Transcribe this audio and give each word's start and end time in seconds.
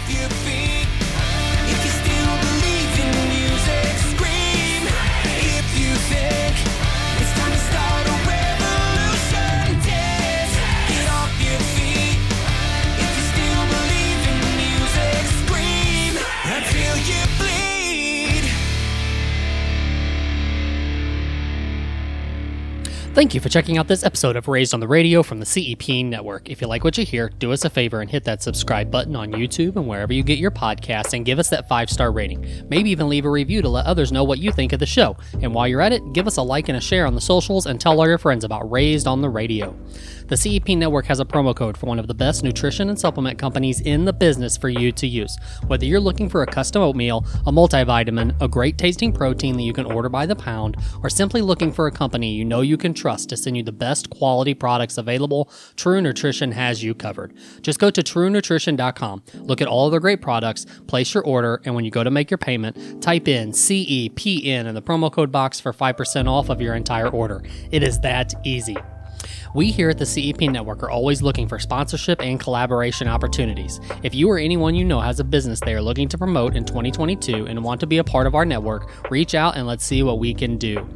off 0.00 0.10
your 0.10 0.69
Thank 23.20 23.34
you 23.34 23.40
for 23.42 23.50
checking 23.50 23.76
out 23.76 23.86
this 23.86 24.02
episode 24.02 24.34
of 24.36 24.48
Raised 24.48 24.72
on 24.72 24.80
the 24.80 24.88
Radio 24.88 25.22
from 25.22 25.40
the 25.40 25.44
CEP 25.44 26.06
Network. 26.06 26.48
If 26.48 26.62
you 26.62 26.66
like 26.66 26.84
what 26.84 26.96
you 26.96 27.04
hear, 27.04 27.28
do 27.28 27.52
us 27.52 27.66
a 27.66 27.68
favor 27.68 28.00
and 28.00 28.10
hit 28.10 28.24
that 28.24 28.42
subscribe 28.42 28.90
button 28.90 29.14
on 29.14 29.32
YouTube 29.32 29.76
and 29.76 29.86
wherever 29.86 30.10
you 30.10 30.22
get 30.22 30.38
your 30.38 30.50
podcasts 30.50 31.12
and 31.12 31.26
give 31.26 31.38
us 31.38 31.50
that 31.50 31.68
five 31.68 31.90
star 31.90 32.12
rating. 32.12 32.46
Maybe 32.70 32.88
even 32.88 33.10
leave 33.10 33.26
a 33.26 33.30
review 33.30 33.60
to 33.60 33.68
let 33.68 33.84
others 33.84 34.10
know 34.10 34.24
what 34.24 34.38
you 34.38 34.52
think 34.52 34.72
of 34.72 34.80
the 34.80 34.86
show. 34.86 35.18
And 35.42 35.52
while 35.52 35.68
you're 35.68 35.82
at 35.82 35.92
it, 35.92 36.14
give 36.14 36.26
us 36.26 36.38
a 36.38 36.42
like 36.42 36.70
and 36.70 36.78
a 36.78 36.80
share 36.80 37.04
on 37.04 37.14
the 37.14 37.20
socials 37.20 37.66
and 37.66 37.78
tell 37.78 38.00
all 38.00 38.08
your 38.08 38.16
friends 38.16 38.42
about 38.42 38.70
Raised 38.70 39.06
on 39.06 39.20
the 39.20 39.28
Radio. 39.28 39.76
The 40.30 40.36
CEP 40.36 40.68
Network 40.78 41.06
has 41.06 41.18
a 41.18 41.24
promo 41.24 41.56
code 41.56 41.76
for 41.76 41.86
one 41.86 41.98
of 41.98 42.06
the 42.06 42.14
best 42.14 42.44
nutrition 42.44 42.88
and 42.88 42.96
supplement 42.96 43.36
companies 43.36 43.80
in 43.80 44.04
the 44.04 44.12
business 44.12 44.56
for 44.56 44.68
you 44.68 44.92
to 44.92 45.04
use. 45.04 45.36
Whether 45.66 45.86
you're 45.86 45.98
looking 45.98 46.28
for 46.28 46.42
a 46.42 46.46
custom 46.46 46.82
oatmeal, 46.82 47.24
a 47.46 47.52
multivitamin, 47.52 48.40
a 48.40 48.46
great 48.46 48.78
tasting 48.78 49.12
protein 49.12 49.56
that 49.56 49.64
you 49.64 49.72
can 49.72 49.86
order 49.86 50.08
by 50.08 50.26
the 50.26 50.36
pound, 50.36 50.76
or 51.02 51.10
simply 51.10 51.42
looking 51.42 51.72
for 51.72 51.88
a 51.88 51.90
company 51.90 52.32
you 52.32 52.44
know 52.44 52.60
you 52.60 52.76
can 52.76 52.94
trust 52.94 53.28
to 53.30 53.36
send 53.36 53.56
you 53.56 53.64
the 53.64 53.72
best 53.72 54.08
quality 54.10 54.54
products 54.54 54.98
available, 54.98 55.50
True 55.74 56.00
Nutrition 56.00 56.52
has 56.52 56.80
you 56.80 56.94
covered. 56.94 57.34
Just 57.60 57.80
go 57.80 57.90
to 57.90 58.00
truenutrition.com, 58.00 59.24
look 59.34 59.60
at 59.60 59.66
all 59.66 59.86
of 59.86 59.90
their 59.90 59.98
great 59.98 60.22
products, 60.22 60.64
place 60.86 61.12
your 61.12 61.24
order, 61.24 61.60
and 61.64 61.74
when 61.74 61.84
you 61.84 61.90
go 61.90 62.04
to 62.04 62.10
make 62.12 62.30
your 62.30 62.38
payment, 62.38 63.02
type 63.02 63.26
in 63.26 63.50
CEPN 63.50 64.66
in 64.66 64.74
the 64.76 64.82
promo 64.82 65.10
code 65.10 65.32
box 65.32 65.58
for 65.58 65.72
5% 65.72 66.28
off 66.28 66.50
of 66.50 66.60
your 66.60 66.76
entire 66.76 67.08
order. 67.08 67.42
It 67.72 67.82
is 67.82 67.98
that 68.02 68.32
easy. 68.44 68.76
We 69.52 69.72
here 69.72 69.90
at 69.90 69.98
the 69.98 70.06
CEP 70.06 70.42
Network 70.42 70.82
are 70.84 70.90
always 70.90 71.22
looking 71.22 71.48
for 71.48 71.58
sponsorship 71.58 72.22
and 72.22 72.38
collaboration 72.38 73.08
opportunities. 73.08 73.80
If 74.04 74.14
you 74.14 74.30
or 74.30 74.38
anyone 74.38 74.76
you 74.76 74.84
know 74.84 75.00
has 75.00 75.18
a 75.18 75.24
business 75.24 75.58
they 75.58 75.74
are 75.74 75.82
looking 75.82 76.08
to 76.10 76.18
promote 76.18 76.54
in 76.54 76.64
2022 76.64 77.46
and 77.46 77.64
want 77.64 77.80
to 77.80 77.86
be 77.86 77.98
a 77.98 78.04
part 78.04 78.28
of 78.28 78.36
our 78.36 78.44
network, 78.44 79.10
reach 79.10 79.34
out 79.34 79.56
and 79.56 79.66
let's 79.66 79.84
see 79.84 80.04
what 80.04 80.20
we 80.20 80.34
can 80.34 80.56
do. 80.56 80.88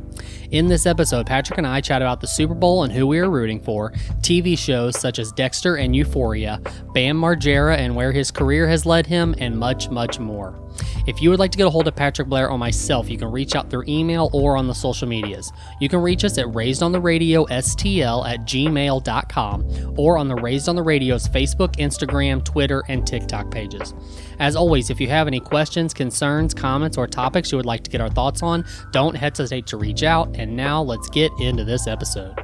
In 0.53 0.69
this 0.69 0.87
episode, 0.87 1.27
Patrick 1.27 1.59
and 1.59 1.67
I 1.67 1.81
chat 1.81 2.01
about 2.01 2.21
the 2.21 2.29
Super 2.29 2.55
Bowl 2.55 2.85
and 2.85 2.93
who 2.93 3.09
we 3.09 3.19
are 3.19 3.29
rooting 3.29 3.61
for, 3.61 3.91
TV 4.21 4.57
shows 4.57 4.99
such 5.01 5.19
as 5.19 5.33
Dexter 5.33 5.75
and 5.77 5.97
Euphoria, 5.97 6.61
Bam 6.93 7.21
Margera 7.21 7.77
and 7.77 7.97
where 7.97 8.13
his 8.13 8.31
career 8.31 8.69
has 8.69 8.87
led 8.87 9.07
him, 9.07 9.35
and 9.39 9.59
much, 9.59 9.91
much 9.91 10.21
more. 10.21 10.64
If 11.07 11.21
you 11.21 11.31
would 11.31 11.39
like 11.39 11.51
to 11.53 11.59
get 11.59 11.67
a 11.67 11.71
hold 11.71 11.89
of 11.89 11.97
Patrick 11.97 12.29
Blair 12.29 12.51
or 12.51 12.59
myself, 12.59 13.09
you 13.09 13.19
can 13.19 13.31
reach 13.31 13.55
out 13.55 13.71
through 13.71 13.85
email 13.89 14.31
or 14.33 14.57
on 14.57 14.67
the 14.67 14.75
social 14.75 15.09
medias. 15.09 15.53
You 15.81 15.89
can 15.89 16.01
reach 16.01 16.25
us 16.25 16.39
at 16.39 16.47
raisedontheradio.stl 16.47 18.29
at 18.29 18.41
gmail.com 18.41 19.95
or 19.99 20.19
on 20.19 20.29
the 20.29 20.35
Raised 20.37 20.69
on 20.69 20.77
the 20.77 20.83
Radio's 20.83 21.29
Facebook, 21.29 21.77
Instagram, 21.77 22.45
Twitter, 22.45 22.83
and 22.89 23.07
TikTok 23.07 23.51
pages. 23.51 23.95
As 24.39 24.57
always, 24.57 24.91
if 24.91 25.01
you 25.01 25.09
have 25.09 25.27
any 25.27 25.41
questions, 25.41 25.95
concerns, 25.95 26.55
comments, 26.55 26.99
or 26.99 27.07
topics 27.07 27.53
you 27.53 27.57
would 27.57 27.67
like 27.67 27.85
to 27.85 27.91
get 27.91 28.01
our 28.01 28.11
thoughts 28.11 28.43
on, 28.43 28.65
don't 28.93 29.15
hesitate 29.15 29.67
to 29.69 29.77
reach 29.77 30.03
out. 30.03 30.37
And 30.37 30.57
now 30.57 30.83
let's 30.83 31.09
get 31.09 31.31
into 31.41 31.65
this 31.65 31.87
episode. 31.87 32.44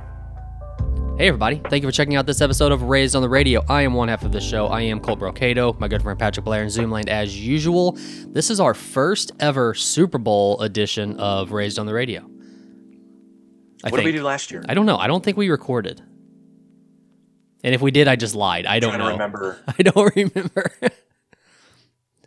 Hey 1.20 1.28
everybody, 1.28 1.60
thank 1.68 1.82
you 1.82 1.88
for 1.88 1.92
checking 1.92 2.16
out 2.16 2.24
this 2.24 2.40
episode 2.40 2.72
of 2.72 2.84
Raised 2.84 3.14
on 3.14 3.20
the 3.20 3.28
Radio. 3.28 3.62
I 3.68 3.82
am 3.82 3.92
one 3.92 4.08
half 4.08 4.22
of 4.22 4.32
the 4.32 4.40
show. 4.40 4.68
I 4.68 4.80
am 4.80 5.00
Colt 5.00 5.18
Brocado, 5.18 5.78
my 5.78 5.86
good 5.86 6.00
friend 6.00 6.18
Patrick 6.18 6.46
Blair 6.46 6.62
in 6.62 6.68
Zoomland 6.68 7.10
as 7.10 7.38
usual. 7.38 7.92
This 8.28 8.48
is 8.48 8.58
our 8.58 8.72
first 8.72 9.30
ever 9.38 9.74
Super 9.74 10.16
Bowl 10.16 10.58
edition 10.62 11.20
of 11.20 11.52
Raised 11.52 11.78
on 11.78 11.84
the 11.84 11.92
Radio. 11.92 12.22
I 13.84 13.90
What 13.90 13.98
did 13.98 14.06
we 14.06 14.12
do 14.12 14.22
last 14.22 14.50
year? 14.50 14.64
I 14.66 14.72
don't 14.72 14.86
know. 14.86 14.96
I 14.96 15.08
don't 15.08 15.22
think 15.22 15.36
we 15.36 15.50
recorded. 15.50 16.00
And 17.62 17.74
if 17.74 17.82
we 17.82 17.90
did, 17.90 18.08
I 18.08 18.16
just 18.16 18.34
lied. 18.34 18.64
I 18.64 18.80
don't 18.80 18.96
know. 18.96 19.10
remember. 19.10 19.62
I 19.78 19.82
don't 19.82 20.16
remember. 20.16 20.72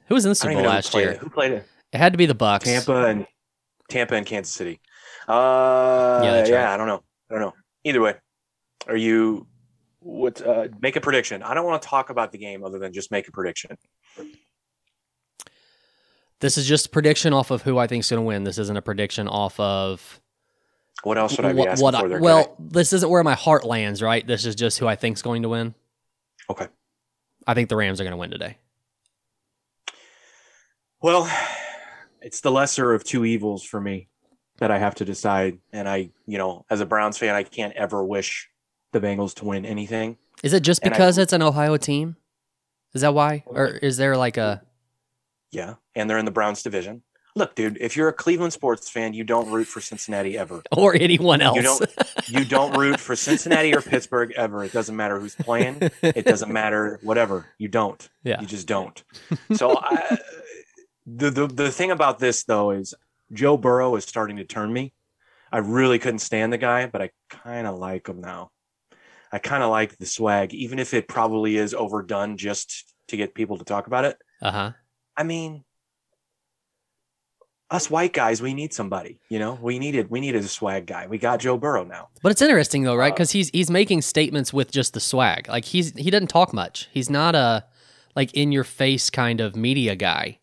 Who 0.05 0.13
was 0.13 0.23
in 0.23 0.29
the 0.29 0.35
Super 0.35 0.53
Bowl 0.53 0.65
last 0.65 0.93
year? 0.93 1.13
it. 1.13 1.17
Who 1.17 1.31
played 1.31 1.53
it? 1.53 1.67
It 1.93 1.97
had 1.97 2.13
to 2.13 2.17
be 2.17 2.27
the 2.27 2.35
Bucks. 2.35 2.65
Tampa 2.65 3.05
and 3.07 3.25
Tampa 3.89 4.13
and 4.13 4.25
Kansas 4.27 4.53
City. 4.53 4.79
Uh, 5.27 6.21
Yeah, 6.23 6.45
yeah, 6.45 6.55
right. 6.57 6.73
I 6.75 6.77
don't 6.77 6.85
know. 6.85 7.01
I 7.31 7.33
don't 7.33 7.41
know. 7.41 7.53
Either 7.85 7.99
way, 7.99 8.13
are 8.87 8.97
you? 8.97 9.47
What? 9.99 10.45
Uh, 10.45 10.67
make 10.81 10.95
a 10.95 11.01
prediction. 11.01 11.43
I 11.43 11.53
don't 11.53 11.65
want 11.65 11.81
to 11.81 11.87
talk 11.87 12.09
about 12.09 12.31
the 12.31 12.37
game 12.37 12.63
other 12.63 12.79
than 12.79 12.93
just 12.93 13.11
make 13.11 13.27
a 13.27 13.31
prediction. 13.31 13.77
This 16.39 16.57
is 16.57 16.67
just 16.67 16.87
a 16.87 16.89
prediction 16.89 17.31
off 17.31 17.51
of 17.51 17.61
who 17.61 17.77
I 17.77 17.87
think 17.87 18.01
is 18.01 18.09
going 18.09 18.21
to 18.21 18.25
win. 18.25 18.43
This 18.43 18.57
isn't 18.57 18.75
a 18.75 18.81
prediction 18.81 19.29
off 19.29 19.57
of 19.59 20.19
What 21.03 21.17
else 21.17 21.35
should 21.35 21.45
I 21.45 21.53
be 21.53 21.59
what, 21.59 21.69
asking 21.69 21.83
what 21.83 21.95
for 21.95 22.17
I, 22.17 22.19
well, 22.19 22.55
this 22.59 22.91
isn't 22.91 23.09
where 23.09 23.23
my 23.23 23.33
heart 23.33 23.63
lands, 23.63 24.01
right? 24.01 24.25
This 24.27 24.45
is 24.45 24.55
just 24.55 24.77
who 24.77 24.87
I 24.87 24.95
think's 24.97 25.21
going 25.21 25.43
to 25.43 25.49
win. 25.49 25.73
Okay. 26.49 26.67
I 27.47 27.53
think 27.53 27.69
the 27.69 27.77
Rams 27.77 28.01
are 28.01 28.03
going 28.03 28.11
to 28.11 28.17
win 28.17 28.31
today. 28.31 28.57
Well, 31.01 31.29
it's 32.21 32.41
the 32.41 32.51
lesser 32.51 32.93
of 32.93 33.03
two 33.03 33.25
evils 33.25 33.63
for 33.63 33.79
me 33.79 34.07
that 34.57 34.71
I 34.71 34.79
have 34.79 34.95
to 34.95 35.05
decide. 35.05 35.59
And 35.71 35.87
I, 35.87 36.11
you 36.25 36.37
know, 36.37 36.65
as 36.69 36.81
a 36.81 36.85
Browns 36.85 37.17
fan, 37.17 37.35
I 37.35 37.43
can't 37.43 37.73
ever 37.75 38.03
wish 38.03 38.49
the 38.93 39.01
Bengals 39.01 39.33
to 39.35 39.45
win 39.45 39.65
anything. 39.65 40.17
Is 40.43 40.53
it 40.53 40.61
just 40.63 40.81
And 40.83 40.93
I- 40.93 40.97
because 40.97 41.17
it's 41.17 41.33
an 41.33 41.41
Ohio 41.41 41.77
team? 41.77 42.15
Is 42.93 43.01
that 43.01 43.13
why? 43.13 43.43
Or 43.47 43.67
is 43.67 43.97
there 43.97 44.15
like 44.15 44.37
a 44.37 44.61
Yeah, 45.51 45.75
and 45.95 46.09
they're 46.09 46.17
in 46.17 46.25
the 46.25 46.31
Browns 46.31 46.63
division. 46.63 47.03
Look, 47.35 47.55
dude, 47.55 47.79
if 47.81 47.97
you're 47.97 48.09
a 48.09 48.13
Cleveland 48.13 48.53
sports 48.53 48.87
fan, 48.91 49.13
you 49.15 49.23
don't 49.23 49.49
root 49.49 49.65
for 49.65 49.81
Cincinnati 49.81 50.37
ever. 50.37 50.61
or 50.77 50.93
anyone 50.95 51.41
else? 51.41 51.55
You 51.57 51.63
don't 51.63 51.91
you 52.27 52.45
don't 52.45 52.77
root 52.77 52.99
for 52.99 53.15
Cincinnati 53.15 53.73
or 53.73 53.81
Pittsburgh 53.81 54.31
ever. 54.35 54.63
It 54.63 54.71
doesn't 54.71 54.95
matter 54.95 55.19
who's 55.19 55.33
playing. 55.35 55.77
It 56.03 56.25
doesn't 56.25 56.51
matter 56.61 56.99
whatever. 57.01 57.47
You 57.57 57.69
don't. 57.69 58.07
Yeah. 58.23 58.39
You 58.39 58.45
just 58.45 58.67
don't. 58.67 59.03
So 59.53 59.75
I, 59.75 60.17
the 61.07 61.31
the 61.31 61.47
the 61.47 61.71
thing 61.71 61.89
about 61.89 62.19
this 62.19 62.43
though 62.43 62.69
is 62.69 62.93
Joe 63.31 63.57
Burrow 63.57 63.95
is 63.95 64.05
starting 64.05 64.37
to 64.37 64.43
turn 64.45 64.71
me. 64.71 64.93
I 65.51 65.57
really 65.57 65.97
couldn't 65.97 66.19
stand 66.19 66.53
the 66.53 66.57
guy, 66.59 66.85
but 66.85 67.01
I 67.01 67.09
kind 67.31 67.65
of 67.65 67.79
like 67.79 68.07
him 68.07 68.21
now. 68.21 68.51
I 69.33 69.39
kind 69.39 69.63
of 69.63 69.71
like 69.71 69.97
the 69.97 70.05
swag, 70.05 70.53
even 70.53 70.77
if 70.77 70.93
it 70.93 71.07
probably 71.07 71.57
is 71.57 71.73
overdone 71.73 72.37
just 72.37 72.93
to 73.07 73.17
get 73.17 73.33
people 73.33 73.57
to 73.57 73.65
talk 73.65 73.87
about 73.87 74.05
it. 74.05 74.15
Uh 74.41 74.51
huh. 74.51 74.71
I 75.17 75.23
mean, 75.23 75.63
us 77.71 77.89
white 77.89 78.13
guys, 78.13 78.43
we 78.43 78.53
need 78.53 78.73
somebody. 78.73 79.19
You 79.29 79.39
know, 79.39 79.57
we 79.59 79.79
needed 79.79 80.09
we 80.11 80.19
needed 80.21 80.43
a 80.43 80.47
swag 80.47 80.85
guy. 80.85 81.07
We 81.07 81.17
got 81.17 81.39
Joe 81.39 81.57
Burrow 81.57 81.83
now. 81.83 82.09
But 82.21 82.31
it's 82.31 82.41
interesting 82.43 82.83
though, 82.83 82.95
right? 82.95 83.11
Uh, 83.11 83.15
Because 83.15 83.31
he's 83.31 83.49
he's 83.49 83.71
making 83.71 84.03
statements 84.03 84.53
with 84.53 84.71
just 84.71 84.93
the 84.93 84.99
swag. 84.99 85.49
Like 85.49 85.65
he's 85.65 85.97
he 85.97 86.11
doesn't 86.11 86.27
talk 86.27 86.53
much. 86.53 86.87
He's 86.91 87.09
not 87.09 87.33
a 87.33 87.65
like 88.15 88.31
in 88.35 88.51
your 88.51 88.63
face 88.63 89.09
kind 89.09 89.41
of 89.41 89.55
media 89.55 89.95
guy. 89.95 90.39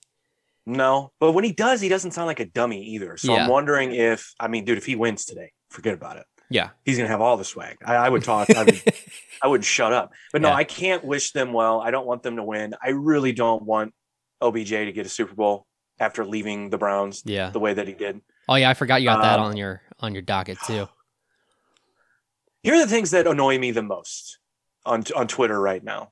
No, 0.66 1.12
but 1.20 1.32
when 1.32 1.44
he 1.44 1.52
does, 1.52 1.80
he 1.80 1.88
doesn't 1.88 2.10
sound 2.10 2.26
like 2.26 2.40
a 2.40 2.44
dummy 2.44 2.82
either. 2.82 3.16
So 3.16 3.32
Yeah. 3.32 3.44
I'm 3.44 3.48
wondering 3.48 3.94
if 3.94 4.34
I 4.40 4.48
mean, 4.48 4.64
dude, 4.64 4.78
if 4.78 4.86
he 4.86 4.96
wins 4.96 5.24
today, 5.24 5.52
forget 5.70 5.94
about 5.94 6.16
it. 6.16 6.26
Yeah. 6.50 6.70
He's 6.84 6.96
gonna 6.98 7.08
have 7.08 7.20
all 7.20 7.36
the 7.36 7.44
swag. 7.44 7.78
I, 7.84 7.94
I 7.94 8.08
would 8.08 8.24
talk. 8.24 8.50
I 8.50 8.64
would. 8.64 8.82
I 9.42 9.46
would 9.46 9.64
shut 9.64 9.92
up. 9.92 10.12
But 10.32 10.42
no, 10.42 10.48
Yeah. 10.48 10.54
I 10.56 10.64
can't 10.64 11.04
wish 11.04 11.30
them 11.32 11.52
well. 11.52 11.80
I 11.80 11.90
don't 11.90 12.06
want 12.06 12.22
them 12.22 12.36
to 12.36 12.42
win. 12.42 12.74
I 12.82 12.90
really 12.90 13.32
don't 13.32 13.62
want 13.62 13.94
OBJ 14.42 14.68
to 14.70 14.92
get 14.92 15.06
a 15.06 15.08
Super 15.08 15.34
Bowl 15.34 15.66
after 15.98 16.24
leaving 16.24 16.68
the 16.70 16.76
Browns 16.78 17.22
Yeah. 17.24 17.50
the 17.50 17.60
way 17.60 17.72
that 17.72 17.86
he 17.88 17.94
did. 17.94 18.20
Oh 18.48 18.56
yeah, 18.56 18.68
I 18.68 18.74
forgot 18.74 19.00
you 19.00 19.08
got 19.08 19.22
that 19.22 19.38
Um, 19.38 19.46
on 19.46 19.56
your 19.56 19.80
on 20.00 20.12
your 20.12 20.22
docket 20.22 20.58
too. 20.66 20.88
Here 22.62 22.74
are 22.74 22.78
the 22.84 22.90
things 22.90 23.12
that 23.12 23.26
annoy 23.26 23.58
me 23.58 23.70
the 23.70 23.82
most 23.82 24.38
on 24.84 25.04
on 25.16 25.28
Twitter 25.28 25.58
right 25.60 25.82
now. 25.82 26.10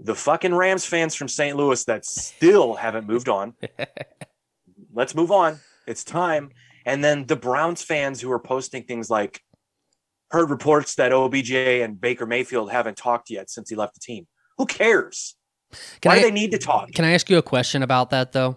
The 0.00 0.14
fucking 0.14 0.54
Rams 0.54 0.84
fans 0.84 1.14
from 1.14 1.28
St. 1.28 1.56
Louis 1.56 1.82
that 1.86 2.04
still 2.04 2.74
haven't 2.74 3.06
moved 3.06 3.28
on. 3.30 3.54
Let's 4.92 5.14
move 5.14 5.30
on. 5.30 5.60
It's 5.86 6.04
time. 6.04 6.50
And 6.86 7.04
then 7.04 7.26
the 7.26 7.36
Browns 7.36 7.82
fans 7.82 8.20
who 8.20 8.30
are 8.32 8.38
posting 8.38 8.84
things 8.84 9.10
like 9.10 9.42
heard 10.30 10.48
reports 10.48 10.94
that 10.94 11.12
OBJ 11.12 11.50
and 11.52 12.00
Baker 12.00 12.24
Mayfield 12.26 12.70
haven't 12.70 12.96
talked 12.96 13.28
yet 13.28 13.50
since 13.50 13.68
he 13.68 13.76
left 13.76 13.94
the 13.94 14.00
team. 14.00 14.26
Who 14.56 14.64
cares? 14.66 15.36
Can 16.00 16.10
Why 16.10 16.16
I 16.16 16.18
do 16.20 16.24
they 16.26 16.30
need 16.30 16.52
to 16.52 16.58
talk? 16.58 16.92
can 16.92 17.04
I 17.04 17.10
ask 17.10 17.28
you 17.28 17.36
a 17.38 17.42
question 17.42 17.82
about 17.82 18.10
that 18.10 18.32
though? 18.32 18.56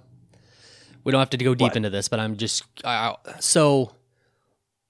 We 1.03 1.11
don't 1.11 1.19
have 1.19 1.31
to 1.31 1.37
go 1.37 1.55
deep 1.55 1.69
What? 1.69 1.75
into 1.77 1.89
this, 1.89 2.07
but 2.07 2.19
I'm 2.19 2.37
just 2.37 2.63
uh, 2.85 3.15
so 3.39 3.91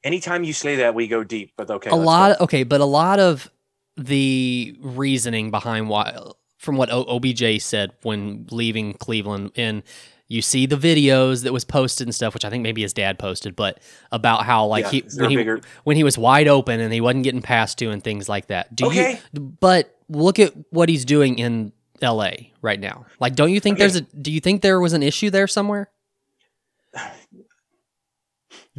Anytime 0.04 0.44
you 0.46 0.54
say 0.54 0.78
that, 0.78 0.96
we 0.96 1.08
go 1.08 1.24
deep. 1.26 1.52
But 1.58 1.70
okay, 1.70 1.90
a 1.90 1.96
lot 1.96 2.38
go. 2.38 2.44
okay 2.44 2.64
but 2.64 2.82
a 2.82 2.86
lot 2.86 3.20
of 3.20 3.50
the 3.98 4.78
reasoning 4.82 5.50
behind 5.52 5.90
why 5.90 6.18
from 6.58 6.76
what 6.78 6.90
obj 6.92 7.62
said 7.62 7.92
when 8.04 8.48
leaving 8.52 8.94
cleveland 8.94 9.52
and 9.56 9.84
you 10.30 10.42
see 10.42 10.66
the 10.66 10.78
videos 10.78 11.44
that 11.44 11.52
was 11.52 11.66
posted 11.66 12.08
and 12.08 12.16
stuff 12.16 12.34
which 12.34 12.46
i 12.46 12.50
think 12.50 12.64
maybe 12.64 12.82
his 12.82 12.94
dad 12.94 13.20
posted 13.20 13.56
but 13.56 13.80
about 14.12 14.46
how 14.46 14.66
like 14.66 14.86
Yeah, 14.86 14.92
he 14.92 15.04
when 15.18 15.30
he, 15.32 15.36
bigger- 15.36 15.62
when 15.84 15.98
he 15.98 16.04
was 16.06 16.18
wide 16.18 16.48
open 16.48 16.80
and 16.80 16.94
he 16.94 17.02
wasn't 17.02 17.24
getting 17.26 17.42
passed 17.42 17.78
to 17.80 17.90
and 17.90 18.02
things 18.04 18.30
like 18.30 18.48
that 18.48 18.74
do 18.76 18.86
Okay. 18.88 19.20
you 19.34 19.42
but 19.60 19.96
look 20.08 20.40
at 20.40 20.54
what 20.70 20.88
he's 20.90 21.04
doing 21.06 21.38
in 21.40 21.72
L.A. 22.02 22.54
right 22.62 22.80
now? 22.80 23.06
Like, 23.20 23.36
don't 23.36 23.52
you 23.52 23.60
think 23.60 23.74
Okay. 23.76 23.80
there's 23.84 23.98
a? 23.98 24.02
Do 24.02 24.32
you 24.32 24.40
think 24.40 24.62
there 24.62 24.80
was 24.80 24.94
an 24.94 25.04
issue 25.04 25.30
there 25.30 25.48
somewhere? 25.48 25.90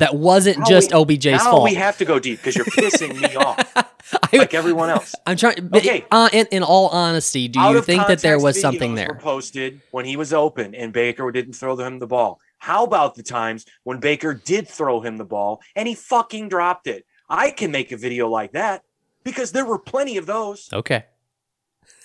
That 0.01 0.17
wasn't 0.17 0.59
Now 0.59 0.65
just 0.65 0.91
we- 0.93 0.97
OBJ's 1.17 1.25
now 1.45 1.51
fault. 1.53 1.65
we 1.65 1.75
have 1.75 1.97
to 1.99 2.05
go 2.05 2.19
deep 2.19 2.39
because 2.41 2.57
you're 2.57 2.65
pissing 2.83 3.21
me 3.21 3.35
off 3.37 3.59
I, 3.77 4.37
like 4.39 4.55
everyone 4.55 4.91
else. 4.91 5.15
I'm 5.27 5.37
trying. 5.37 5.69
But 5.69 5.83
Okay. 5.83 6.05
uh, 6.11 6.29
in, 6.33 6.47
in 6.51 6.63
all 6.63 6.89
honesty, 6.89 7.47
do 7.49 7.61
Out 7.61 7.75
you 7.75 7.83
think 7.83 8.07
that 8.09 8.21
there 8.21 8.39
was 8.41 8.61
something 8.61 8.95
there? 8.97 9.17
Posted 9.21 9.81
when 9.93 10.05
he 10.05 10.17
was 10.17 10.33
open 10.33 10.75
and 10.75 10.93
Baker 10.93 11.31
didn't 11.31 11.53
throw 11.53 11.77
him 11.77 11.99
the 12.01 12.07
ball. 12.07 12.41
How 12.59 12.85
about 12.85 13.15
the 13.15 13.23
times 13.23 13.65
when 13.85 14.01
Baker 14.01 14.35
did 14.35 14.67
throw 14.69 15.01
him 15.01 15.17
the 15.17 15.25
ball 15.25 15.61
and 15.77 15.87
he 15.87 15.95
fucking 15.95 16.49
dropped 16.49 16.87
it? 16.87 17.07
I 17.29 17.51
can 17.53 17.71
make 17.71 17.93
a 17.93 17.97
video 17.97 18.29
like 18.29 18.53
that 18.53 18.83
because 19.23 19.53
there 19.53 19.65
were 19.65 19.79
plenty 19.79 20.17
of 20.17 20.27
those. 20.27 20.69
Okay. 20.73 21.05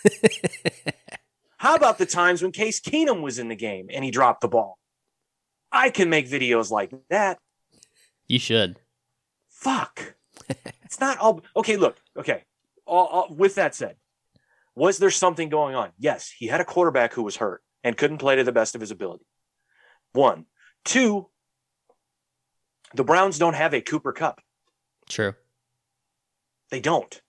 How 1.58 1.76
about 1.76 1.98
the 1.98 2.06
times 2.06 2.42
when 2.42 2.52
Case 2.52 2.80
Keenum 2.80 3.22
was 3.22 3.40
in 3.40 3.48
the 3.48 3.56
game 3.56 3.88
and 3.92 4.04
he 4.04 4.12
dropped 4.12 4.42
the 4.42 4.48
ball? 4.48 4.78
I 5.72 5.90
can 5.90 6.10
make 6.10 6.30
videos 6.30 6.70
like 6.70 6.92
that. 7.10 7.40
You 8.28 8.40
should. 8.40 8.80
Fuck. 9.50 10.16
it's 10.84 11.00
not 11.00 11.18
all 11.18 11.42
okay. 11.56 11.78
Look, 11.78 11.98
okay. 12.18 12.44
All, 12.86 13.06
all- 13.06 13.34
with 13.36 13.56
that 13.56 13.76
said, 13.76 13.96
was 14.76 14.98
there 14.98 15.12
something 15.12 15.50
going 15.50 15.76
on? 15.76 15.92
Yes, 15.98 16.32
he 16.38 16.48
had 16.48 16.62
a 16.62 16.66
quarterback 16.66 17.14
who 17.14 17.24
was 17.24 17.38
hurt 17.38 17.62
and 17.84 17.98
couldn't 17.98 18.18
play 18.18 18.36
to 18.36 18.44
the 18.44 18.52
best 18.52 18.76
of 18.76 18.82
his 18.82 18.92
ability. 18.92 19.26
One, 20.14 20.46
two. 20.84 21.28
The 22.94 23.04
Browns 23.04 23.38
don't 23.38 23.56
have 23.56 23.74
a 23.74 23.82
Cooper 23.82 24.14
Kupp. 24.14 24.40
True. 25.10 25.34
They 26.72 26.80
don't. 26.80 27.22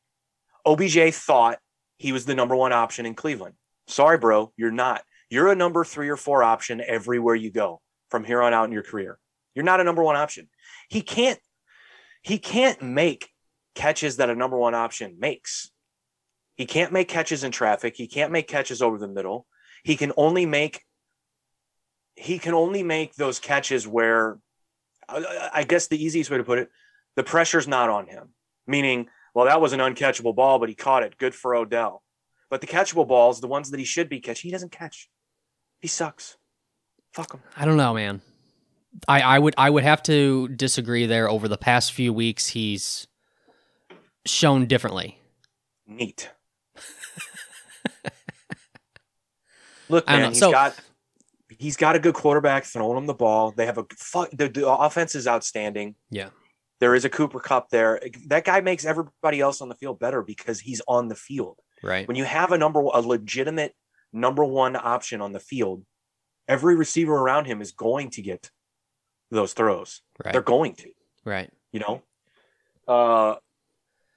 OBJ 0.65 1.13
thought 1.15 1.59
he 1.99 2.13
was 2.13 2.25
the 2.25 2.35
number 2.35 2.55
one 2.55 2.73
option 2.73 3.07
in 3.07 3.15
Cleveland. 3.15 3.55
Sorry, 3.89 4.19
bro, 4.19 4.53
you're 4.57 4.71
not. 4.71 5.03
You're 5.31 5.51
a 5.51 5.57
number 5.57 5.85
three 5.85 6.09
or 6.09 6.17
four 6.17 6.43
option 6.43 6.81
everywhere 6.81 7.35
you 7.35 7.51
go 7.51 7.81
from 8.11 8.25
here 8.25 8.43
on 8.43 8.55
out 8.55 8.65
in 8.65 8.73
your 8.73 8.83
career. 8.83 9.19
You're 9.57 9.65
not 9.65 9.81
a 9.81 9.85
number 9.85 10.05
one 10.05 10.15
option. 10.15 10.49
He 10.89 11.01
can't. 11.01 11.41
He 12.23 12.39
can't 12.39 12.83
make 12.83 13.31
catches 13.75 14.19
that 14.19 14.31
a 14.31 14.35
number 14.35 14.59
one 14.59 14.75
option 14.75 15.17
makes. 15.19 15.71
He 16.57 16.67
can't 16.67 16.93
make 16.93 17.09
catches 17.09 17.43
in 17.43 17.53
traffic. 17.53 17.97
He 17.97 18.07
can't 18.07 18.33
make 18.33 18.49
catches 18.49 18.83
over 18.83 18.99
the 18.99 19.09
middle. 19.09 19.47
He 19.83 19.97
can 19.97 20.13
only 20.17 20.47
make. 20.47 20.83
He 22.15 22.39
can 22.39 22.55
only 22.55 22.83
make 22.83 23.15
those 23.15 23.39
catches 23.39 23.87
where, 23.87 24.39
I 25.09 25.65
guess 25.69 25.89
the 25.89 26.03
easiest 26.03 26.31
way 26.31 26.39
to 26.39 26.45
put 26.45 26.59
it, 26.59 26.71
the 27.15 27.23
pressure's 27.23 27.69
not 27.69 27.91
on 27.91 28.07
him. 28.07 28.31
Meaning, 28.67 29.09
well, 29.35 29.47
that 29.47 29.61
was 29.61 29.73
an 29.73 29.81
uncatchable 29.81 30.35
ball, 30.35 30.59
but 30.59 30.69
he 30.69 30.75
caught 30.75 31.03
it. 31.03 31.19
Good 31.19 31.35
for 31.35 31.55
Odell. 31.55 32.03
But 32.49 32.61
the 32.61 32.67
catchable 32.67 33.07
balls, 33.07 33.41
the 33.41 33.49
ones 33.49 33.71
that 33.71 33.79
he 33.79 33.85
should 33.85 34.09
be 34.09 34.21
catching, 34.21 34.49
he 34.49 34.53
doesn't 34.53 34.73
catch. 34.73 35.11
He 35.81 35.89
sucks. 35.89 36.37
Fuck 37.13 37.35
him. 37.35 37.43
I 37.57 37.65
don't 37.65 37.77
know, 37.77 37.93
man. 37.95 38.23
I, 39.09 39.21
I 39.21 39.39
would 39.39 39.55
I 39.59 39.71
would 39.71 39.85
have 39.85 40.03
to 40.05 40.49
disagree 40.49 41.07
there. 41.07 41.29
Over 41.29 41.49
the 41.49 41.59
past 41.59 41.93
few 41.93 42.13
weeks, 42.13 42.49
he's 42.49 43.07
shown 44.25 44.67
differently. 44.67 45.19
Neat. 45.87 46.31
Look, 49.89 50.07
man, 50.07 50.31
he's 50.31 50.39
So- 50.41 50.51
got 50.51 50.75
he's 51.59 51.77
got 51.77 51.97
a 51.97 51.99
good 51.99 52.15
quarterback 52.15 52.65
throwing 52.65 52.99
him 52.99 53.07
the 53.07 53.15
ball. 53.15 53.53
They 53.53 53.67
have 53.67 53.79
a 53.79 53.87
fuck. 53.97 54.31
The, 54.31 54.49
the 54.49 54.69
offense 54.69 55.15
is 55.15 55.27
outstanding. 55.27 55.95
Yeah. 56.11 56.31
There 56.81 56.95
is 56.95 57.05
a 57.07 57.09
Cooper 57.09 57.41
Kupp 57.41 57.71
there. 57.71 58.01
That 58.27 58.45
guy 58.45 58.61
makes 58.61 58.85
everybody 58.85 59.41
else 59.41 59.63
on 59.63 59.69
the 59.71 59.75
field 59.75 59.99
better 59.99 60.23
because 60.23 60.61
he's 60.61 60.83
on 60.87 61.09
the 61.09 61.15
field. 61.15 61.59
Right. 61.83 62.07
When 62.07 62.17
you 62.17 62.25
have 62.25 62.53
a 62.53 62.59
number 62.59 62.81
a 62.81 63.01
legitimate 63.01 63.75
number 64.13 64.45
one 64.45 64.77
option 64.77 65.21
on 65.23 65.33
the 65.33 65.41
field, 65.41 65.85
every 66.49 66.75
receiver 66.77 67.15
around 67.15 67.47
him 67.47 67.63
is 67.63 67.73
going 67.73 68.11
to 68.11 68.23
get 68.23 68.51
those 69.31 69.53
throws. 69.53 70.03
They're 70.33 70.43
going 70.43 70.75
to. 70.77 70.91
Right. 71.25 71.51
you 71.73 71.81
know 71.81 72.03
uh 72.87 73.35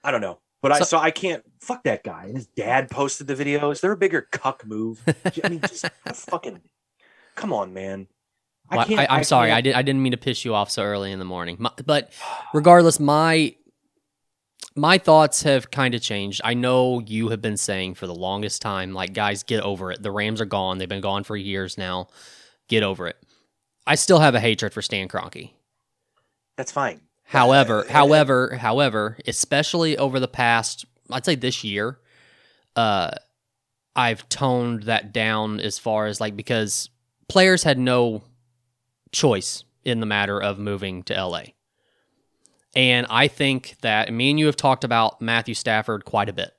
i 0.03 0.11
don't 0.11 0.21
know 0.21 0.37
but 0.61 0.71
i 0.71 0.77
So- 0.77 0.83
so 0.85 0.97
i 0.99 1.09
can't 1.09 1.43
fuck 1.59 1.83
that 1.85 2.03
guy 2.03 2.25
and 2.25 2.35
his 2.37 2.45
dad 2.45 2.91
posted 2.91 3.25
the 3.25 3.33
video 3.35 3.71
is 3.71 3.81
there 3.81 3.91
a 3.91 3.97
bigger 3.97 4.27
cuck 4.31 4.63
move 4.65 5.01
i 5.43 5.49
mean 5.49 5.59
just 5.61 5.85
fucking 6.13 6.61
come 7.35 7.51
on 7.51 7.73
man 7.73 8.07
I, 8.71 8.77
I, 9.09 9.17
am 9.17 9.23
sorry. 9.23 9.49
I 9.51 9.55
can't- 9.55 9.63
did. 9.63 9.73
I 9.73 9.81
didn't 9.81 10.03
mean 10.03 10.11
to 10.11 10.17
piss 10.19 10.45
you 10.45 10.53
off 10.53 10.69
so 10.69 10.83
early 10.83 11.11
in 11.11 11.17
the 11.17 11.25
morning. 11.25 11.55
My, 11.59 11.71
but 11.83 12.13
regardless, 12.53 12.99
my 12.99 13.55
my 14.75 14.99
thoughts 14.99 15.41
have 15.41 15.71
kind 15.71 15.95
of 15.95 16.01
changed. 16.03 16.41
I 16.43 16.53
know 16.53 16.99
you 16.99 17.29
have 17.29 17.41
been 17.41 17.57
saying 17.57 17.95
for 17.95 18.05
the 18.05 18.13
longest 18.13 18.61
time, 18.61 18.93
like 18.93 19.13
guys, 19.13 19.41
get 19.41 19.63
over 19.63 19.91
it. 19.91 20.03
The 20.03 20.11
Rams 20.11 20.39
are 20.39 20.45
gone. 20.45 20.77
They've 20.77 20.87
been 20.87 21.01
gone 21.01 21.23
for 21.23 21.35
years 21.35 21.79
now. 21.79 22.09
Get 22.67 22.83
over 22.83 23.07
it. 23.07 23.17
I 23.89 23.95
still 23.95 24.19
have 24.19 24.35
a 24.35 24.39
hatred 24.39 24.73
for 24.73 24.81
Stan 24.81 25.09
Kroenke. 25.09 25.51
that's 26.55 26.71
fine 26.71 27.01
However, 27.29 27.85
however, 27.87 28.55
however, 28.55 29.17
especially 29.27 29.95
over 29.97 30.19
the 30.19 30.27
past, 30.27 30.85
I'd 31.11 31.25
say 31.25 31.35
this 31.35 31.63
year, 31.63 31.99
uh, 32.75 33.11
I've 33.95 34.27
toned 34.29 34.83
that 34.83 35.13
down 35.13 35.59
as 35.59 35.77
far 35.77 36.07
as 36.07 36.19
like 36.19 36.35
because 36.35 36.89
players 37.27 37.63
had 37.63 37.77
no 37.77 38.23
choice 39.11 39.63
in 39.83 39.99
the 39.99 40.05
matter 40.05 40.41
of 40.41 40.57
moving 40.57 41.03
to 41.03 41.13
LA. 41.13 41.41
And 42.75 43.05
I 43.09 43.27
think 43.27 43.75
that 43.81 44.11
me 44.11 44.31
and 44.31 44.39
you 44.39 44.45
have 44.47 44.55
talked 44.55 44.83
about 44.83 45.21
Matthew 45.21 45.53
Stafford 45.53 46.05
quite 46.05 46.29
a 46.29 46.33
bit. 46.33 46.53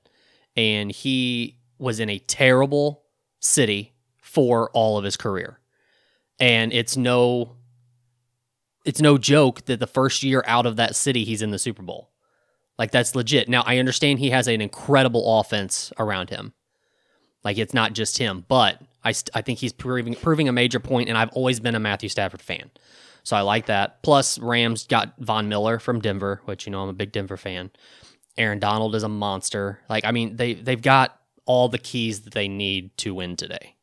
And 0.56 0.92
he 0.92 1.56
was 1.78 1.98
in 2.00 2.10
a 2.10 2.18
terrible 2.18 3.02
city 3.40 3.94
for 4.20 4.70
all 4.70 4.98
of 4.98 5.04
his 5.04 5.16
career. 5.16 5.59
And 6.40 6.72
it's 6.72 6.96
no 6.96 7.56
it's 8.84 9.00
no 9.00 9.18
joke 9.18 9.66
that 9.66 9.78
the 9.78 9.86
first 9.86 10.22
year 10.22 10.42
out 10.46 10.66
of 10.66 10.76
that 10.76 10.96
city 10.96 11.24
he's 11.24 11.42
in 11.42 11.50
the 11.50 11.58
Super 11.58 11.82
Bowl. 11.82 12.10
Like 12.78 12.90
that's 12.90 13.14
legit. 13.14 13.48
Now 13.48 13.62
I 13.66 13.76
understand 13.76 14.18
he 14.18 14.30
has 14.30 14.48
an 14.48 14.60
incredible 14.60 15.38
offense 15.38 15.92
around 15.98 16.30
him. 16.30 16.54
Like 17.44 17.58
it's 17.58 17.74
not 17.74 17.92
just 17.92 18.18
him, 18.18 18.44
but 18.48 18.80
I 19.04 19.12
st- 19.12 19.30
I 19.34 19.42
think 19.42 19.58
he's 19.58 19.72
proving 19.72 20.14
proving 20.14 20.48
a 20.48 20.52
major 20.52 20.80
point, 20.80 21.08
and 21.08 21.16
I've 21.16 21.30
always 21.30 21.60
been 21.60 21.74
a 21.74 21.80
Matthew 21.80 22.08
Stafford 22.08 22.42
fan, 22.42 22.70
so 23.22 23.36
I 23.36 23.40
like 23.42 23.66
that. 23.66 24.02
Plus 24.02 24.38
Rams 24.38 24.86
got 24.86 25.14
Von 25.18 25.48
Miller 25.48 25.78
from 25.78 26.00
Denver, 26.00 26.42
which 26.44 26.66
you 26.66 26.72
know 26.72 26.82
I'm 26.82 26.88
a 26.88 26.94
big 26.94 27.12
Denver 27.12 27.36
fan. 27.36 27.70
Aaron 28.36 28.58
Donald 28.58 28.94
is 28.94 29.02
a 29.02 29.08
monster. 29.08 29.80
Like 29.88 30.04
I 30.04 30.12
mean 30.12 30.36
they 30.36 30.54
they've 30.54 30.80
got 30.80 31.18
all 31.46 31.68
the 31.68 31.78
keys 31.78 32.20
that 32.22 32.34
they 32.34 32.48
need 32.48 32.96
to 32.98 33.14
win 33.14 33.36
today. 33.36 33.74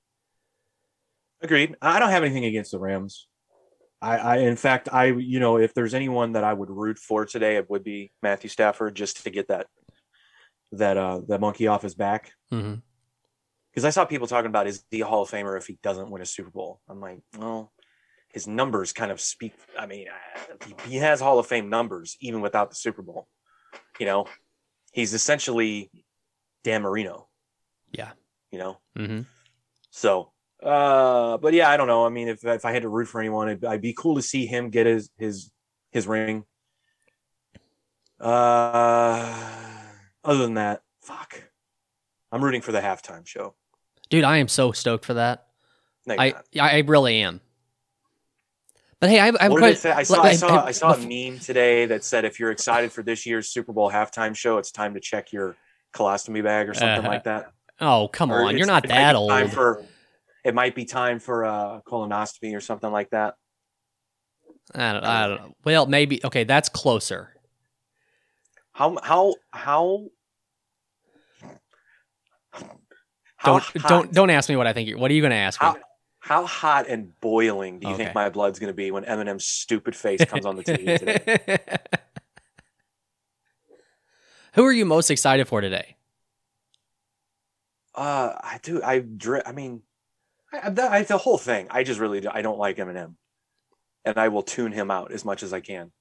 Agreed 1.41 1.75
i 1.82 2.00
don't 2.00 2.10
have 2.10 2.24
anything 2.24 2.46
against 2.46 2.72
the 2.72 2.79
rams 2.79 3.27
I, 4.01 4.17
I 4.17 4.38
in 4.38 4.56
fact 4.56 4.89
i 4.91 5.06
you 5.06 5.39
know 5.39 5.58
if 5.58 5.74
there's 5.74 5.94
anyone 5.94 6.34
that 6.34 6.44
i 6.44 6.53
would 6.53 6.70
root 6.70 6.98
for 6.98 7.25
today 7.25 7.58
it 7.58 7.70
would 7.70 7.84
be 7.84 8.12
matthew 8.22 8.50
stafford 8.50 8.96
just 8.96 9.24
to 9.24 9.29
get 9.29 9.48
that 9.48 9.67
that 10.72 10.98
uh 10.98 11.22
that 11.27 11.41
monkey 11.41 11.67
off 11.67 11.82
his 11.82 11.96
back 11.96 12.32
because 13.77 13.86
I 13.86 13.91
saw 13.91 14.06
people 14.06 14.25
talking 14.25 14.50
about 14.50 14.65
is 14.65 14.84
he 14.89 15.01
a 15.01 15.06
Hall 15.06 15.22
of 15.22 15.29
Famer 15.29 15.56
if 15.56 15.67
he 15.67 15.77
doesn't 15.84 16.10
win 16.10 16.24
a 16.24 16.25
Super 16.25 16.50
Bowl? 16.50 16.82
I'm 16.89 17.00
like, 17.00 17.20
well, 17.38 17.72
his 18.34 18.48
numbers 18.48 18.91
kind 18.91 19.12
of 19.12 19.22
speak. 19.22 19.53
I 19.77 19.86
mean, 19.86 20.08
uh, 20.08 20.65
he- 20.65 20.89
he 20.94 20.98
has 20.98 21.22
Hall 21.22 21.38
of 21.38 21.46
Fame 21.46 21.70
numbers 21.70 22.17
even 22.20 22.41
without 22.41 22.72
the 22.72 22.75
Super 22.75 23.03
Bowl. 23.03 23.27
You 24.00 24.08
know, 24.08 24.25
he's 24.94 25.13
essentially 25.13 25.91
Dan 26.63 26.82
Marino. 26.82 27.27
Yeah. 27.91 28.13
You 28.50 28.58
know, 28.58 28.79
mm-hmm. 28.98 29.22
so. 29.91 30.32
Uh, 30.61 31.37
but 31.37 31.53
yeah, 31.53 31.69
I 31.69 31.77
don't 31.77 31.87
know. 31.87 32.05
I 32.05 32.09
mean, 32.09 32.27
if 32.27 32.43
if 32.43 32.65
I 32.65 32.71
had 32.71 32.81
to 32.81 32.89
root 32.89 33.07
for 33.07 33.19
anyone, 33.19 33.49
it'd, 33.49 33.65
I'd 33.65 33.81
be 33.81 33.93
cool 33.93 34.15
to 34.15 34.21
see 34.21 34.45
him 34.45 34.69
get 34.69 34.85
his 34.85 35.09
his 35.17 35.51
his 35.91 36.07
ring. 36.07 36.45
Uh, 38.19 39.43
other 40.23 40.39
than 40.39 40.55
that, 40.55 40.81
fuck. 41.01 41.43
I'm 42.31 42.43
rooting 42.43 42.61
for 42.61 42.71
the 42.71 42.81
halftime 42.81 43.25
show. 43.25 43.53
Dude, 44.09 44.23
I 44.23 44.37
am 44.37 44.47
so 44.47 44.71
stoked 44.71 45.05
for 45.05 45.13
that. 45.15 45.47
No, 46.05 46.15
I 46.17 46.29
not. 46.29 46.45
I 46.55 46.79
really 46.79 47.21
am. 47.21 47.41
But 48.99 49.11
hey, 49.11 49.19
I, 49.19 49.27
I 49.27 49.43
have 49.43 49.51
a 49.51 49.59
did 49.59 49.77
say? 49.77 49.91
I 49.91 50.01
saw, 50.03 50.21
like, 50.21 50.31
I 50.31 50.35
saw, 50.35 50.47
hey, 50.63 50.67
I 50.69 50.71
saw 50.71 50.93
a 50.93 50.97
meme 50.97 51.39
today 51.39 51.85
that 51.85 52.03
said 52.03 52.25
if 52.25 52.39
you're 52.39 52.49
excited 52.49 52.91
for 52.91 53.03
this 53.03 53.27
year's 53.27 53.47
Super 53.47 53.71
Bowl 53.71 53.91
halftime 53.91 54.35
show, 54.35 54.57
it's 54.57 54.71
time 54.71 54.95
to 54.95 54.99
check 54.99 55.31
your 55.31 55.55
colostomy 55.93 56.43
bag 56.43 56.67
or 56.67 56.73
something 56.73 57.05
Uh, 57.05 57.09
like 57.09 57.25
that. 57.25 57.51
Oh, 57.79 58.09
come 58.11 58.31
Or 58.31 58.43
on. 58.43 58.57
You're 58.57 58.65
not 58.65 58.87
that 58.87 59.15
old. 59.15 59.29
time 59.29 59.49
For, 59.49 59.83
it 60.48 60.56
might 60.56 60.74
be 60.75 60.86
time 60.86 61.20
for 61.20 61.44
a 61.44 61.82
colonoscopy 61.86 62.56
or 62.56 62.62
something 62.62 62.89
like 62.89 63.10
that. 63.10 63.36
I 64.74 64.94
don't, 64.94 65.04
I 65.04 65.27
don't 65.27 65.42
know. 65.42 65.56
Well, 65.66 65.86
maybe. 65.88 66.24
Okay, 66.24 66.46
that's 66.46 66.70
closer. 66.70 67.34
How 68.72 68.98
how 69.04 69.36
how 69.51 70.08
how 73.36 73.51
Don't 73.54 73.63
hot, 73.63 73.88
don't 73.88 74.13
don't 74.13 74.30
ask 74.30 74.48
me 74.50 74.56
what 74.56 74.68
I 74.68 74.74
think. 74.74 74.98
What 74.98 75.12
are 75.12 75.13
you 75.13 75.22
going 75.22 75.32
to 75.32 75.38
ask 75.38 75.62
me? 75.62 75.68
how, 75.68 75.77
how 76.20 76.46
hot 76.46 76.88
and 76.88 77.20
boiling 77.20 77.80
do 77.80 77.88
you 77.88 77.94
Okay. 77.94 78.04
think 78.06 78.16
my 78.16 78.30
blood's 78.30 78.60
going 78.60 78.70
to 78.70 78.74
be 78.75 78.92
when 78.92 79.04
Eminem's 79.04 79.46
stupid 79.46 79.96
face 79.96 80.24
comes 80.24 80.46
on 80.46 80.56
the 80.56 80.63
TV 80.63 80.98
today? 80.98 81.38
Who 84.54 84.63
are 84.63 84.72
you 84.72 84.86
most 84.86 85.12
excited 85.12 85.48
for 85.48 85.60
today? 85.60 85.98
Uh, 87.94 88.34
I 88.39 88.60
do. 88.62 88.82
I 88.84 89.00
dri- 89.00 89.42
I 89.46 89.51
mean, 89.54 89.82
I, 90.54 90.70
the, 90.70 90.84
I, 90.92 91.04
the 91.04 91.18
whole 91.18 91.38
thing. 91.38 91.68
I 91.70 91.84
just 91.84 92.00
really 92.00 92.22
do, 92.22 92.30
I 92.32 92.42
don't 92.42 92.58
like 92.58 92.77
Eminem, 92.77 93.16
and 94.06 94.18
I 94.18 94.27
will 94.30 94.44
tune 94.44 94.72
him 94.72 94.89
out 94.92 95.12
as 95.12 95.25
much 95.25 95.44
as 95.44 95.54
I 95.54 95.60
can. 95.60 95.92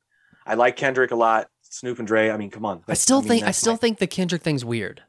I 0.47 0.55
like 0.55 0.77
Kendrick 0.77 1.11
a 1.11 1.17
lot. 1.17 1.49
Snoop 1.63 1.99
and 1.99 2.07
Dre. 2.07 2.31
I 2.31 2.37
mean, 2.37 2.51
come 2.51 2.65
on. 2.65 2.83
I 2.87 2.95
still 2.95 3.21
mean, 3.21 3.29
think 3.29 3.45
I 3.45 3.51
still 3.51 3.73
my- 3.73 3.79
think 3.79 3.99
the 3.99 4.07
Kendrick 4.07 4.43
thing's 4.43 4.65
weird. 4.65 5.03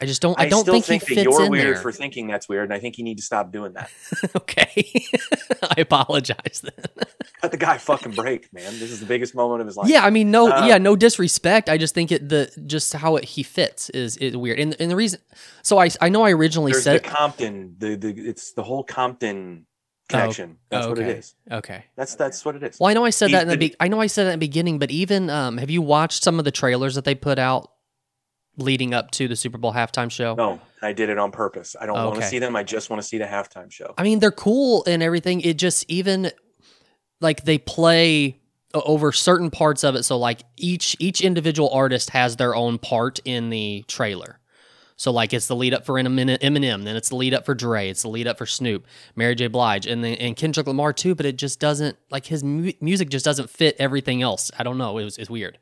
I 0.00 0.06
just 0.06 0.20
don't. 0.20 0.38
I 0.38 0.44
I 0.44 0.48
don't 0.48 0.62
still 0.62 0.74
think, 0.80 0.84
think, 0.86 1.02
he 1.08 1.14
that 1.14 1.24
fits 1.24 1.36
you're 1.38 1.44
in 1.46 1.50
weird 1.52 1.76
there. 1.76 1.82
for 1.82 1.92
thinking 1.92 2.26
that's 2.26 2.48
weird, 2.48 2.64
and 2.64 2.72
I 2.72 2.78
think 2.80 2.98
you 2.98 3.04
need 3.04 3.16
to 3.18 3.22
stop 3.22 3.52
doing 3.52 3.74
that. 3.74 3.90
okay, 4.36 4.92
I 5.62 5.80
apologize 5.80 6.62
then. 6.62 7.06
Let 7.42 7.52
the 7.52 7.58
guy 7.58 7.78
fucking 7.78 8.12
break, 8.12 8.52
man. 8.52 8.72
This 8.78 8.90
is 8.90 9.00
the 9.00 9.06
biggest 9.06 9.34
moment 9.34 9.60
of 9.60 9.66
his 9.66 9.76
life. 9.76 9.88
yeah, 9.88 10.04
I 10.04 10.10
mean, 10.10 10.30
no, 10.30 10.50
Uh, 10.50 10.66
yeah, 10.66 10.78
no 10.78 10.96
disrespect. 10.96 11.68
I 11.68 11.76
just 11.78 11.94
think 11.94 12.10
it 12.10 12.28
the 12.28 12.50
just 12.66 12.92
how 12.92 13.16
it, 13.16 13.24
he 13.24 13.42
fits 13.42 13.88
is 13.90 14.16
is 14.16 14.36
weird. 14.36 14.58
And 14.58 14.74
and 14.80 14.90
the 14.90 14.96
reason, 14.96 15.20
so 15.62 15.78
I 15.78 15.90
I 16.00 16.08
know 16.08 16.22
I 16.24 16.32
originally 16.32 16.72
said 16.72 17.04
the 17.04 17.08
Compton. 17.08 17.76
The 17.78 17.94
the 17.96 18.08
it's 18.28 18.52
the 18.52 18.62
whole 18.64 18.82
Compton 18.82 19.66
connection. 20.08 20.58
that's 20.70 20.86
oh, 20.86 20.90
what 20.90 20.98
it 20.98 21.08
is. 21.08 21.34
okay. 21.50 21.84
That's 21.96 22.14
that's 22.16 22.44
what 22.44 22.56
it 22.56 22.62
is. 22.62 22.78
Well, 22.80 22.90
I 22.90 22.94
know 22.94 23.04
I 23.04 23.10
said 23.10 23.28
He 23.28 23.32
that 23.34 23.42
in 23.42 23.48
the 23.48 23.56
did- 23.56 23.70
be- 23.72 23.76
I 23.78 23.88
know 23.88 24.00
I 24.00 24.06
said 24.08 24.24
that 24.24 24.32
in 24.32 24.38
the 24.40 24.46
beginning, 24.46 24.78
but 24.78 24.90
even 24.90 25.30
um, 25.30 25.58
have 25.58 25.70
you 25.70 25.82
watched 25.82 26.22
some 26.24 26.38
of 26.38 26.44
the 26.44 26.50
trailers 26.50 26.94
that 26.96 27.04
they 27.04 27.14
put 27.14 27.38
out 27.38 27.70
leading 28.56 28.94
up 28.94 29.10
to 29.12 29.28
the 29.28 29.36
Super 29.36 29.58
Bowl 29.58 29.72
halftime 29.72 30.10
show? 30.10 30.34
No, 30.34 30.60
I 30.82 30.92
did 30.92 31.08
it 31.08 31.18
on 31.18 31.30
purpose. 31.32 31.76
I 31.80 31.86
don't 31.86 31.96
want 31.96 32.16
to 32.16 32.26
see 32.26 32.38
them. 32.38 32.56
I 32.56 32.62
just 32.62 32.90
want 32.90 33.02
to 33.02 33.06
see 33.06 33.18
the 33.18 33.24
halftime 33.24 33.70
show. 33.70 33.94
I 33.98 34.02
mean, 34.02 34.18
they're 34.18 34.30
cool 34.30 34.84
and 34.86 35.02
everything. 35.02 35.40
It 35.40 35.58
just 35.58 35.84
even 35.88 36.30
like 37.20 37.44
they 37.44 37.58
play 37.58 38.38
uh, 38.74 38.80
over 38.84 39.12
certain 39.12 39.50
parts 39.50 39.84
of 39.84 39.94
it. 39.94 40.02
So 40.04 40.18
like 40.18 40.42
each 40.56 40.96
each 40.98 41.20
individual 41.20 41.70
artist 41.70 42.10
has 42.10 42.36
their 42.36 42.54
own 42.54 42.78
part 42.78 43.20
in 43.24 43.50
the 43.50 43.84
trailer. 43.88 44.40
So 44.96 45.10
like 45.10 45.32
it's 45.32 45.48
the 45.48 45.56
lead 45.56 45.74
up 45.74 45.84
for 45.84 45.94
Eminem, 45.94 46.84
then 46.84 46.96
it's 46.96 47.08
the 47.08 47.16
lead 47.16 47.34
up 47.34 47.44
for 47.44 47.54
Dre, 47.54 47.88
it's 47.88 48.02
the 48.02 48.08
lead 48.08 48.28
up 48.28 48.38
for 48.38 48.46
Snoop, 48.46 48.86
Mary 49.16 49.34
J. 49.34 49.48
Blige, 49.48 49.86
and 49.86 50.04
then 50.04 50.14
and 50.14 50.36
Kendrick 50.36 50.66
Lamar 50.66 50.92
too. 50.92 51.14
But 51.14 51.26
it 51.26 51.36
just 51.36 51.58
doesn't 51.58 51.96
like 52.10 52.26
his 52.26 52.44
mu- 52.44 52.72
music 52.80 53.08
just 53.08 53.24
doesn't 53.24 53.50
fit 53.50 53.74
everything 53.78 54.22
else. 54.22 54.50
I 54.56 54.62
don't 54.62 54.78
know. 54.78 54.98
It 54.98 55.04
was 55.04 55.18
it's 55.18 55.30
weird. 55.30 55.58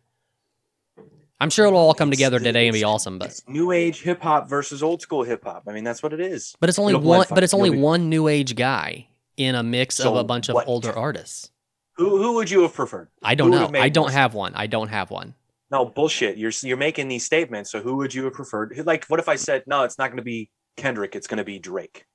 I'm 1.42 1.50
sure 1.50 1.66
it'll 1.66 1.80
all 1.80 1.92
come 1.92 2.08
together 2.12 2.38
today 2.38 2.68
and 2.68 2.72
be 2.72 2.84
awesome, 2.84 3.18
but 3.18 3.30
It's 3.30 3.48
new 3.48 3.72
age 3.72 4.02
hip 4.02 4.22
hop 4.22 4.48
versus 4.48 4.80
old 4.80 5.02
school 5.02 5.24
hip 5.24 5.42
hop. 5.42 5.64
I 5.66 5.72
mean, 5.72 5.82
that's 5.82 6.00
what 6.00 6.12
it 6.12 6.20
is. 6.20 6.54
but 6.60 6.68
it's 6.68 6.78
only 6.78 6.92
It'll 6.94 7.02
one. 7.02 7.26
But 7.28 7.42
it's 7.42 7.52
only 7.52 7.70
be- 7.70 7.78
one 7.78 8.08
new 8.08 8.28
age 8.28 8.54
guy 8.54 9.08
in 9.36 9.56
a 9.56 9.62
mix 9.64 9.98
of 9.98 10.14
a 10.14 10.22
bunch 10.22 10.48
of 10.48 10.54
what- 10.54 10.68
older 10.68 10.96
artists. 10.96 11.50
Who 11.96 12.16
who 12.22 12.34
would 12.34 12.48
you 12.48 12.62
have 12.62 12.72
preferred? 12.74 13.08
I 13.24 13.34
don't 13.34 13.50
know. 13.50 13.68
I 13.74 13.88
don't 13.88 14.12
have 14.12 14.34
one. 14.34 14.54
I 14.54 14.68
don't 14.68 14.86
have 14.88 15.10
one. 15.10 15.34
No 15.72 15.84
bullshit. 15.84 16.38
You're 16.38 16.52
you're 16.62 16.76
making 16.76 17.08
these 17.08 17.24
statements. 17.26 17.72
So 17.72 17.80
who 17.80 17.96
would 17.96 18.14
you 18.14 18.22
have 18.24 18.34
preferred? 18.34 18.80
Like, 18.86 19.06
what 19.06 19.18
if 19.18 19.28
I 19.28 19.34
said 19.34 19.64
no? 19.66 19.82
It's 19.82 19.98
not 19.98 20.08
going 20.10 20.18
to 20.18 20.22
be 20.22 20.48
Kendrick. 20.76 21.16
It's 21.16 21.26
going 21.26 21.38
to 21.38 21.44
be 21.44 21.58
Drake. 21.58 22.06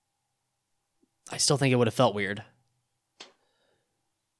I 1.29 1.37
still 1.37 1.57
think 1.57 1.73
it 1.73 1.75
would 1.75 1.87
have 1.87 1.93
felt 1.93 2.15
weird. 2.15 2.43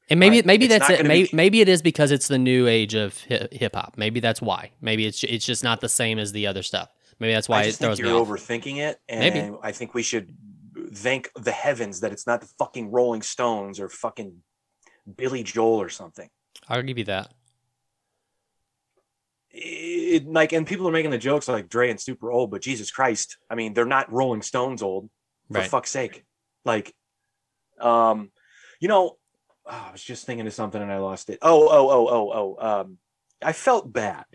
And 0.10 0.20
maybe 0.20 0.38
Right. 0.38 0.46
maybe 0.46 0.66
It's 0.66 0.74
that's 0.88 0.90
it. 1.02 1.06
Maybe, 1.06 1.28
be- 1.30 1.36
maybe 1.36 1.62
it 1.62 1.68
is 1.70 1.82
because 1.82 2.12
it's 2.12 2.28
the 2.28 2.38
new 2.38 2.68
age 2.68 2.94
of 2.94 3.18
hip 3.18 3.76
hop. 3.76 3.96
Maybe 3.98 4.20
that's 4.20 4.42
why. 4.42 4.72
Maybe 4.82 5.06
it's 5.06 5.24
it's 5.24 5.46
just 5.46 5.64
not 5.64 5.82
the 5.82 5.90
same 5.90 6.18
as 6.18 6.32
the 6.32 6.48
other 6.48 6.64
stuff. 6.64 6.90
Maybe 7.20 7.34
that's 7.34 7.50
why 7.50 7.60
I 7.60 7.62
it 7.64 7.66
just 7.68 7.80
think 7.80 7.90
throws 7.98 8.02
me 8.02 8.10
you're 8.10 8.26
overthinking 8.26 8.78
it, 8.78 9.00
and 9.10 9.20
Maybe. 9.20 9.58
I 9.62 9.72
think 9.72 9.94
we 9.94 10.04
should 10.04 10.36
thank 10.94 11.30
the 11.36 11.52
heavens 11.52 12.00
that 12.02 12.12
it's 12.14 12.26
not 12.28 12.40
the 12.42 12.48
fucking 12.60 12.90
Rolling 12.92 13.22
Stones 13.22 13.80
or 13.80 13.90
fucking 13.90 14.42
Billy 15.18 15.44
Joel 15.44 15.82
or 15.82 15.90
something. 15.90 16.30
I'll 16.70 16.84
give 16.84 16.98
you 16.98 17.04
that. 17.06 17.34
It, 19.50 20.28
like, 20.28 20.54
and 20.54 20.68
people 20.68 20.88
are 20.88 20.92
making 20.92 21.12
the 21.12 21.18
jokes 21.18 21.48
like 21.48 21.68
Dre 21.70 21.90
and 21.90 22.00
super 22.00 22.32
old, 22.32 22.52
but 22.52 22.62
Jesus 22.62 22.92
Christ, 22.92 23.38
I 23.50 23.56
mean, 23.56 23.74
they're 23.74 23.86
not 23.86 24.12
Rolling 24.12 24.42
Stones 24.42 24.82
old. 24.84 25.10
For 25.52 25.60
Right. 25.60 25.70
fuck's 25.70 25.92
sake, 25.92 26.26
like, 26.66 26.94
um, 27.80 28.32
you 28.82 28.90
know, 28.90 29.18
oh, 29.70 29.86
I 29.90 29.92
was 29.92 30.04
just 30.04 30.26
thinking 30.26 30.48
of 30.48 30.54
something 30.54 30.82
and 30.82 30.92
I 30.92 30.98
lost 31.00 31.30
it. 31.30 31.40
Oh, 31.42 31.68
oh, 31.70 31.90
oh, 31.90 32.08
oh, 32.10 32.32
oh. 32.60 32.82
Um, 32.82 32.98
I 33.42 33.54
felt 33.54 33.92
bad. 33.92 34.26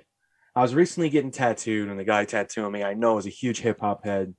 I 0.54 0.62
was 0.62 0.74
recently 0.74 1.08
getting 1.08 1.30
tattooed, 1.30 1.88
and 1.88 1.98
the 1.98 2.04
guy 2.04 2.24
tattooing 2.24 2.72
me 2.72 2.84
I 2.84 2.94
know 2.94 3.16
is 3.18 3.26
a 3.26 3.30
huge 3.30 3.60
hip 3.60 3.80
hop 3.80 4.04
head, 4.04 4.34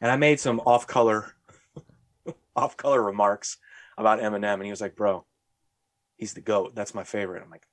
and 0.00 0.10
I 0.10 0.16
made 0.16 0.40
some 0.40 0.60
off 0.60 0.86
color, 0.86 1.34
off 2.56 2.76
color 2.78 3.02
remarks 3.02 3.58
about 3.98 4.20
Eminem, 4.20 4.54
and 4.54 4.64
he 4.64 4.70
was 4.70 4.80
like, 4.80 4.96
"Bro, 4.96 5.26
he's 6.16 6.32
the 6.32 6.40
goat. 6.40 6.74
That's 6.74 6.94
my 6.94 7.04
favorite." 7.04 7.42
I'm 7.42 7.50
like, 7.50 7.66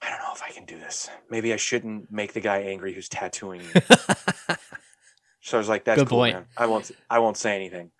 I 0.00 0.08
don't 0.08 0.20
know 0.20 0.32
if 0.34 0.42
I 0.42 0.50
can 0.50 0.64
do 0.64 0.78
this. 0.78 1.10
Maybe 1.28 1.52
I 1.52 1.56
shouldn't 1.56 2.10
make 2.10 2.32
the 2.32 2.40
guy 2.40 2.60
angry 2.60 2.94
who's 2.94 3.10
tattooing 3.10 3.60
me. 3.60 3.82
So 5.42 5.58
I 5.58 5.60
was 5.60 5.68
like, 5.68 5.84
"That's 5.84 6.00
Good 6.00 6.08
cool, 6.08 6.18
point. 6.18 6.36
man. 6.36 6.46
I 6.56 6.66
won't. 6.66 6.90
I 7.10 7.18
won't 7.18 7.36
say 7.36 7.54
anything." 7.56 7.90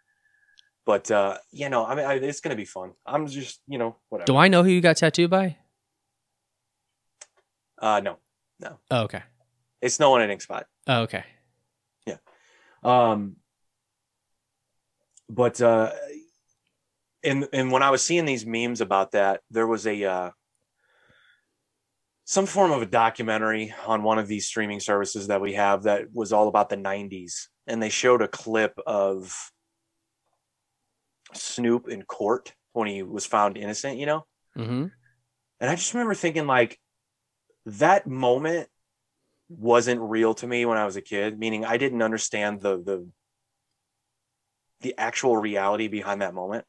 But 0.85 1.11
uh, 1.11 1.39
you 1.53 1.69
know, 1.69 1.85
I 1.87 1.95
mean, 1.95 2.05
I, 2.05 2.15
it's 2.15 2.41
gonna 2.41 2.57
be 2.57 2.65
fun. 2.65 2.93
I'm 3.07 3.27
just, 3.27 3.61
you 3.69 3.79
know, 3.79 3.97
whatever. 4.09 4.27
Do 4.27 4.37
I 4.37 4.49
know 4.49 4.63
who 4.65 4.71
you 4.71 4.81
got 4.81 4.97
tattooed 4.97 5.31
by? 5.31 5.57
Uh, 7.81 8.01
no, 8.01 8.19
Oh, 8.91 9.03
okay. 9.03 9.23
it's 9.81 9.99
no 9.99 10.11
one 10.11 10.23
at 10.23 10.31
Ink 10.31 10.41
Spot. 10.41 10.67
Oh, 10.87 11.03
okay. 11.03 11.25
Yeah. 12.07 12.17
Um, 12.85 13.37
but 15.29 15.61
uh, 15.61 15.91
and 17.25 17.49
and 17.53 17.71
when 17.73 17.83
I 17.83 17.91
was 17.91 18.03
seeing 18.05 18.25
these 18.25 18.47
memes 18.47 18.81
about 18.81 19.13
that, 19.13 19.41
there 19.51 19.67
was 19.67 19.87
a 19.87 20.05
uh, 20.05 20.31
some 22.25 22.47
form 22.47 22.71
of 22.73 22.83
a 22.83 22.87
documentary 22.87 23.75
on 23.87 24.03
one 24.03 24.19
of 24.19 24.29
these 24.29 24.47
streaming 24.47 24.81
services 24.81 25.27
that 25.29 25.41
we 25.41 25.55
have 25.55 25.85
that 25.85 26.13
was 26.13 26.33
all 26.33 26.49
about 26.49 26.69
the 26.69 26.77
'90s, 26.77 27.49
and 27.67 27.83
they 27.83 27.89
showed 27.89 28.23
a 28.23 28.29
clip 28.29 28.79
of 28.87 29.51
Snoop 31.35 31.89
in 31.89 32.03
court 32.03 32.55
when 32.73 32.89
he 32.89 33.03
was 33.03 33.27
found 33.27 33.57
innocent. 33.57 33.99
You 33.99 34.07
know, 34.07 34.27
Mm-hmm. 34.57 34.87
And 35.61 35.71
I 35.71 35.75
just 35.75 35.95
remember 35.95 36.15
thinking 36.15 36.47
like 36.47 36.79
that 37.67 38.07
moment 38.07 38.69
wasn't 39.49 40.01
real 40.01 40.35
to 40.35 40.47
me 40.47 40.65
when 40.65 40.79
I 40.79 40.85
was 40.85 40.97
a 40.97 41.03
kid, 41.03 41.39
meaning 41.39 41.65
I 41.65 41.77
didn't 41.77 42.03
understand 42.03 42.61
the 42.61 42.77
the 42.83 43.09
the 44.81 44.95
actual 44.99 45.37
reality 45.37 45.89
behind 45.89 46.23
that 46.23 46.35
moment. 46.35 46.65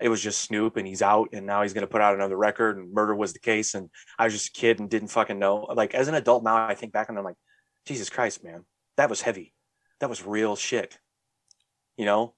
It 0.00 0.10
was 0.10 0.22
just 0.22 0.42
Snoop 0.42 0.76
and 0.76 0.86
he's 0.86 1.02
out 1.02 1.30
and 1.32 1.46
now 1.46 1.62
he's 1.62 1.72
going 1.72 1.82
to 1.82 1.90
put 1.90 2.02
out 2.02 2.14
another 2.14 2.36
record 2.36 2.76
and 2.76 2.92
murder 2.92 3.16
was 3.16 3.32
the 3.32 3.40
case 3.40 3.74
and 3.74 3.88
I 4.18 4.24
was 4.24 4.32
just 4.32 4.56
a 4.56 4.60
kid 4.60 4.78
and 4.78 4.88
didn't 4.88 5.08
fucking 5.08 5.38
know. 5.38 5.66
Like 5.74 5.94
as 5.94 6.06
an 6.06 6.14
adult 6.14 6.44
now 6.44 6.68
I 6.68 6.74
think 6.74 6.92
back 6.92 7.08
and 7.08 7.18
I'm 7.18 7.24
like 7.24 7.36
Jesus 7.86 8.10
Christ, 8.10 8.44
man. 8.44 8.64
That 8.96 9.10
was 9.10 9.22
heavy. 9.22 9.54
That 10.00 10.10
was 10.10 10.24
real 10.24 10.54
shit. 10.54 10.98
You 11.96 12.04
know? 12.04 12.34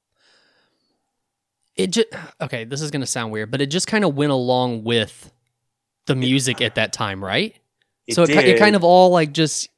It 1.82 1.90
just 1.92 2.08
okay. 2.40 2.64
This 2.64 2.80
is 2.82 2.90
gonna 2.90 3.06
sound 3.06 3.32
weird, 3.32 3.50
but 3.50 3.60
it 3.60 3.66
just 3.66 3.86
kind 3.86 4.04
of 4.04 4.14
went 4.14 4.32
along 4.32 4.84
with 4.84 5.32
the 6.06 6.14
music 6.16 6.60
at 6.60 6.74
that 6.76 6.92
time, 6.92 7.24
right? 7.24 7.54
so 8.10 8.22
it, 8.24 8.30
it 8.30 8.58
kind 8.58 8.74
of 8.74 8.82
all 8.82 9.10
like 9.10 9.32
just 9.32 9.68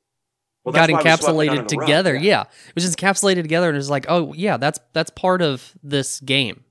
Well, 0.65 0.73
got 0.73 0.89
that's 1.03 1.27
why 1.27 1.33
we 1.33 1.47
swept 1.47 1.59
it 1.59 1.59
under 1.59 1.63
encapsulated 1.65 1.69
together. 1.69 2.15
yeah. 2.15 2.21
yeah. 2.23 2.41
it 2.69 2.75
was 2.75 2.85
just 2.85 2.99
encapsulated 2.99 3.43
together, 3.43 3.69
and 3.69 3.77
it's 3.77 3.91
like, 3.91 4.07
oh 4.09 4.33
yeah, 4.33 4.57
that's 4.57 4.79
that's 4.95 5.11
part 5.11 5.43
of 5.43 5.73
this 5.83 6.21
game. 6.21 6.65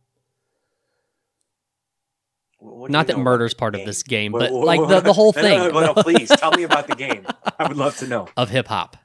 Not 2.63 3.07
that 3.07 3.17
murder's 3.17 3.53
part 3.55 3.73
of 3.75 3.85
this 3.85 4.03
game, 4.03 4.31
but 4.31 4.51
like 4.51 4.87
the, 4.87 4.99
the 4.99 5.13
whole 5.13 5.33
No, 5.35 5.41
no, 5.41 5.47
thing 5.47 5.73
no, 5.73 5.93
no, 5.93 5.93
please 5.95 6.29
tell 6.37 6.51
me 6.51 6.63
about 6.63 6.87
the 6.87 6.95
game. 6.95 7.25
I 7.57 7.67
would 7.67 7.77
love 7.77 7.97
to 7.97 8.07
know. 8.07 8.27
of 8.37 8.49
hip 8.49 8.67
hop. 8.67 8.97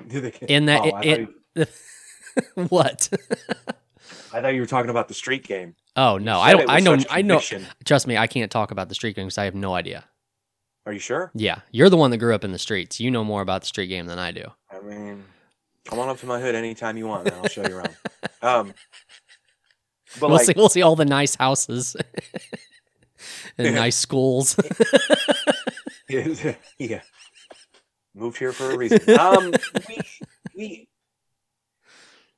In 0.48 0.66
that- 0.66 0.80
oh, 0.82 0.98
it- 1.02 1.68
what? 2.68 3.08
I 4.34 4.40
thought 4.40 4.54
you 4.54 4.60
were 4.60 4.66
talking 4.66 4.90
about 4.90 5.06
the 5.06 5.14
street 5.14 5.46
game. 5.46 5.76
oh 5.94 6.18
no, 6.18 6.40
I 6.40 6.52
don't. 6.52 6.68
I 6.68 6.80
know. 6.80 6.98
I 7.08 7.22
know. 7.22 7.40
Trust 7.84 8.06
me, 8.08 8.16
I 8.16 8.26
can't 8.26 8.50
talk 8.50 8.72
about 8.72 8.88
the 8.88 8.94
street 8.96 9.14
game 9.14 9.26
because 9.26 9.38
I 9.38 9.44
have 9.44 9.54
no 9.54 9.74
idea. 9.74 10.06
Are 10.86 10.92
you 10.92 10.98
sure? 10.98 11.30
Yeah, 11.34 11.60
you're 11.70 11.88
the 11.88 11.96
one 11.96 12.10
that 12.10 12.18
grew 12.18 12.34
up 12.34 12.44
in 12.44 12.50
the 12.50 12.58
streets. 12.58 13.00
You 13.00 13.10
know 13.10 13.22
more 13.22 13.42
about 13.42 13.62
the 13.62 13.68
street 13.68 13.86
game 13.86 14.06
than 14.06 14.18
I 14.18 14.32
do. 14.32 14.46
I 14.70 14.80
mean, 14.80 15.24
come 15.84 16.00
on 16.00 16.08
up 16.08 16.18
to 16.18 16.26
my 16.26 16.40
hood 16.40 16.56
anytime 16.56 16.96
you 16.96 17.06
want. 17.06 17.32
I'll 17.32 17.48
show 17.48 17.66
you 17.66 17.76
around. 17.76 17.96
Um, 18.42 18.74
but 20.20 20.28
we'll 20.28 20.36
like, 20.36 20.44
see. 20.44 20.52
We'll 20.54 20.68
see 20.68 20.82
all 20.82 20.96
the 20.96 21.06
nice 21.06 21.34
houses 21.34 21.96
and 23.58 23.74
nice 23.74 23.96
schools. 23.96 24.54
yeah, 26.78 27.00
moved 28.14 28.36
here 28.36 28.52
for 28.52 28.70
a 28.70 28.76
reason. 28.76 29.00
Um, 29.18 29.54
we, 29.88 29.98
we, 30.54 30.88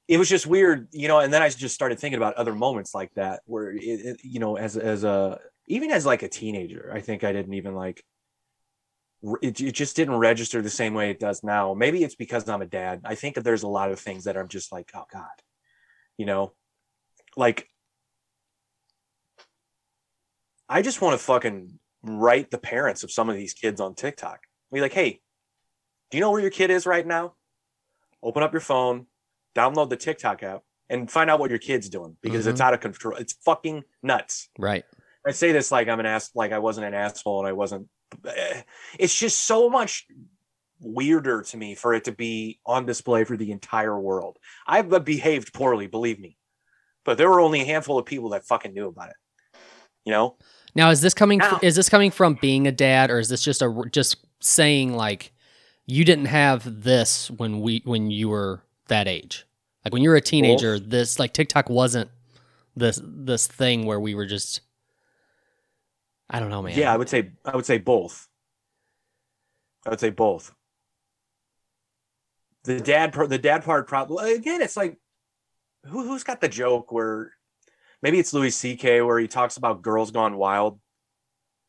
it 0.08 0.18
was 0.18 0.28
just 0.28 0.46
weird, 0.46 0.88
you 0.92 1.08
know. 1.08 1.20
And 1.20 1.32
then 1.32 1.42
I 1.42 1.48
just 1.48 1.74
started 1.74 1.98
thinking 1.98 2.16
about 2.16 2.34
other 2.34 2.54
moments 2.54 2.94
like 2.94 3.12
that, 3.14 3.42
where 3.46 3.70
it, 3.70 3.80
it 3.80 4.20
you 4.22 4.38
know, 4.38 4.56
as 4.56 4.76
as 4.76 5.04
a 5.04 5.40
even 5.66 5.90
as 5.90 6.06
like 6.06 6.22
a 6.22 6.28
teenager, 6.28 6.90
I 6.94 7.00
think 7.00 7.24
I 7.24 7.32
didn't 7.32 7.54
even 7.54 7.74
like. 7.74 8.02
It, 9.42 9.60
it 9.60 9.72
just 9.72 9.96
didn't 9.96 10.18
register 10.18 10.62
the 10.62 10.70
same 10.70 10.94
way 10.94 11.10
it 11.10 11.18
does 11.18 11.42
now. 11.42 11.74
Maybe 11.74 12.04
it's 12.04 12.14
because 12.14 12.48
I'm 12.48 12.62
a 12.62 12.66
dad. 12.66 13.00
I 13.04 13.16
think 13.16 13.34
that 13.34 13.42
there's 13.42 13.64
a 13.64 13.68
lot 13.68 13.90
of 13.90 13.98
things 13.98 14.24
that 14.24 14.36
I'm 14.36 14.46
just 14.46 14.70
like, 14.70 14.90
oh 14.94 15.06
god, 15.12 15.24
you 16.16 16.26
know, 16.26 16.52
like 17.36 17.68
I 20.68 20.82
just 20.82 21.00
want 21.00 21.18
to 21.18 21.24
fucking 21.24 21.78
write 22.02 22.50
the 22.50 22.58
parents 22.58 23.02
of 23.02 23.10
some 23.10 23.28
of 23.28 23.36
these 23.36 23.54
kids 23.54 23.80
on 23.80 23.94
TikTok. 23.94 24.40
Be 24.72 24.80
like, 24.80 24.92
hey, 24.92 25.20
do 26.10 26.18
you 26.18 26.20
know 26.20 26.30
where 26.30 26.40
your 26.40 26.50
kid 26.50 26.70
is 26.70 26.86
right 26.86 27.06
now? 27.06 27.34
open 28.22 28.42
up 28.42 28.52
your 28.52 28.60
phone, 28.60 29.06
download 29.56 29.88
the 29.90 29.96
TikTok 29.96 30.42
app, 30.42 30.62
and 30.88 31.10
find 31.10 31.30
out 31.30 31.40
what 31.40 31.50
your 31.50 31.58
kid's 31.58 31.88
doing 31.88 32.16
because 32.20 32.46
it's 32.46 32.60
out 32.60 32.74
of 32.74 32.80
control. 32.80 33.16
It's 33.16 33.32
fucking 33.44 33.82
nuts. 34.02 34.48
Right. 34.58 34.84
I 35.26 35.32
say 35.32 35.50
this 35.52 35.72
like 35.72 35.88
I'm 35.88 35.98
an 35.98 36.06
ass, 36.06 36.30
like 36.34 36.52
I 36.52 36.58
wasn't 36.60 36.86
an 36.86 36.94
asshole 36.94 37.40
and 37.40 37.48
I 37.48 37.52
wasn't. 37.52 37.88
eh, 38.26 38.62
It's 38.98 39.18
just 39.18 39.46
so 39.46 39.68
much 39.68 40.06
weirder 40.80 41.42
to 41.42 41.56
me 41.56 41.74
for 41.74 41.94
it 41.94 42.04
to 42.04 42.12
be 42.12 42.60
on 42.66 42.86
display 42.86 43.24
for 43.24 43.36
the 43.36 43.50
entire 43.50 43.98
world. 43.98 44.38
I've 44.66 45.04
behaved 45.04 45.52
poorly, 45.52 45.86
believe 45.86 46.20
me, 46.20 46.36
but 47.04 47.18
there 47.18 47.28
were 47.30 47.40
only 47.40 47.62
a 47.62 47.64
handful 47.64 47.98
of 47.98 48.06
people 48.06 48.28
that 48.30 48.44
fucking 48.46 48.74
knew 48.74 48.86
about 48.88 49.08
it. 49.10 49.16
You 50.04 50.12
know, 50.12 50.36
Now, 50.76 50.90
is 50.90 51.00
this 51.00 51.14
coming? 51.14 51.38
Now- 51.38 51.58
is 51.62 51.74
this 51.74 51.88
coming 51.88 52.12
from 52.12 52.34
being 52.40 52.66
a 52.68 52.72
dad, 52.72 53.10
or 53.10 53.18
is 53.18 53.28
this 53.28 53.42
just 53.42 53.62
a 53.62 53.82
just 53.90 54.18
saying 54.40 54.94
like 54.94 55.32
you 55.86 56.04
didn't 56.04 56.26
have 56.26 56.82
this 56.84 57.28
when 57.30 57.60
we 57.60 57.82
when 57.84 58.10
you 58.12 58.28
were 58.28 58.62
that 58.86 59.08
age? 59.08 59.45
Like 59.86 59.92
when 59.92 60.02
you 60.02 60.10
were 60.10 60.16
a 60.16 60.20
teenager, 60.20 60.80
this 60.80 61.20
like 61.20 61.32
TikTok 61.32 61.70
wasn't 61.70 62.10
this 62.74 63.00
this 63.04 63.46
thing 63.46 63.86
where 63.86 64.00
we 64.00 64.16
were 64.16 64.26
just. 64.26 64.62
I 66.28 66.40
don't 66.40 66.50
know, 66.50 66.60
man. 66.60 66.76
yeah, 66.76 66.92
I 66.92 66.96
would 66.96 67.08
say 67.08 67.30
I 67.44 67.54
would 67.54 67.66
say 67.66 67.78
both. 67.78 68.26
I 69.86 69.90
would 69.90 70.00
say 70.00 70.10
both. 70.10 70.52
The 72.64 72.80
dad, 72.80 73.12
part- 73.12 73.28
the 73.28 73.38
dad 73.38 73.62
part, 73.62 73.86
probably 73.86 74.32
again. 74.32 74.60
It's 74.60 74.76
like, 74.76 74.98
who 75.84 76.02
who's 76.02 76.24
got 76.24 76.40
the 76.40 76.48
joke 76.48 76.90
where 76.90 77.32
maybe 78.02 78.18
it's 78.18 78.34
Louis 78.34 78.50
C.K. 78.50 79.02
where 79.02 79.20
he 79.20 79.28
talks 79.28 79.56
about 79.56 79.82
girls 79.82 80.10
gone 80.10 80.36
wild, 80.36 80.80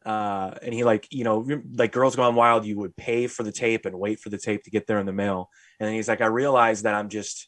uh, 0.08 0.56
and 0.64 0.74
he 0.74 0.84
like 0.84 1.08
you 1.12 1.24
know 1.24 1.48
like 1.76 1.92
girls 1.92 2.16
gone 2.16 2.34
wild. 2.34 2.66
You 2.66 2.80
would 2.80 2.96
pay 2.96 3.28
for 3.28 3.44
the 3.44 3.52
tape 3.52 3.86
and 3.86 4.00
wait 4.00 4.20
for 4.20 4.30
the 4.30 4.40
tape 4.40 4.64
to 4.64 4.72
get 4.72 4.88
there 4.88 4.98
in 4.98 5.06
the 5.06 5.14
mail, 5.14 5.52
and 5.80 5.86
then 5.86 5.94
he's 5.94 6.08
like, 6.08 6.22
I 6.22 6.26
realized 6.26 6.86
that 6.86 6.96
I'm 6.96 7.10
just 7.10 7.48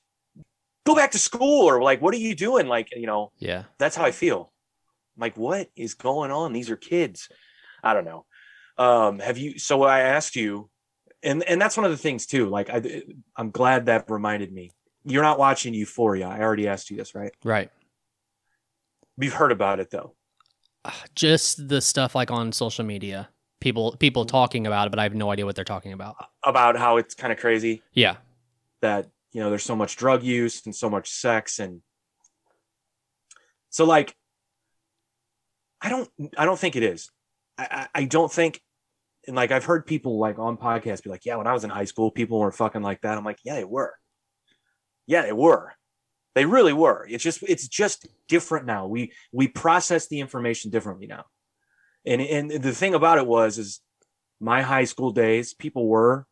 go 0.86 0.96
back 0.96 1.12
to 1.12 1.20
school 1.20 1.68
or 1.70 1.82
like, 1.82 2.02
what 2.02 2.14
are 2.14 2.18
you 2.18 2.36
doing? 2.36 2.68
Like 2.68 2.90
you 2.96 3.08
know, 3.08 3.32
yeah. 3.38 3.64
that's 3.78 3.96
how 3.96 4.06
I 4.06 4.12
feel. 4.12 4.52
I'm 5.18 5.22
like, 5.22 5.38
what 5.38 5.70
is 5.76 5.94
going 5.94 6.32
on? 6.32 6.54
These 6.54 6.70
are 6.70 6.78
kids. 6.78 7.30
I 7.84 7.94
don't 7.94 8.06
know. 8.06 8.26
Um, 8.78 9.20
have 9.20 9.38
you? 9.38 9.60
So 9.60 9.84
I 9.84 10.00
asked 10.02 10.36
you, 10.36 10.70
and 11.24 11.44
and 11.44 11.62
that's 11.62 11.76
one 11.78 11.86
of 11.86 11.92
the 11.92 11.98
things 11.98 12.26
too. 12.26 12.48
Like 12.50 12.70
I, 12.70 13.04
I'm 13.36 13.52
glad 13.52 13.88
that 13.88 14.10
reminded 14.10 14.52
me. 14.54 14.72
You're 15.06 15.24
not 15.24 15.40
watching 15.40 15.74
Euphoria. 15.74 16.28
I 16.28 16.40
already 16.42 16.68
asked 16.68 16.90
you 16.90 16.98
this, 16.98 17.16
right? 17.16 17.34
Right. 17.44 17.70
You've 19.18 19.34
heard 19.34 19.52
about 19.52 19.80
it 19.80 19.90
though. 19.90 20.16
Just 21.16 21.68
the 21.68 21.82
stuff 21.82 22.16
like 22.16 22.32
on 22.32 22.52
social 22.52 22.86
media, 22.86 23.30
people 23.60 23.96
people 23.98 24.26
talking 24.26 24.66
about 24.68 24.88
it, 24.88 24.90
but 24.92 25.00
I 25.00 25.04
have 25.04 25.16
no 25.16 25.32
idea 25.32 25.46
what 25.46 25.56
they're 25.56 25.66
talking 25.66 25.94
about. 25.94 26.16
About 26.44 26.78
how 26.78 26.98
it's 26.98 27.16
kind 27.16 27.34
of 27.34 27.40
crazy 27.40 27.82
Yeah. 27.94 28.18
that 28.82 29.08
you 29.32 29.42
know 29.42 29.50
there's 29.50 29.64
so 29.64 29.76
much 29.76 29.96
drug 29.96 30.24
use 30.24 30.66
and 30.66 30.76
so 30.76 30.90
much 30.90 31.10
sex 31.10 31.60
and 31.60 31.82
so 33.70 33.86
like 33.86 34.16
I 35.82 35.90
don't 35.90 36.10
I 36.38 36.46
don't 36.46 36.60
think 36.60 36.76
it 36.76 36.84
is. 36.84 37.10
I 37.58 37.88
I, 37.94 38.06
don't 38.06 38.32
think 38.32 38.62
and 39.28 39.36
like 39.36 39.52
I've 39.52 39.66
heard 39.66 39.86
people 39.86 40.20
like 40.20 40.40
on 40.40 40.58
podcasts 40.58 41.04
be 41.04 41.10
like, 41.10 41.26
yeah, 41.26 41.36
when 41.36 41.48
I 41.48 41.54
was 41.54 41.64
in 41.64 41.70
high 41.70 41.86
school, 41.86 42.12
people 42.12 42.40
were 42.40 42.52
fucking 42.52 42.82
like 42.82 43.02
that. 43.02 43.18
I'm 43.18 43.24
like, 43.24 43.40
yeah, 43.44 43.56
they 43.56 43.64
were. 43.64 43.94
Yeah, 45.08 45.22
they 45.22 45.34
were. 45.34 45.74
They 46.36 46.46
really 46.46 46.74
were. 46.74 47.06
It's 47.10 47.24
just 47.24 47.44
it's 47.44 47.68
just 47.68 48.08
different 48.28 48.66
now. 48.66 48.88
We 48.88 49.14
we 49.32 49.48
process 49.48 50.08
the 50.08 50.20
information 50.20 50.72
differently 50.72 51.08
now. 51.08 51.26
And 52.06 52.22
and 52.22 52.52
the 52.52 52.74
thing 52.74 52.94
about 52.94 53.18
it 53.18 53.28
was 53.28 53.58
is 53.58 53.82
my 54.40 54.62
high 54.62 54.86
school 54.86 55.12
days, 55.12 55.54
people 55.54 55.88
were 55.88 56.26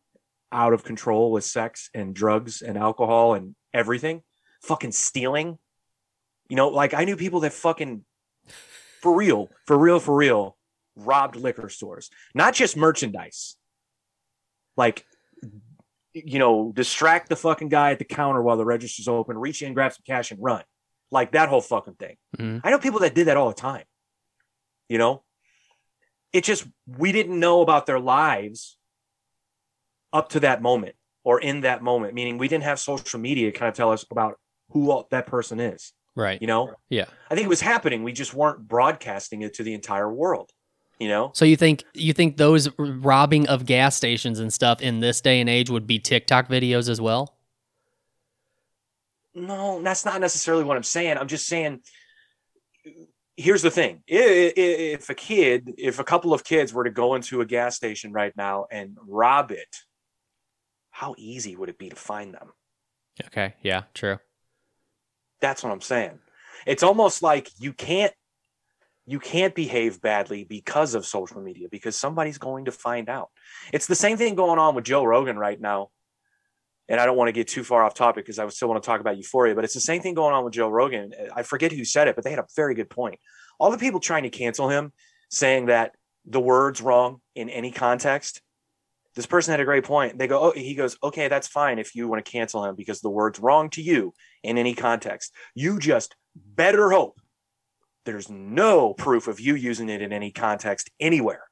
out 0.52 0.72
of 0.72 0.84
control 0.84 1.30
with 1.30 1.44
sex 1.44 1.90
and 1.94 2.14
drugs 2.14 2.62
and 2.62 2.78
alcohol 2.78 3.34
and 3.34 3.54
everything. 3.74 4.22
Fucking 4.62 4.92
stealing. 4.92 5.58
You 6.48 6.56
know, 6.56 6.68
like 6.68 6.94
I 6.94 7.04
knew 7.04 7.16
people 7.16 7.40
that 7.40 7.52
fucking 7.52 8.04
for 9.02 9.14
real, 9.14 9.48
for 9.66 9.78
real, 9.78 10.00
for 10.00 10.16
real, 10.16 10.56
robbed 10.96 11.36
liquor 11.36 11.68
stores. 11.68 12.10
Not 12.34 12.54
just 12.54 12.76
merchandise. 12.76 13.56
Like 14.76 15.04
you 16.14 16.38
know, 16.38 16.72
distract 16.74 17.28
the 17.28 17.36
fucking 17.36 17.68
guy 17.68 17.92
at 17.92 17.98
the 17.98 18.04
counter 18.04 18.42
while 18.42 18.56
the 18.56 18.64
register's 18.64 19.08
open, 19.08 19.38
reach 19.38 19.62
in, 19.62 19.74
grab 19.74 19.92
some 19.92 20.02
cash, 20.06 20.30
and 20.30 20.42
run. 20.42 20.62
Like 21.10 21.32
that 21.32 21.48
whole 21.48 21.60
fucking 21.60 21.94
thing. 21.94 22.16
Mhm. 22.36 22.60
I 22.64 22.70
know 22.70 22.78
people 22.78 23.00
that 23.00 23.14
did 23.14 23.26
that 23.26 23.36
all 23.36 23.48
the 23.48 23.54
time. 23.54 23.84
You 24.88 24.98
know, 24.98 25.22
it 26.32 26.44
just 26.44 26.66
we 26.86 27.12
didn't 27.12 27.38
know 27.38 27.60
about 27.60 27.86
their 27.86 28.00
lives 28.00 28.77
up 30.12 30.30
to 30.30 30.40
that 30.40 30.62
moment 30.62 30.94
or 31.24 31.40
in 31.40 31.60
that 31.62 31.82
moment. 31.82 32.14
Meaning, 32.14 32.38
we 32.38 32.48
didn't 32.48 32.64
have 32.64 32.78
social 32.78 33.20
media 33.20 33.52
kind 33.52 33.68
of 33.68 33.74
tell 33.74 33.92
us 33.92 34.04
about 34.10 34.38
who 34.70 35.04
that 35.10 35.26
person 35.26 35.60
is. 35.60 35.92
Right. 36.14 36.40
You 36.40 36.48
know, 36.48 36.74
Yeah. 36.90 37.04
I 37.30 37.34
think 37.34 37.44
it 37.44 37.48
was 37.48 37.60
happening. 37.60 38.02
We 38.02 38.12
just 38.12 38.34
weren't 38.34 38.66
broadcasting 38.66 39.42
it 39.42 39.54
to 39.54 39.62
the 39.62 39.72
entire 39.72 40.12
world. 40.12 40.50
You 40.98 41.06
know, 41.06 41.30
So 41.32 41.44
you 41.44 41.56
think 41.56 41.84
you 41.94 42.12
think 42.12 42.38
those 42.38 42.68
robbing 42.76 43.46
of 43.46 43.66
gas 43.66 43.94
stations 43.94 44.40
and 44.40 44.52
stuff 44.52 44.80
in 44.80 44.98
this 44.98 45.20
day 45.20 45.40
and 45.40 45.48
age 45.48 45.70
would 45.70 45.86
be 45.86 46.00
TikTok 46.00 46.48
videos 46.48 46.88
as 46.88 47.00
well? 47.00 47.36
No, 49.32 49.80
that's 49.80 50.04
not 50.04 50.20
necessarily 50.20 50.64
what 50.64 50.76
I'm 50.76 50.82
saying. 50.82 51.16
I'm 51.16 51.28
just 51.28 51.46
saying. 51.46 51.82
Here's 53.36 53.62
the 53.62 53.70
thing: 53.70 54.02
if 54.08 55.08
a 55.08 55.14
kid, 55.14 55.72
if 55.78 56.00
a 56.00 56.04
couple 56.04 56.34
of 56.34 56.42
kids 56.42 56.74
were 56.74 56.82
to 56.82 56.90
go 56.90 57.14
into 57.14 57.40
a 57.42 57.46
gas 57.46 57.76
station 57.76 58.12
right 58.12 58.36
now 58.36 58.66
and 58.68 58.96
rob 59.06 59.52
it, 59.52 59.76
how 60.98 61.14
easy 61.16 61.54
would 61.54 61.68
it 61.68 61.78
be 61.78 61.88
to 61.88 61.94
find 61.94 62.34
them? 62.34 62.48
Okay. 63.26 63.54
Yeah. 63.62 63.82
True. 63.94 64.18
That's 65.40 65.62
what 65.62 65.72
I'm 65.72 65.80
saying. 65.80 66.18
It's 66.66 66.82
almost 66.82 67.22
like 67.22 67.48
you 67.60 67.72
can't 67.72 68.12
you 69.06 69.20
can't 69.20 69.54
behave 69.54 70.02
badly 70.02 70.42
because 70.42 70.96
of 70.96 71.06
social 71.06 71.40
media 71.40 71.68
because 71.70 71.94
somebody's 71.94 72.38
going 72.38 72.64
to 72.64 72.72
find 72.72 73.08
out. 73.08 73.28
It's 73.72 73.86
the 73.86 73.94
same 73.94 74.16
thing 74.16 74.34
going 74.34 74.58
on 74.58 74.74
with 74.74 74.84
Joe 74.84 75.04
Rogan 75.04 75.38
right 75.38 75.60
now. 75.60 75.90
And 76.88 77.00
I 77.00 77.06
don't 77.06 77.16
want 77.16 77.28
to 77.28 77.32
get 77.32 77.46
too 77.46 77.62
far 77.62 77.84
off 77.84 77.94
topic 77.94 78.24
because 78.24 78.40
I 78.40 78.48
still 78.48 78.68
want 78.68 78.82
to 78.82 78.86
talk 78.86 79.00
about 79.00 79.16
euphoria, 79.16 79.54
but 79.54 79.62
it's 79.62 79.74
the 79.74 79.80
same 79.80 80.02
thing 80.02 80.14
going 80.14 80.34
on 80.34 80.44
with 80.44 80.52
Joe 80.52 80.68
Rogan. 80.68 81.12
I 81.32 81.44
forget 81.44 81.70
who 81.70 81.84
said 81.84 82.08
it, 82.08 82.16
but 82.16 82.24
they 82.24 82.30
had 82.30 82.40
a 82.40 82.46
very 82.56 82.74
good 82.74 82.90
point. 82.90 83.20
All 83.60 83.70
the 83.70 83.78
people 83.78 84.00
trying 84.00 84.24
to 84.24 84.30
cancel 84.30 84.68
him 84.68 84.92
saying 85.30 85.66
that 85.66 85.94
the 86.26 86.40
word's 86.40 86.82
wrong 86.82 87.20
in 87.36 87.48
any 87.50 87.70
context. 87.70 88.42
This 89.14 89.26
person 89.26 89.52
had 89.52 89.60
a 89.60 89.64
great 89.64 89.84
point. 89.84 90.18
They 90.18 90.26
go, 90.26 90.40
oh, 90.40 90.52
he 90.52 90.74
goes, 90.74 90.96
okay, 91.02 91.28
that's 91.28 91.48
fine 91.48 91.78
if 91.78 91.94
you 91.94 92.06
want 92.08 92.24
to 92.24 92.30
cancel 92.30 92.64
him 92.64 92.76
because 92.76 93.00
the 93.00 93.10
word's 93.10 93.40
wrong 93.40 93.70
to 93.70 93.82
you 93.82 94.12
in 94.42 94.58
any 94.58 94.74
context. 94.74 95.34
You 95.54 95.78
just 95.78 96.14
better 96.36 96.90
hope 96.90 97.20
there's 98.04 98.30
no 98.30 98.94
proof 98.94 99.28
of 99.28 99.40
you 99.40 99.54
using 99.54 99.88
it 99.88 100.02
in 100.02 100.12
any 100.12 100.30
context 100.30 100.90
anywhere, 101.00 101.42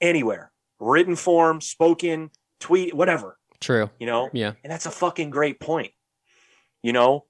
anywhere, 0.00 0.50
written 0.80 1.16
form, 1.16 1.60
spoken, 1.60 2.30
tweet, 2.60 2.94
whatever, 2.94 3.38
True. 3.60 3.90
you 3.98 4.06
know? 4.06 4.28
Yeah. 4.32 4.52
And 4.64 4.72
that's 4.72 4.86
a 4.86 4.90
fucking 4.90 5.30
great 5.30 5.60
point. 5.60 5.92
You 6.82 6.92
know, 6.92 7.26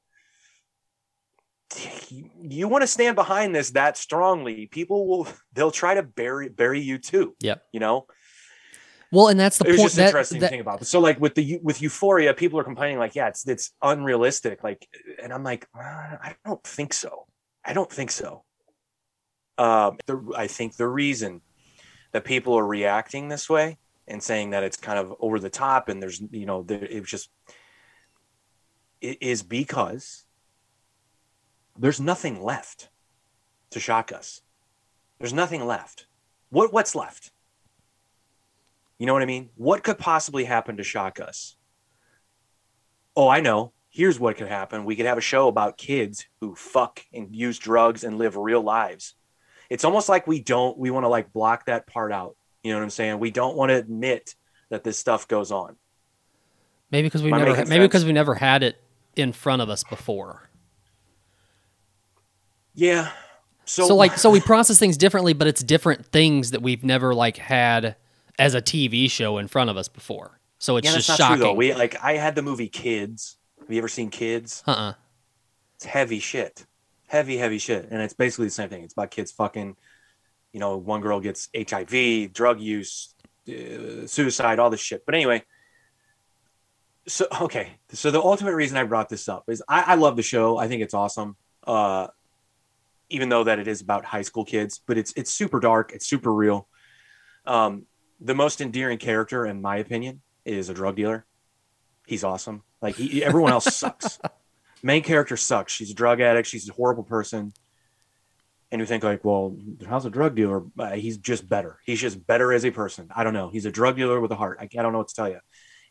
you 2.41 2.69
want 2.69 2.83
to 2.83 2.89
stand 2.89 3.17
behind 3.17 3.55
this 3.55 3.71
that 3.71 3.97
strongly, 3.97 4.67
people 4.67 5.07
will 5.07 5.29
they'll 5.53 5.71
try 5.71 5.95
to 5.95 6.03
bury 6.03 6.49
bury 6.49 6.81
you 6.81 6.99
too. 6.99 7.35
Yeah. 7.41 7.57
You 7.73 7.81
know, 7.81 8.07
Well, 9.13 9.29
and 9.29 9.39
that's 9.39 9.59
the 9.59 9.67
it 9.67 9.73
was 9.73 9.77
point. 9.77 9.87
just 9.89 9.97
that- 9.97 10.07
interesting 10.07 10.41
that- 10.41 10.47
to 10.47 10.51
think 10.51 10.63
about. 10.63 10.87
So 10.87 10.99
like 10.99 11.21
with 11.21 11.35
the 11.35 11.61
with 11.63 11.83
Euphoria, 11.83 12.33
people 12.35 12.59
are 12.59 12.65
complaining 12.65 12.99
like, 12.99 13.15
yeah, 13.15 13.29
it's 13.29 13.47
it's 13.47 13.73
unrealistic. 13.83 14.65
Like, 14.65 14.89
and 15.23 15.33
I'm 15.33 15.45
like, 15.45 15.69
uh, 15.79 15.81
I 15.81 16.35
don't 16.45 16.63
think 16.65 16.95
so. 16.95 17.27
I 17.65 17.75
don't 17.75 17.93
think 17.93 18.11
so. 18.11 18.43
Um, 19.59 19.99
the, 20.07 20.33
I 20.37 20.47
think 20.47 20.77
the 20.77 20.89
reason 20.89 21.43
that 22.13 22.25
people 22.25 22.55
are 22.59 22.67
reacting 22.67 23.29
this 23.29 23.49
way 23.51 23.79
and 24.09 24.23
saying 24.23 24.51
that 24.51 24.65
it's 24.65 24.79
kind 24.79 24.99
of 24.99 25.15
over 25.21 25.39
the 25.39 25.51
top 25.51 25.89
and 25.89 26.03
there's 26.03 26.21
you 26.31 26.47
know 26.47 26.63
there, 26.63 26.83
it 26.85 27.01
was 27.01 27.11
just 27.11 27.31
it 29.03 29.19
is 29.21 29.43
because 29.43 30.25
there's 31.79 32.01
nothing 32.01 32.43
left 32.43 32.89
to 33.71 33.79
shock 33.79 34.11
us. 34.11 34.41
There's 35.19 35.33
nothing 35.35 35.67
left. 35.67 36.07
What 36.49 36.73
what's 36.73 36.95
left? 36.95 37.31
You 39.03 39.07
know 39.07 39.15
what 39.15 39.23
I 39.23 39.27
mean? 39.27 39.51
What 39.57 39.83
could 39.83 39.99
possibly 39.99 40.45
happen 40.45 40.77
to 40.77 40.85
shock 40.85 41.19
us? 41.19 41.57
Oh, 43.17 43.27
I 43.27 43.41
know. 43.41 43.73
Here's 43.91 44.21
what 44.21 44.37
could 44.37 44.47
happen. 44.47 44.85
We 44.85 44.95
could 44.95 45.07
have 45.07 45.19
a 45.19 45.21
show 45.21 45.49
about 45.49 45.77
kids 45.77 46.29
who 46.41 46.55
fuck 46.55 47.01
and 47.13 47.35
use 47.35 47.59
drugs 47.59 48.05
and 48.05 48.17
live 48.17 48.37
real 48.37 48.63
lives. 48.63 49.15
It's 49.69 49.83
almost 49.83 50.09
like 50.09 50.29
we 50.29 50.41
don't 50.41 50.79
we 50.79 50.91
want 50.91 51.03
to 51.03 51.09
like 51.09 51.33
block 51.33 51.67
that 51.67 51.89
part 51.89 52.13
out. 52.13 52.37
You 52.63 52.71
know 52.71 52.79
what 52.79 52.85
I'm 52.85 52.91
saying? 52.91 53.19
We 53.19 53.33
don't 53.33 53.57
want 53.57 53.71
to 53.71 53.75
admit 53.75 54.37
that 54.69 54.85
this 54.85 54.99
stuff 54.99 55.27
goes 55.27 55.51
on. 55.51 55.75
maybe 56.93 57.07
because 57.07 57.25
we 57.25 57.33
Am 57.33 57.41
never 57.41 57.65
maybe 57.65 57.85
because 57.85 58.05
we 58.05 58.13
never 58.13 58.37
had 58.37 58.63
it 58.63 58.81
in 59.17 59.33
front 59.33 59.63
of 59.63 59.69
us 59.69 59.83
before. 59.83 60.49
Yeah. 62.77 63.11
So, 63.65 63.89
So, 63.89 63.97
like 63.97 64.17
so 64.17 64.31
we 64.31 64.39
process 64.39 64.79
things 64.79 64.97
differently, 64.97 65.33
but 65.33 65.49
it's 65.49 65.65
different 65.65 66.07
things 66.07 66.53
that 66.53 66.63
we've 66.63 66.85
never 66.85 67.13
like 67.17 67.39
had 67.39 67.97
as 68.39 68.55
a 68.55 68.63
TV 68.63 69.11
show 69.11 69.39
in 69.39 69.49
front 69.49 69.71
of 69.71 69.77
us 69.77 69.89
before. 69.89 70.41
So 70.59 70.77
it's 70.77 70.87
yeah, 70.87 70.95
just 70.95 71.17
shocking. 71.19 71.39
true. 71.39 71.53
We 71.55 71.75
like 71.75 72.03
I 72.03 72.15
had 72.15 72.35
the 72.35 72.43
movie 72.43 72.69
Kids. 72.69 73.37
Have 73.61 73.71
you 73.71 73.79
ever 73.79 73.89
seen 73.89 74.11
Kids? 74.11 74.63
uh-uh. 74.67 74.95
It's 75.77 75.85
heavy 75.85 76.21
shit, 76.21 76.65
heavy 77.09 77.37
heavy 77.37 77.59
shit, 77.59 77.89
and 77.91 78.01
it's 78.01 78.15
basically 78.15 78.47
the 78.47 78.53
same 78.53 78.69
thing. 78.69 78.85
It's 78.85 78.93
about 78.93 79.11
kids 79.11 79.33
fucking. 79.33 79.77
You 80.53 80.61
know, 80.61 80.77
one 80.77 81.01
girl 81.01 81.19
gets 81.19 81.49
HIV, 81.57 82.35
drug 82.35 82.61
use, 82.61 83.15
uh, 83.49 84.07
suicide, 84.07 84.59
all 84.59 84.69
this 84.69 84.81
shit. 84.81 85.05
But 85.07 85.15
anyway, 85.15 85.45
so 87.09 87.27
okay, 87.41 87.73
so 87.91 88.11
the 88.11 88.21
ultimate 88.21 88.55
reason 88.55 88.77
I 88.77 88.85
brought 88.85 89.09
this 89.09 89.29
up 89.29 89.45
is 89.49 89.63
I, 89.69 89.83
I 89.83 89.95
love 89.97 90.17
the 90.17 90.23
show. 90.23 90.59
I 90.59 90.69
think 90.69 90.83
it's 90.83 90.95
awesome. 90.95 91.37
Uh, 91.67 92.09
even 93.09 93.29
though 93.29 93.45
that 93.45 93.59
it 93.59 93.67
is 93.67 93.81
about 93.81 94.05
high 94.05 94.23
school 94.23 94.45
kids, 94.45 94.81
but 94.87 94.97
it's 94.97 95.13
it's 95.17 95.33
super 95.33 95.59
dark. 95.59 95.93
It's 95.93 96.07
super 96.07 96.33
real. 96.33 96.69
Um, 97.47 97.87
the 98.23 98.35
most 98.35 98.61
endearing 98.61 98.99
character, 98.99 99.45
in 99.45 99.61
my 99.61 99.77
opinion, 99.77 100.23
is 100.45 100.69
a 100.69 100.75
drug 100.75 100.97
dealer. 100.97 101.27
He's 102.07 102.25
awesome. 102.25 102.63
Like 102.81 102.97
he, 102.97 103.23
everyone 103.25 103.53
else 103.53 103.77
sucks. 103.77 104.19
Main 104.83 105.03
character 105.03 105.37
sucks. 105.37 105.73
She's 105.73 105.91
a 105.91 105.95
drug 105.95 106.21
addict. 106.21 106.49
She's 106.49 106.69
a 106.69 106.73
horrible 106.73 107.05
person. 107.05 107.53
And 108.71 108.81
you 108.81 108.87
think 108.87 109.05
like, 109.05 109.25
well, 109.25 109.57
how's 109.87 110.07
a 110.07 110.11
drug 110.11 110.35
dealer? 110.35 110.65
Uh, 110.79 110.93
he's 110.93 111.19
just 111.19 111.49
better. 111.49 111.79
He's 111.85 112.01
just 112.01 112.27
better 112.27 112.53
as 112.53 112.65
a 112.65 112.71
person. 112.71 113.09
I 113.15 113.23
don't 113.23 113.35
know. 113.35 113.51
He's 113.51 113.67
a 113.67 113.71
drug 113.71 113.97
dealer 113.97 114.21
with 114.21 114.31
a 114.31 114.37
heart. 114.37 114.59
I, 114.61 114.65
I 114.65 114.83
don't 114.83 114.93
know 114.93 114.99
what 114.99 115.09
to 115.09 115.15
tell 115.15 115.29
you. 115.29 115.41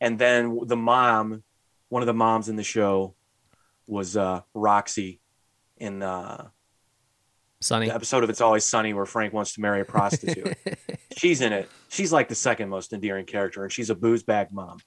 And 0.01 0.17
then 0.17 0.59
the 0.65 0.75
mom, 0.75 1.43
one 1.89 2.01
of 2.01 2.07
the 2.07 2.13
moms 2.13 2.49
in 2.49 2.55
the 2.55 2.63
show, 2.63 3.15
was 3.87 4.17
uh, 4.17 4.41
Roxy 4.53 5.21
in 5.77 6.01
uh, 6.01 6.47
Sunny. 7.61 7.87
the 7.87 7.95
episode 7.95 8.23
of 8.23 8.29
It's 8.29 8.41
Always 8.41 8.65
Sunny 8.65 8.93
where 8.93 9.05
Frank 9.05 9.33
wants 9.33 9.53
to 9.53 9.61
marry 9.61 9.81
a 9.81 9.85
prostitute. 9.85 10.57
she's 11.17 11.41
in 11.41 11.53
it. 11.53 11.69
She's 11.89 12.11
like 12.11 12.27
the 12.27 12.35
second 12.35 12.69
most 12.69 12.91
endearing 12.91 13.25
character, 13.25 13.63
and 13.63 13.71
she's 13.71 13.89
a 13.89 13.95
booze 13.95 14.23
bag 14.23 14.47
mom. 14.51 14.79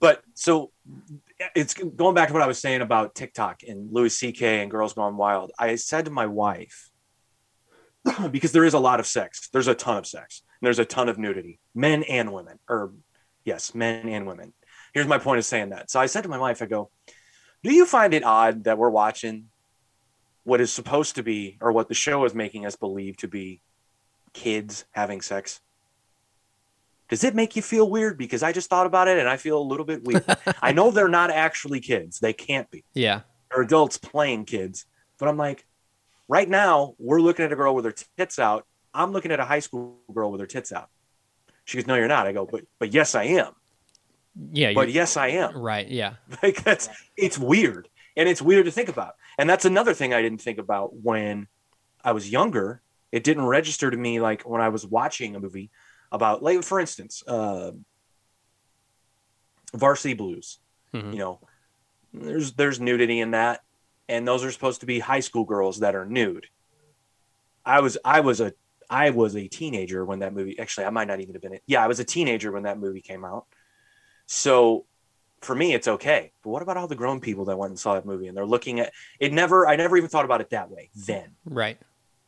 But 0.00 0.22
so 0.34 0.70
it's 1.54 1.72
going 1.72 2.14
back 2.14 2.28
to 2.28 2.34
what 2.34 2.42
I 2.42 2.46
was 2.46 2.58
saying 2.58 2.82
about 2.82 3.14
TikTok 3.14 3.62
and 3.66 3.90
Louis 3.90 4.14
C.K. 4.14 4.60
and 4.60 4.70
Girls 4.70 4.92
Gone 4.92 5.16
Wild. 5.16 5.50
I 5.58 5.76
said 5.76 6.04
to 6.04 6.10
my 6.10 6.26
wife, 6.26 6.90
because 8.30 8.52
there 8.52 8.64
is 8.64 8.74
a 8.74 8.78
lot 8.78 9.00
of 9.00 9.06
sex, 9.06 9.48
there's 9.50 9.68
a 9.68 9.74
ton 9.74 9.96
of 9.96 10.06
sex, 10.06 10.42
and 10.60 10.66
there's 10.66 10.78
a 10.78 10.84
ton 10.84 11.08
of 11.08 11.16
nudity, 11.16 11.58
men 11.74 12.02
and 12.02 12.34
women, 12.34 12.58
or 12.68 12.92
yes, 13.46 13.74
men 13.74 14.08
and 14.10 14.26
women. 14.26 14.52
Here's 14.92 15.06
my 15.06 15.18
point 15.18 15.38
of 15.38 15.46
saying 15.46 15.70
that. 15.70 15.90
So 15.90 15.98
I 15.98 16.06
said 16.06 16.22
to 16.24 16.28
my 16.28 16.38
wife, 16.38 16.60
I 16.60 16.66
go, 16.66 16.90
Do 17.62 17.72
you 17.72 17.86
find 17.86 18.12
it 18.12 18.24
odd 18.24 18.64
that 18.64 18.76
we're 18.76 18.90
watching 18.90 19.46
what 20.44 20.60
is 20.60 20.72
supposed 20.72 21.16
to 21.16 21.22
be, 21.22 21.58
or 21.60 21.72
what 21.72 21.88
the 21.88 21.94
show 21.94 22.24
is 22.24 22.34
making 22.34 22.64
us 22.66 22.76
believe 22.76 23.16
to 23.18 23.28
be, 23.28 23.60
kids 24.32 24.84
having 24.92 25.20
sex? 25.20 25.60
Does 27.08 27.22
it 27.22 27.34
make 27.34 27.54
you 27.54 27.62
feel 27.62 27.88
weird? 27.88 28.16
Because 28.16 28.42
I 28.42 28.52
just 28.52 28.70
thought 28.70 28.86
about 28.86 29.08
it 29.08 29.18
and 29.18 29.28
I 29.28 29.36
feel 29.36 29.58
a 29.58 29.62
little 29.62 29.84
bit 29.84 30.04
weird. 30.04 30.24
I 30.62 30.72
know 30.72 30.90
they're 30.90 31.08
not 31.08 31.30
actually 31.30 31.80
kids. 31.80 32.18
They 32.18 32.32
can't 32.32 32.70
be. 32.70 32.84
yeah. 32.94 33.20
They're 33.50 33.62
adults 33.62 33.98
playing 33.98 34.46
kids. 34.46 34.84
But 35.18 35.28
I'm 35.28 35.36
like, 35.36 35.64
right 36.28 36.48
now, 36.48 36.94
we're 36.98 37.20
looking 37.20 37.44
at 37.44 37.52
a 37.52 37.56
girl 37.56 37.74
with 37.74 37.84
her 37.84 37.94
tits 38.16 38.38
out. 38.40 38.66
I'm 38.92 39.12
looking 39.12 39.30
at 39.30 39.38
a 39.38 39.44
high 39.44 39.60
school 39.60 39.98
girl 40.12 40.32
with 40.32 40.40
her 40.40 40.46
tits 40.46 40.72
out. 40.72 40.88
She 41.64 41.78
goes, 41.78 41.86
No, 41.86 41.94
you're 41.94 42.08
not. 42.08 42.26
I 42.26 42.32
go, 42.32 42.46
But 42.50 42.64
but 42.80 42.92
yes, 42.92 43.14
I 43.14 43.24
am. 43.24 43.52
Yeah. 44.52 44.72
But 44.74 44.90
yes, 44.90 45.16
I 45.16 45.28
am. 45.28 45.56
right. 45.56 45.86
Yeah. 45.88 46.14
Like 46.42 46.64
that's 46.64 46.88
it's 47.16 47.38
weird. 47.38 47.88
And 48.16 48.28
it's 48.28 48.42
weird 48.42 48.66
to 48.66 48.70
think 48.70 48.88
about. 48.88 49.14
And 49.38 49.48
that's 49.50 49.64
another 49.64 49.94
thing 49.94 50.14
I 50.14 50.22
didn't 50.22 50.40
think 50.40 50.58
about 50.58 50.94
when 50.94 51.48
I 52.02 52.12
was 52.12 52.30
younger. 52.30 52.80
It 53.10 53.24
didn't 53.24 53.46
register 53.46 53.90
to 53.90 53.96
me 53.96 54.20
like 54.20 54.42
when 54.42 54.60
I 54.60 54.68
was 54.68 54.86
watching 54.86 55.34
a 55.34 55.40
movie 55.40 55.70
about 56.12 56.42
like 56.42 56.62
for 56.62 56.78
instance, 56.80 57.22
uh 57.26 57.72
Varsity 59.74 60.14
Blues. 60.14 60.58
Mhm. 60.92 61.12
You 61.12 61.18
know, 61.18 61.40
there's 62.12 62.52
there's 62.52 62.80
nudity 62.80 63.20
in 63.20 63.32
that, 63.32 63.62
and 64.08 64.26
those 64.26 64.44
are 64.44 64.52
supposed 64.52 64.80
to 64.80 64.86
be 64.86 65.00
high 65.00 65.20
school 65.20 65.44
girls 65.44 65.80
that 65.80 65.94
are 65.94 66.06
nude. 66.06 66.46
I 67.64 67.80
was 67.80 67.98
I 68.04 68.20
was 68.20 68.40
a 68.40 68.52
I 68.88 69.10
was 69.10 69.34
a 69.34 69.48
teenager 69.48 70.04
when 70.04 70.20
that 70.20 70.32
movie 70.34 70.58
actually 70.58 70.86
I 70.86 70.90
might 70.90 71.08
not 71.08 71.20
even 71.20 71.34
have 71.34 71.42
been 71.42 71.54
it. 71.54 71.62
Yeah, 71.66 71.82
I 71.82 71.88
was 71.88 71.98
a 72.00 72.04
teenager 72.04 72.52
when 72.52 72.64
that 72.64 72.78
movie 72.78 73.00
came 73.00 73.24
out. 73.24 73.46
So 74.26 74.86
for 75.44 75.54
me 75.54 75.74
it's 75.74 75.88
okay. 75.88 76.32
But 76.42 76.50
what 76.50 76.62
about 76.62 76.76
all 76.76 76.86
the 76.88 76.94
grown 76.96 77.20
people 77.20 77.44
that 77.46 77.56
went 77.58 77.70
and 77.70 77.78
saw 77.78 77.94
that 77.94 78.06
movie 78.06 78.26
and 78.28 78.36
they're 78.36 78.46
looking 78.46 78.80
at 78.80 78.92
it 79.20 79.32
never 79.32 79.66
I 79.66 79.76
never 79.76 79.96
even 79.96 80.08
thought 80.08 80.24
about 80.24 80.40
it 80.40 80.50
that 80.50 80.70
way 80.70 80.90
then. 80.94 81.36
Right. 81.44 81.78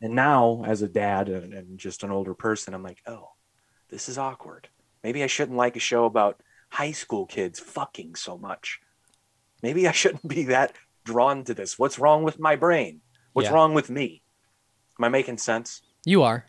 And 0.02 0.14
now 0.14 0.62
as 0.66 0.83
a 0.83 0.88
dad 0.88 1.29
and, 1.29 1.55
and 1.55 1.79
just 1.79 2.02
an 2.02 2.11
older 2.11 2.35
person 2.35 2.74
I'm 2.74 2.83
like, 2.83 3.02
"Oh, 3.07 3.31
this 3.88 4.09
is 4.09 4.18
awkward. 4.18 4.68
Maybe 5.02 5.22
I 5.22 5.26
shouldn't 5.26 5.57
like 5.57 5.76
a 5.76 5.81
show 5.81 6.05
about 6.05 6.40
high 6.68 6.92
school 6.92 7.26
kids 7.26 7.61
fucking 7.61 8.16
so 8.16 8.37
much. 8.37 8.81
Maybe 9.62 9.87
I 9.88 9.92
shouldn't 9.92 10.26
be 10.29 10.44
that 10.44 10.72
drawn 11.05 11.44
to 11.44 11.55
this. 11.55 11.79
What's 11.79 11.98
wrong 11.98 12.24
with 12.24 12.38
my 12.40 12.57
brain? 12.57 13.00
What's 13.33 13.48
Yeah. 13.48 13.55
wrong 13.55 13.72
with 13.74 13.88
me? 13.88 14.22
Am 14.98 15.05
I 15.05 15.09
making 15.09 15.38
sense? 15.38 15.83
You 16.05 16.22
are. 16.24 16.44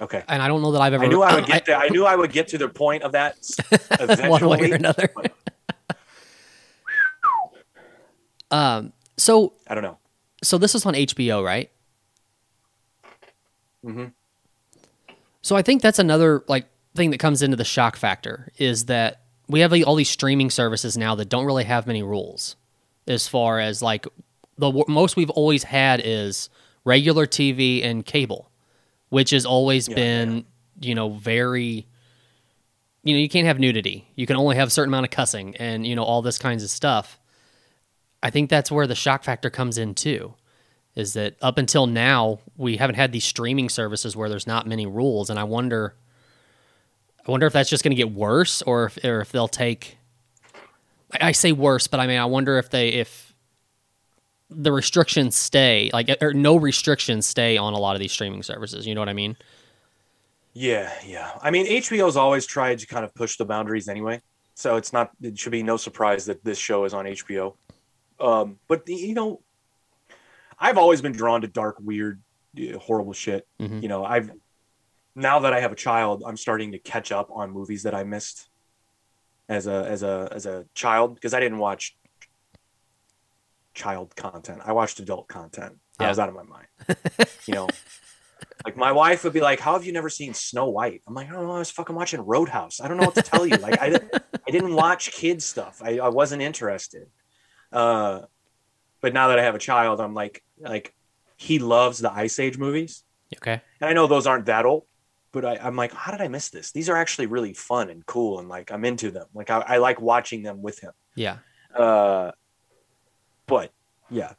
Okay. 0.00 0.22
And 0.28 0.42
I 0.42 0.48
don't 0.48 0.62
know 0.62 0.72
that 0.72 0.80
I've 0.80 0.92
ever. 0.94 1.04
I 1.04 1.08
knew 1.08 1.22
I 1.22 1.34
would 1.34 1.46
get 1.46 1.64
to, 1.66 1.74
I 1.74 1.88
knew 1.88 2.04
I 2.04 2.14
would 2.16 2.32
get 2.32 2.48
to 2.48 2.58
the 2.58 2.68
point 2.68 3.02
of 3.02 3.12
that 3.12 3.36
eventually. 3.92 4.28
one 4.28 4.48
way 4.48 4.70
or 4.70 4.74
another. 4.74 5.10
Um. 8.50 8.92
So 9.16 9.54
I 9.66 9.74
don't 9.74 9.82
know. 9.82 9.98
so 10.42 10.58
this 10.58 10.74
is 10.74 10.86
on 10.86 10.94
HBO, 10.94 11.44
right? 11.44 11.70
hmm 13.84 14.06
So 15.42 15.56
I 15.56 15.62
think 15.62 15.82
that's 15.82 15.98
another 15.98 16.44
like 16.48 16.66
thing 16.94 17.10
that 17.10 17.18
comes 17.18 17.42
into 17.42 17.56
the 17.56 17.64
shock 17.64 17.96
factor 17.96 18.50
is 18.58 18.86
that 18.86 19.22
we 19.48 19.60
have 19.60 19.72
all 19.84 19.94
these 19.94 20.10
streaming 20.10 20.50
services 20.50 20.96
now 20.98 21.14
that 21.14 21.28
don't 21.28 21.46
really 21.46 21.64
have 21.64 21.86
many 21.86 22.02
rules 22.02 22.56
as 23.06 23.28
far 23.28 23.58
as 23.60 23.80
like 23.82 24.04
the 24.58 24.66
w- 24.68 24.84
most 24.88 25.16
we've 25.16 25.30
always 25.30 25.62
had 25.64 26.02
is 26.04 26.50
regular 26.84 27.26
TV 27.26 27.84
and 27.84 28.04
cable, 28.04 28.50
which 29.08 29.30
has 29.30 29.46
always 29.46 29.88
Yeah, 29.88 29.94
been 29.94 30.44
you 30.80 30.94
know 30.94 31.10
very 31.10 31.86
you 33.04 33.14
know 33.14 33.20
you 33.20 33.28
can't 33.28 33.46
have 33.46 33.58
nudity. 33.58 34.08
You 34.16 34.26
can 34.26 34.36
only 34.36 34.56
have 34.56 34.68
a 34.68 34.70
certain 34.70 34.90
amount 34.92 35.04
of 35.06 35.10
cussing 35.10 35.56
and 35.56 35.86
you 35.86 35.94
know 35.96 36.02
all 36.04 36.20
this 36.22 36.38
kinds 36.38 36.62
of 36.62 36.70
stuff. 36.70 37.17
I 38.22 38.30
think 38.30 38.50
that's 38.50 38.70
where 38.70 38.86
the 38.86 38.94
shock 38.94 39.24
factor 39.24 39.50
comes 39.50 39.78
in 39.78 39.94
too. 39.94 40.34
Is 40.94 41.12
that 41.12 41.36
up 41.40 41.58
until 41.58 41.86
now 41.86 42.40
we 42.56 42.76
haven't 42.76 42.96
had 42.96 43.12
these 43.12 43.24
streaming 43.24 43.68
services 43.68 44.16
where 44.16 44.28
there's 44.28 44.46
not 44.46 44.66
many 44.66 44.86
rules, 44.86 45.30
and 45.30 45.38
I 45.38 45.44
wonder, 45.44 45.94
I 47.26 47.30
wonder 47.30 47.46
if 47.46 47.52
that's 47.52 47.70
just 47.70 47.84
going 47.84 47.92
to 47.92 47.96
get 47.96 48.10
worse, 48.10 48.62
or 48.62 48.86
if 48.86 49.04
or 49.04 49.20
if 49.20 49.30
they'll 49.30 49.46
take. 49.48 49.98
I, 51.12 51.28
I 51.28 51.32
say 51.32 51.52
worse, 51.52 51.86
but 51.86 52.00
I 52.00 52.06
mean 52.08 52.18
I 52.18 52.24
wonder 52.24 52.58
if 52.58 52.70
they 52.70 52.88
if 52.88 53.28
the 54.50 54.72
restrictions 54.72 55.36
stay 55.36 55.90
like 55.92 56.10
or 56.20 56.32
no 56.32 56.56
restrictions 56.56 57.26
stay 57.26 57.56
on 57.56 57.74
a 57.74 57.78
lot 57.78 57.94
of 57.94 58.00
these 58.00 58.12
streaming 58.12 58.42
services. 58.42 58.86
You 58.86 58.94
know 58.94 59.00
what 59.00 59.08
I 59.08 59.14
mean? 59.14 59.36
Yeah, 60.54 60.92
yeah. 61.06 61.38
I 61.40 61.52
mean, 61.52 61.66
HBO's 61.66 62.16
always 62.16 62.44
tried 62.44 62.80
to 62.80 62.86
kind 62.86 63.04
of 63.04 63.14
push 63.14 63.36
the 63.36 63.44
boundaries 63.44 63.88
anyway, 63.88 64.20
so 64.54 64.74
it's 64.74 64.92
not. 64.92 65.12
It 65.22 65.38
should 65.38 65.52
be 65.52 65.62
no 65.62 65.76
surprise 65.76 66.26
that 66.26 66.42
this 66.42 66.58
show 66.58 66.84
is 66.84 66.94
on 66.94 67.04
HBO. 67.04 67.54
Um, 68.20 68.58
but 68.68 68.86
the, 68.86 68.94
you 68.94 69.14
know, 69.14 69.42
I've 70.58 70.78
always 70.78 71.00
been 71.00 71.12
drawn 71.12 71.42
to 71.42 71.46
dark, 71.48 71.76
weird, 71.80 72.20
uh, 72.58 72.78
horrible 72.78 73.12
shit. 73.12 73.46
Mhm. 73.60 73.82
You 73.82 73.88
know, 73.88 74.04
I've 74.04 74.30
now 75.14 75.40
that 75.40 75.52
I 75.52 75.60
have 75.60 75.72
a 75.72 75.76
child, 75.76 76.22
I'm 76.26 76.36
starting 76.36 76.72
to 76.72 76.78
catch 76.78 77.12
up 77.12 77.28
on 77.32 77.50
movies 77.50 77.84
that 77.84 77.94
I 77.94 78.04
missed 78.04 78.48
as 79.48 79.66
a 79.66 79.86
as 79.88 80.02
a 80.02 80.28
as 80.32 80.46
a 80.46 80.66
child 80.74 81.14
because 81.14 81.32
I 81.34 81.40
didn't 81.40 81.58
watch 81.58 81.96
child 83.74 84.14
content. 84.16 84.60
I 84.64 84.72
watched 84.72 85.00
adult 85.00 85.28
content. 85.28 85.78
I 86.00 86.08
was 86.08 86.18
out 86.18 86.28
of 86.28 86.34
my 86.34 86.42
mind. 86.44 86.66
you 87.46 87.54
know, 87.54 87.68
like 88.64 88.76
my 88.76 88.92
wife 88.92 89.24
would 89.24 89.32
be 89.32 89.40
like, 89.40 89.58
"How 89.60 89.72
have 89.74 89.84
you 89.84 89.92
never 89.92 90.08
seen 90.08 90.34
Snow 90.34 90.68
White?" 90.68 91.02
I'm 91.06 91.14
like, 91.14 91.28
"I 91.28 91.32
don't 91.32 91.46
know. 91.46 91.52
I 91.52 91.58
was 91.58 91.70
fucking 91.70 91.94
watching 91.96 92.20
Roadhouse. 92.20 92.80
I 92.80 92.86
don't 92.88 92.96
know 92.96 93.06
what 93.06 93.14
to 93.16 93.22
tell 93.22 93.46
you. 93.46 93.56
Like, 93.56 93.80
I 93.80 93.90
didn't, 93.90 94.14
I 94.46 94.50
didn't 94.50 94.74
watch 94.74 95.10
kids 95.12 95.44
stuff. 95.44 95.80
I, 95.84 95.98
I 95.98 96.08
wasn't 96.08 96.42
interested." 96.42 97.08
Uh, 97.72 98.22
but 99.00 99.12
now 99.14 99.28
that 99.28 99.38
I 99.38 99.42
have 99.42 99.54
a 99.54 99.58
child, 99.60 100.00
I'm 100.00 100.14
like, 100.14 100.42
like 100.58 100.94
he 101.36 101.58
loves 101.58 101.98
the 101.98 102.12
Ice 102.12 102.38
Age 102.38 102.58
movies, 102.58 103.04
Okay. 103.36 103.60
and 103.80 103.90
I 103.90 103.92
know 103.92 104.06
those 104.06 104.26
aren't 104.26 104.46
that 104.46 104.64
old. 104.66 104.84
But 105.30 105.44
I, 105.44 105.56
I'm 105.62 105.76
like, 105.76 105.92
how 105.92 106.10
did 106.10 106.22
I 106.22 106.28
miss 106.28 106.48
this? 106.48 106.72
These 106.72 106.88
are 106.88 106.96
actually 106.96 107.26
really 107.26 107.52
fun 107.52 107.90
and 107.90 108.04
cool, 108.06 108.38
and 108.38 108.48
like 108.48 108.72
I'm 108.72 108.84
into 108.86 109.10
them. 109.10 109.26
Like 109.34 109.50
I, 109.50 109.60
I 109.60 109.76
like 109.76 110.00
watching 110.00 110.42
them 110.42 110.62
with 110.62 110.78
him. 110.80 110.92
Yeah. 111.14 111.38
Uh, 111.76 112.32
but 113.46 113.70
yeah, 114.10 114.32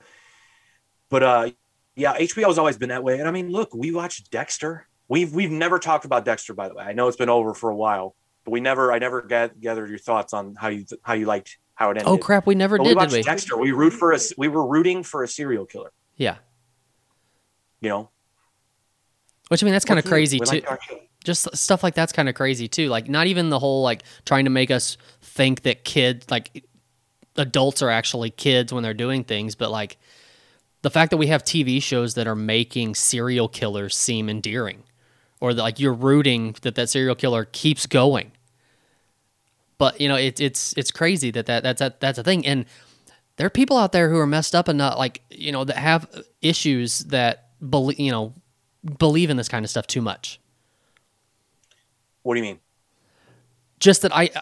but 1.09 1.23
uh, 1.23 1.51
yeah, 1.95 2.17
HBO's 2.17 2.57
always 2.57 2.77
been 2.77 2.89
that 2.89 3.03
way. 3.03 3.19
And 3.19 3.27
I 3.27 3.31
mean, 3.31 3.51
look, 3.51 3.73
we 3.73 3.91
watched 3.91 4.31
Dexter. 4.31 4.87
We've 5.07 5.31
we've 5.33 5.51
never 5.51 5.77
talked 5.79 6.05
about 6.05 6.25
Dexter, 6.25 6.53
by 6.55 6.67
the 6.67 6.73
way. 6.75 6.83
I 6.83 6.93
know 6.93 7.07
it's 7.07 7.17
been 7.17 7.29
over 7.29 7.53
for 7.53 7.69
a 7.69 7.75
while, 7.75 8.15
but 8.43 8.51
we 8.51 8.59
never, 8.59 8.91
I 8.91 8.97
never 8.99 9.21
ga- 9.21 9.49
gathered 9.59 9.89
your 9.89 9.99
thoughts 9.99 10.33
on 10.33 10.55
how 10.55 10.69
you 10.69 10.85
how 11.03 11.13
you 11.13 11.25
liked 11.27 11.57
how 11.79 11.87
it 11.91 11.97
ended. 11.97 12.07
Oh 12.07 12.17
crap! 12.17 12.45
We 12.45 12.55
never 12.55 12.77
But 12.77 12.83
we 12.83 12.89
did, 12.89 12.97
watched 12.97 13.11
did 13.11 13.17
we? 13.19 13.23
Dexter. 13.23 13.57
We 13.57 13.71
root 13.71 13.93
for 13.93 14.11
a, 14.11 14.19
we 14.37 14.49
were 14.49 14.67
rooting 14.67 15.01
for 15.01 15.23
a 15.23 15.27
serial 15.29 15.65
killer. 15.65 15.93
Yeah. 16.17 16.35
You 17.79 17.87
know, 17.87 18.09
Which 19.47 19.63
I 19.63 19.65
mean, 19.65 19.71
that's 19.71 19.85
kind 19.85 19.97
of 19.97 20.03
crazy 20.03 20.39
we 20.41 20.45
too. 20.45 20.61
shit. 20.67 21.09
just 21.23 21.55
stuff 21.55 21.81
like 21.81 21.95
that's 21.95 22.11
kind 22.11 22.27
of 22.27 22.35
crazy 22.35 22.67
too. 22.67 22.89
Like 22.89 23.07
not 23.07 23.27
even 23.27 23.49
the 23.49 23.59
whole 23.59 23.81
like 23.81 24.03
trying 24.25 24.43
to 24.43 24.51
make 24.51 24.69
us 24.69 24.97
think 25.21 25.61
that 25.61 25.85
kids 25.85 26.29
like 26.29 26.65
adults 27.37 27.81
are 27.81 27.89
actually 27.89 28.31
kids 28.31 28.73
when 28.73 28.83
they're 28.83 28.93
doing 28.93 29.23
things, 29.23 29.55
but 29.55 29.71
like 29.71 29.97
the 30.81 30.89
fact 30.89 31.11
that 31.11 31.17
we 31.17 31.27
have 31.27 31.43
TV 31.45 31.81
shows 31.81 32.15
that 32.15 32.27
are 32.27 32.35
making 32.35 32.95
serial 32.95 33.47
killers 33.47 33.95
seem 33.95 34.29
endearing, 34.29 34.83
or 35.39 35.53
that 35.53 35.61
like 35.63 35.79
you're 35.79 35.93
rooting 35.93 36.55
that 36.63 36.75
that 36.75 36.89
serial 36.89 37.15
killer 37.15 37.45
keeps 37.45 37.85
going. 37.85 38.33
But 39.79 39.99
you 39.99 40.07
know, 40.07 40.15
it's 40.15 40.39
it's 40.39 40.73
it's 40.77 40.91
crazy 40.91 41.31
that, 41.31 41.47
that 41.47 41.63
that's 41.63 41.81
a, 41.81 41.95
that's 41.99 42.19
a 42.19 42.23
thing, 42.23 42.45
and 42.45 42.65
there 43.37 43.47
are 43.47 43.49
people 43.49 43.77
out 43.77 43.91
there 43.93 44.09
who 44.09 44.17
are 44.19 44.27
messed 44.27 44.53
up 44.53 44.67
and 44.67 44.77
not 44.77 44.97
like 44.99 45.21
you 45.31 45.51
know 45.51 45.63
that 45.63 45.77
have 45.77 46.07
issues 46.41 46.99
that 47.05 47.47
believe 47.67 47.99
you 47.99 48.11
know 48.11 48.33
believe 48.99 49.29
in 49.31 49.37
this 49.37 49.47
kind 49.49 49.65
of 49.65 49.71
stuff 49.71 49.87
too 49.87 50.01
much. 50.01 50.39
What 52.23 52.35
do 52.35 52.39
you 52.41 52.45
mean? 52.45 52.59
Just 53.79 54.01
that 54.01 54.13
I 54.13 54.29
uh, 54.35 54.41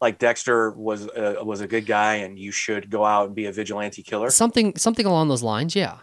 Like 0.00 0.20
Dexter 0.20 0.70
was 0.70 1.06
a, 1.14 1.42
was 1.44 1.60
a 1.60 1.66
good 1.66 1.84
guy, 1.84 2.14
and 2.16 2.38
you 2.38 2.52
should 2.52 2.90
go 2.90 3.04
out 3.04 3.26
and 3.26 3.34
be 3.34 3.46
a 3.46 3.52
vigilante 3.52 4.04
killer. 4.04 4.30
something 4.30 4.76
something 4.76 5.04
along 5.06 5.26
those 5.28 5.42
lines. 5.42 5.74
Yeah, 5.74 5.98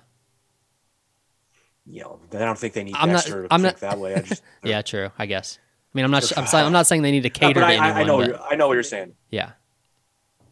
You 1.85 2.01
know, 2.01 2.19
I 2.33 2.39
don't 2.39 2.57
think 2.57 2.73
they 2.73 2.83
need 2.83 2.95
I'm 2.95 3.07
not- 3.09 3.19
Dexter 3.23 3.43
to 3.43 3.53
I'm 3.53 3.61
think 3.61 3.81
not- 3.81 3.89
that 3.91 3.99
way. 3.99 4.15
I 4.15 4.19
just, 4.19 4.43
yeah, 4.65 4.81
true. 4.81 5.11
I 5.17 5.25
guess. 5.27 5.59
I 5.95 5.97
mean, 5.97 6.05
I'm 6.05 6.11
not. 6.11 6.37
I'm, 6.37 6.45
saying, 6.45 6.65
I'm 6.65 6.73
not 6.73 6.87
saying 6.87 7.03
they 7.03 7.11
need 7.11 7.23
to 7.23 7.29
No, 7.41 7.47
cater 7.47 7.61
but 7.61 7.67
to 7.67 7.73
I, 7.73 7.73
anyone. 7.73 7.97
I 7.97 8.03
know, 8.03 8.17
but- 8.17 8.41
I 8.51 8.55
know 8.55 8.67
what 8.67 8.73
you're 8.73 8.83
saying. 8.83 9.13
yeah, 9.31 9.51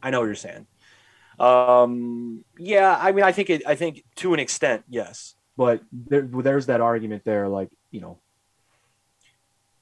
I 0.02 0.10
know 0.10 0.22
what 0.22 0.26
you're 0.28 0.36
saying. 0.36 0.68
Um, 1.38 2.46
yeah, 2.58 2.98
I 2.98 3.12
mean, 3.12 3.26
I 3.26 3.34
think 3.34 3.50
it. 3.50 3.64
I 3.68 3.76
think 3.76 4.06
to 4.18 4.34
an 4.34 4.40
extent, 4.40 4.86
yes. 4.88 5.36
But 5.58 5.82
there, 5.92 6.22
there's 6.22 6.68
that 6.68 6.80
argument 6.80 7.26
there, 7.26 7.50
like 7.50 7.70
you 7.92 8.00
know, 8.00 8.20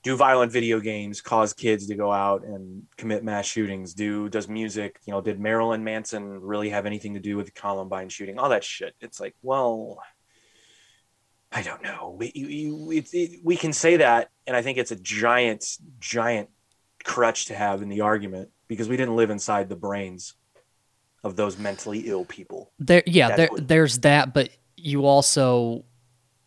do 0.02 0.16
violent 0.16 0.52
video 0.52 0.80
games 0.80 1.22
cause 1.22 1.54
kids 1.54 1.88
to 1.88 1.96
go 1.96 2.12
out 2.12 2.44
and 2.44 2.88
commit 2.98 3.24
mass 3.24 3.46
shootings? 3.46 3.94
Do 3.94 4.30
does 4.30 4.48
music, 4.48 5.00
you 5.06 5.14
know, 5.14 5.22
did 5.22 5.40
Marilyn 5.40 5.84
Manson 5.84 6.42
really 6.42 6.70
have 6.72 6.88
anything 6.88 7.14
to 7.14 7.20
do 7.20 7.38
with 7.38 7.46
the 7.46 7.52
Columbine 7.52 8.10
shooting? 8.10 8.40
All 8.40 8.50
that 8.50 8.64
shit. 8.64 8.96
It's 9.00 9.20
like, 9.20 9.36
well, 9.44 10.02
I 11.52 11.62
don't 11.62 11.84
know. 11.84 12.16
We 12.18 12.32
you, 12.34 12.48
you, 12.48 12.92
it, 12.92 13.10
it, 13.14 13.42
we 13.44 13.58
can 13.58 13.74
say 13.74 13.98
that, 13.98 14.30
and 14.48 14.56
I 14.56 14.62
think 14.62 14.78
it's 14.78 14.92
a 14.92 14.96
giant, 14.96 15.66
giant 16.00 16.50
crutch 17.04 17.46
to 17.48 17.56
have 17.56 17.82
in 17.82 17.90
the 17.90 18.02
argument 18.02 18.50
because 18.68 18.88
we 18.88 18.96
didn't 18.98 19.16
live 19.16 19.30
inside 19.30 19.68
the 19.68 19.76
brains 19.76 20.34
of 21.24 21.36
those 21.36 21.58
mentally 21.58 22.02
ill 22.08 22.26
people. 22.26 22.72
there. 22.80 23.04
Yeah, 23.06 23.32
there. 23.32 23.50
There's 23.58 24.00
that, 24.00 24.34
but 24.34 24.50
you 24.78 25.06
also. 25.06 25.86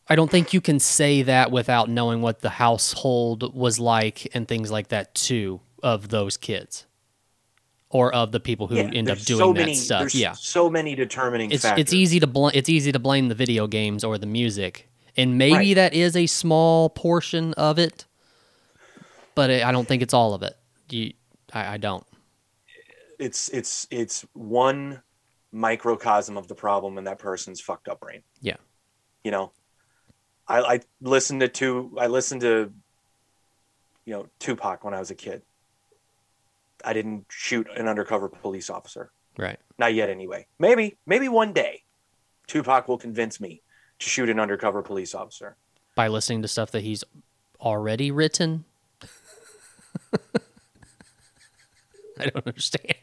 I 0.09 0.17
don't 0.17 0.31
think 0.31 0.53
you 0.53 0.61
can 0.61 0.81
say 0.81 1.23
that 1.23 1.51
without 1.51 1.89
knowing 1.89 2.21
what 2.21 2.41
the 2.41 2.51
household 2.51 3.55
was 3.55 3.81
like 3.81 4.29
and 4.35 4.47
things 4.47 4.71
like 4.71 4.89
that 4.89 5.15
too 5.15 5.61
of 5.83 6.09
those 6.11 6.37
kids, 6.37 6.87
or 7.91 8.13
of 8.15 8.33
the 8.33 8.41
people 8.41 8.67
who 8.67 8.77
Yeah, 8.77 8.91
end 8.93 9.09
up 9.09 9.19
doing 9.19 9.39
so 9.39 9.53
that 9.55 9.61
many, 9.61 9.75
stuff. 9.75 10.01
There's 10.01 10.15
Yeah, 10.15 10.33
so 10.33 10.69
many 10.69 10.95
determining 10.95 11.51
it's 11.51 11.65
factors. 11.65 11.83
it's 11.83 11.93
easy 11.93 12.21
to 12.21 12.27
bl- 12.27 12.49
it's 12.49 12.69
easy 12.69 12.93
to 12.93 12.99
blame 12.99 13.29
the 13.29 13.35
video 13.35 13.67
games 13.67 14.05
or 14.05 14.19
the 14.19 14.27
music, 14.27 14.89
and 15.17 15.39
maybe 15.39 15.55
Right. 15.55 15.75
that 15.75 15.95
is 15.95 16.17
a 16.17 16.27
small 16.27 16.91
portion 16.91 17.55
of 17.55 17.79
it, 17.79 18.05
but 19.35 19.51
I 19.51 19.69
I 19.69 19.73
don't 19.73 19.87
think 19.87 20.03
it's 20.03 20.15
all 20.15 20.35
of 20.35 20.43
it. 20.43 20.57
You, 20.91 21.13
I, 21.53 21.75
I 21.75 21.77
don't. 21.77 22.07
It's 23.19 23.49
it's 23.51 23.87
it's 23.91 24.25
one 24.33 25.03
microcosm 25.53 26.37
of 26.37 26.49
the 26.49 26.55
problem 26.55 26.99
in 26.99 27.05
that 27.05 27.19
person's 27.19 27.61
fucked 27.61 27.89
up 27.89 28.01
brain. 28.01 28.23
Yeah. 28.41 28.57
You 29.23 29.31
know, 29.31 29.53
I, 30.49 30.61
I 30.61 30.81
listened 31.01 31.41
to 31.41 31.49
two. 31.49 31.97
I 31.99 32.09
listened 32.09 32.41
to, 32.43 32.73
you 34.05 34.13
know, 34.13 34.27
Tupac 34.41 34.85
when 34.85 34.93
I 34.95 34.99
was 34.99 35.11
a 35.11 35.15
kid. 35.15 35.43
I 36.85 36.93
didn't 36.93 37.25
shoot 37.31 37.67
an 37.77 37.89
undercover 37.89 38.29
police 38.29 38.69
officer. 38.69 39.11
Right. 39.39 39.59
Not 39.79 39.95
yet, 39.95 40.11
anyway. 40.11 40.47
Maybe, 40.59 40.99
maybe 41.07 41.29
one 41.29 41.53
day, 41.55 41.85
Tupac 42.47 42.87
will 42.89 42.99
convince 42.99 43.41
me 43.41 43.63
to 43.99 44.09
shoot 44.09 44.29
an 44.29 44.41
undercover 44.41 44.83
police 44.83 45.15
officer. 45.15 45.57
By 45.95 46.09
listening 46.09 46.43
to 46.43 46.49
stuff 46.49 46.73
that 46.73 46.83
he's 46.83 47.05
already 47.61 48.11
written. 48.11 48.65
I 52.19 52.27
don't 52.27 52.47
understand. 52.47 52.95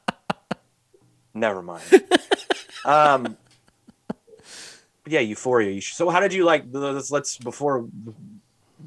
Never 1.34 1.62
mind. 1.62 1.82
um, 2.84 3.36
yeah, 5.06 5.20
Euphoria. 5.20 5.70
You 5.70 5.80
so, 5.80 6.10
how 6.10 6.20
did 6.20 6.32
you 6.32 6.44
like? 6.44 6.64
Let's, 6.70 7.10
let's 7.10 7.38
before. 7.38 7.86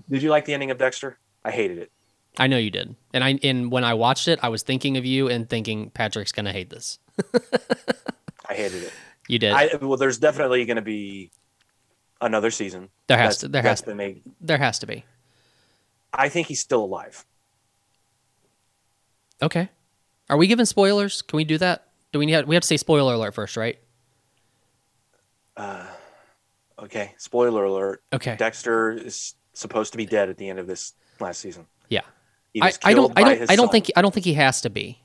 Did 0.10 0.21
you 0.21 0.30
like 0.30 0.45
the 0.45 0.54
ending 0.54 0.71
of 0.71 0.78
Dexter? 0.78 1.17
I 1.43 1.52
hated 1.52 1.78
it. 1.78 1.91
I 2.38 2.47
know 2.47 2.58
you 2.58 2.71
did. 2.71 2.95
And 3.13 3.23
I 3.23 3.39
and 3.43 3.71
when 3.71 3.84
I 3.84 3.93
watched 3.93 4.28
it, 4.28 4.39
I 4.41 4.49
was 4.49 4.63
thinking 4.63 4.97
of 4.97 5.06
you 5.06 5.30
and 5.30 5.49
thinking 5.49 5.89
Patrick's 5.91 6.32
gonna 6.32 6.52
hate 6.52 6.69
this. 6.69 6.99
I 8.49 8.54
hated 8.54 8.84
it. 8.84 8.93
You 9.28 9.40
did. 9.40 9.54
I 9.54 9.70
well, 9.82 9.98
there's 9.98 10.18
definitely 10.18 10.66
going 10.66 10.76
to 10.76 10.82
be 10.82 11.32
another 12.22 12.52
season. 12.52 12.90
there 13.08 13.18
has 13.18 13.38
That's- 13.38 13.42
to 13.42 13.48
there 13.50 13.62
has 13.62 13.82
been 13.82 13.98
made. 13.98 14.22
there 14.42 14.58
has 14.58 14.80
to 14.80 14.88
be. 14.88 15.06
I 16.14 16.30
think 16.30 16.48
he's 16.48 16.60
still 16.60 16.84
alive. 16.84 17.26
Okay. 19.42 19.70
Are 20.30 20.38
we 20.38 20.48
giving 20.48 20.66
spoilers? 20.66 21.22
Can 21.22 21.38
we 21.38 21.44
do 21.44 21.58
that? 21.58 21.88
Do 22.12 22.20
we 22.20 22.32
have 22.32 22.48
we 22.48 22.56
have 22.56 22.62
to 22.62 22.68
say 22.68 22.78
spoiler 22.78 23.14
alert 23.14 23.34
first, 23.34 23.58
right? 23.58 23.80
Uh, 25.58 25.86
okay, 26.80 27.14
spoiler 27.18 27.64
alert. 27.66 28.02
Okay. 28.14 28.36
Dexter 28.38 28.92
is 28.92 29.36
supposed 29.54 29.92
to 29.92 29.98
be 29.98 30.06
dead 30.06 30.30
at 30.30 30.38
the 30.38 30.50
end 30.50 30.60
of 30.60 30.68
this 30.68 30.94
last 31.20 31.40
season. 31.40 31.66
Yeah. 31.90 32.02
He 32.54 32.62
I, 32.62 32.66
was 32.68 32.80
I 32.84 32.94
don't 32.94 33.14
I 33.18 33.22
don't 33.24 33.52
I 33.52 33.56
don't 33.56 33.66
son. 33.68 33.72
think 33.72 33.92
I 33.96 34.02
don't 34.02 34.14
think 34.14 34.26
he 34.26 34.34
has 34.36 34.62
to 34.62 34.70
be. 34.70 35.00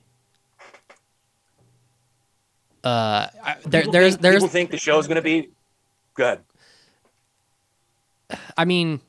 Uh, 2.84 3.26
I, 3.44 3.56
there, 3.64 3.82
People 3.82 3.92
there's 3.92 4.14
think, 4.14 4.22
there's 4.22 4.34
people 4.36 4.48
think 4.48 4.70
the 4.70 4.78
show's 4.78 5.06
going 5.06 5.16
to 5.16 5.22
be 5.22 5.50
good. 6.14 6.40
I 8.56 8.64
mean, 8.64 9.00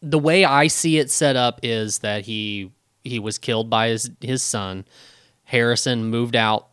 the 0.00 0.18
way 0.18 0.44
I 0.44 0.66
see 0.66 0.98
it 0.98 1.10
set 1.10 1.36
up 1.36 1.60
is 1.62 2.00
that 2.00 2.24
he 2.24 2.70
he 3.04 3.18
was 3.18 3.38
killed 3.38 3.70
by 3.70 3.88
his 3.88 4.10
his 4.20 4.42
son. 4.42 4.84
Harrison 5.44 6.06
moved 6.06 6.36
out 6.36 6.68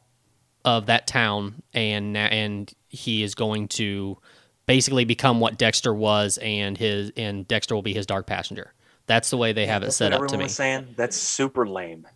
of 0.66 0.88
that 0.88 1.08
town, 1.08 1.62
and 1.74 2.18
and 2.18 2.72
he 2.90 3.24
is 3.24 3.36
going 3.36 3.68
to 3.70 4.18
basically 4.66 5.06
become 5.06 5.40
what 5.40 5.58
Dexter 5.58 5.94
was, 5.94 6.38
and 6.42 6.78
his 6.78 7.12
and 7.18 7.48
Dexter 7.48 7.76
will 7.76 7.82
be 7.82 7.94
his 7.94 8.06
dark 8.06 8.28
passenger. 8.28 8.74
That's 9.08 9.30
the 9.32 9.38
way 9.38 9.54
they 9.54 9.66
have 9.66 9.84
it 9.84 9.92
set 9.92 10.14
up 10.14 10.28
to 10.28 10.38
me. 10.38 10.48
saying 10.48 10.94
that's 10.96 11.18
super 11.18 11.68
lame. 11.68 12.08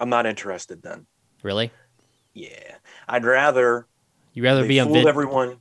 I'm 0.00 0.08
not 0.08 0.24
interested 0.26 0.82
then. 0.82 1.06
Really, 1.42 1.70
Yeah, 2.38 2.76
I'd 3.08 3.24
rather 3.24 3.86
you 4.34 4.42
rather 4.44 4.66
be 4.66 4.78
a 4.78 4.84
fooled 4.84 4.98
vid- 4.98 5.06
everyone. 5.06 5.56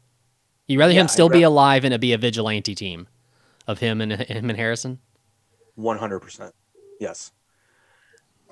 you 0.67 0.77
rather 0.77 0.93
yeah, 0.93 1.01
him 1.01 1.07
still 1.07 1.29
be 1.29 1.43
ra- 1.43 1.49
alive 1.49 1.83
and 1.85 1.93
it 1.93 1.99
be 2.01 2.13
a 2.13 2.17
vigilante 2.17 2.75
team 2.75 3.07
of 3.67 3.79
him 3.79 3.99
and 4.01 4.11
him 4.21 4.49
and 4.49 4.57
Harrison. 4.59 4.99
One 5.75 5.97
hundred 5.97 6.19
percent. 6.19 6.53
Yes. 6.99 7.31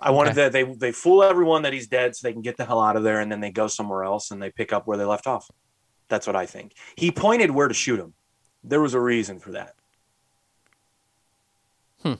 I 0.01 0.11
wanted 0.11 0.31
Okay. 0.31 0.41
that 0.41 0.51
they 0.51 0.63
they 0.63 0.91
fool 0.91 1.23
everyone 1.23 1.61
that 1.63 1.73
he's 1.73 1.87
dead 1.87 2.15
so 2.15 2.27
they 2.27 2.33
can 2.33 2.41
get 2.41 2.57
the 2.57 2.65
hell 2.65 2.81
out 2.81 2.95
of 2.95 3.03
there 3.03 3.19
and 3.19 3.31
then 3.31 3.39
they 3.41 3.51
go 3.51 3.67
somewhere 3.67 4.03
else 4.03 4.31
and 4.31 4.41
they 4.41 4.49
pick 4.51 4.73
up 4.73 4.87
where 4.87 4.97
they 4.97 5.05
left 5.05 5.27
off. 5.27 5.49
That's 6.09 6.27
what 6.27 6.35
I 6.35 6.45
think. 6.45 6.73
He 6.95 7.11
pointed 7.11 7.51
where 7.51 7.67
to 7.67 7.73
shoot 7.73 7.99
him. 7.99 8.13
There 8.63 8.81
was 8.81 8.93
a 8.93 8.99
reason 8.99 9.39
for 9.39 9.51
that. 9.51 9.73
Hmm. 12.01 12.13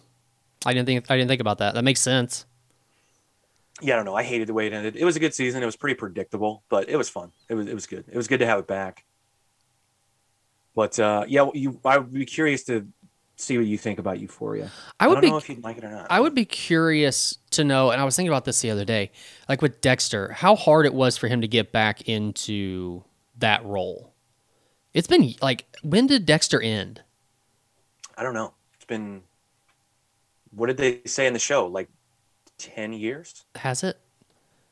I 0.66 0.74
didn't 0.74 0.86
think 0.88 1.10
I 1.10 1.18
didn't 1.18 1.30
think 1.30 1.42
about 1.42 1.58
that. 1.60 1.74
That 1.74 1.84
makes 1.84 2.00
sense. 2.02 2.46
Yeah, 3.82 3.96
I 3.96 3.98
don't 3.98 4.06
know. 4.06 4.16
I 4.16 4.24
hated 4.24 4.48
the 4.48 4.54
way 4.54 4.68
it 4.68 4.74
ended. 4.74 4.96
It 4.96 5.04
was 5.04 5.16
a 5.16 5.20
good 5.20 5.34
season. 5.34 5.62
It 5.62 5.66
was 5.66 5.76
pretty 5.76 5.96
predictable, 5.96 6.64
but 6.70 6.88
it 6.90 6.96
was 6.96 7.10
fun. 7.10 7.32
It 7.50 7.56
was 7.56 7.68
it 7.68 7.74
was 7.74 7.88
good. 7.88 8.06
It 8.08 8.16
was 8.16 8.28
good 8.28 8.40
to 8.40 8.46
have 8.46 8.60
it 8.60 8.68
back. 8.68 9.04
But 10.76 10.98
uh, 11.00 11.26
yeah, 11.28 11.50
you 11.54 11.80
I 11.84 11.98
would 11.98 12.14
be 12.14 12.26
curious 12.26 12.64
to 12.66 12.88
see 13.38 13.58
what 13.58 13.68
you 13.68 13.78
think 13.78 14.00
about 14.00 14.20
Euphoria. 14.20 14.72
I 15.00 15.08
would 15.08 15.16
don't 15.16 15.22
be 15.22 15.30
know 15.30 15.38
if 15.38 15.50
you'd 15.50 15.64
like 15.64 15.78
it 15.78 15.84
or 15.84 15.92
not. 15.92 16.08
I 16.10 16.20
would 16.22 16.34
be 16.34 16.46
curious 16.46 17.38
to 17.52 17.64
know, 17.64 17.92
and 17.92 18.00
I 18.00 18.06
was 18.06 18.16
thinking 18.16 18.30
about 18.30 18.46
this 18.46 18.62
the 18.62 18.72
other 18.72 18.86
day, 18.86 19.12
like 19.50 19.62
with 19.62 19.82
Dexter, 19.82 20.32
how 20.32 20.56
hard 20.56 20.86
it 20.86 20.94
was 20.94 21.18
for 21.18 21.28
him 21.28 21.42
to 21.42 21.48
get 21.48 21.72
back 21.72 22.08
into 22.08 23.04
that 23.40 23.64
role. 23.66 24.14
It's 24.94 25.08
been 25.08 25.34
like, 25.42 25.66
when 25.84 26.08
did 26.08 26.26
Dexter 26.26 26.62
end? 26.62 27.02
I 28.18 28.24
don't 28.24 28.34
know. 28.34 28.54
It's 28.76 28.86
been 28.86 29.24
what 30.52 30.68
did 30.68 30.78
they 30.78 31.02
say 31.06 31.28
in 31.28 31.34
the 31.34 31.40
show? 31.40 31.68
Like 31.68 31.90
ten 32.58 32.94
years? 32.94 33.46
Has 33.56 33.84
it? 33.84 33.98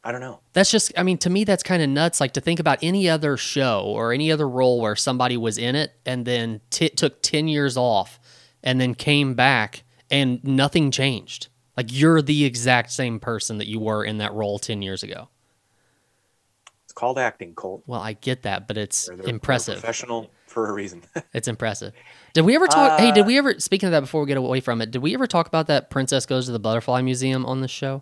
I 0.06 0.12
don't 0.12 0.20
know. 0.20 0.42
That's 0.52 0.70
just, 0.70 0.92
I 0.98 1.04
mean, 1.04 1.18
to 1.20 1.30
me, 1.30 1.46
that's 1.46 1.64
kind 1.64 1.82
of 1.82 1.88
nuts. 1.90 2.20
Like 2.20 2.34
to 2.34 2.42
think 2.42 2.60
about 2.60 2.80
any 2.82 3.08
other 3.10 3.38
show 3.38 3.84
or 3.86 4.12
any 4.12 4.34
other 4.34 4.50
role 4.50 4.82
where 4.82 4.98
somebody 4.98 5.38
was 5.38 5.58
in 5.58 5.76
it 5.76 5.94
and 6.06 6.26
then 6.26 6.60
t- 6.70 6.90
took 6.90 7.22
10 7.22 7.48
years 7.48 7.78
off 7.78 8.20
and 8.62 8.82
then 8.82 8.96
came 8.96 9.34
back 9.34 9.84
and 10.12 10.44
nothing 10.44 10.92
changed. 10.92 11.48
Like 11.78 11.86
you're 11.90 12.22
the 12.22 12.44
exact 12.44 12.92
same 12.92 13.18
person 13.22 13.60
that 13.60 13.68
you 13.68 13.80
were 13.80 14.04
in 14.04 14.18
that 14.18 14.34
role 14.34 14.60
10 14.60 14.82
years 14.82 15.04
ago. 15.04 15.30
It's 16.84 16.92
called 16.94 17.18
acting, 17.18 17.56
Colt. 17.56 17.84
Well, 17.88 18.02
I 18.02 18.12
get 18.14 18.44
that, 18.44 18.68
but 18.68 18.78
it's 18.78 19.08
they're- 19.08 19.16
they're 19.16 19.30
impressive. 19.30 19.76
professional 19.76 20.30
for 20.48 20.70
a 20.70 20.74
reason. 20.74 21.02
It's 21.34 21.48
impressive. 21.48 21.94
Did 22.34 22.42
we 22.46 22.56
ever 22.56 22.66
talk? 22.68 23.00
hey, 23.00 23.12
did 23.12 23.24
Uh, 23.24 23.28
we 23.28 23.38
ever? 23.38 23.60
Speaking 23.60 23.88
of 23.88 23.92
that, 23.92 24.00
before 24.02 24.22
we 24.22 24.28
get 24.28 24.38
away 24.38 24.60
from 24.60 24.82
it, 24.82 24.90
did 24.92 25.02
we 25.02 25.14
ever 25.14 25.28
talk 25.28 25.48
about 25.48 25.68
that 25.68 25.90
Princess 25.90 26.26
Goes 26.26 26.48
to 26.48 26.52
the 26.52 26.60
Butterfly 26.60 27.02
Museum 27.02 27.46
on 27.46 27.62
the 27.62 27.68
show? 27.68 28.02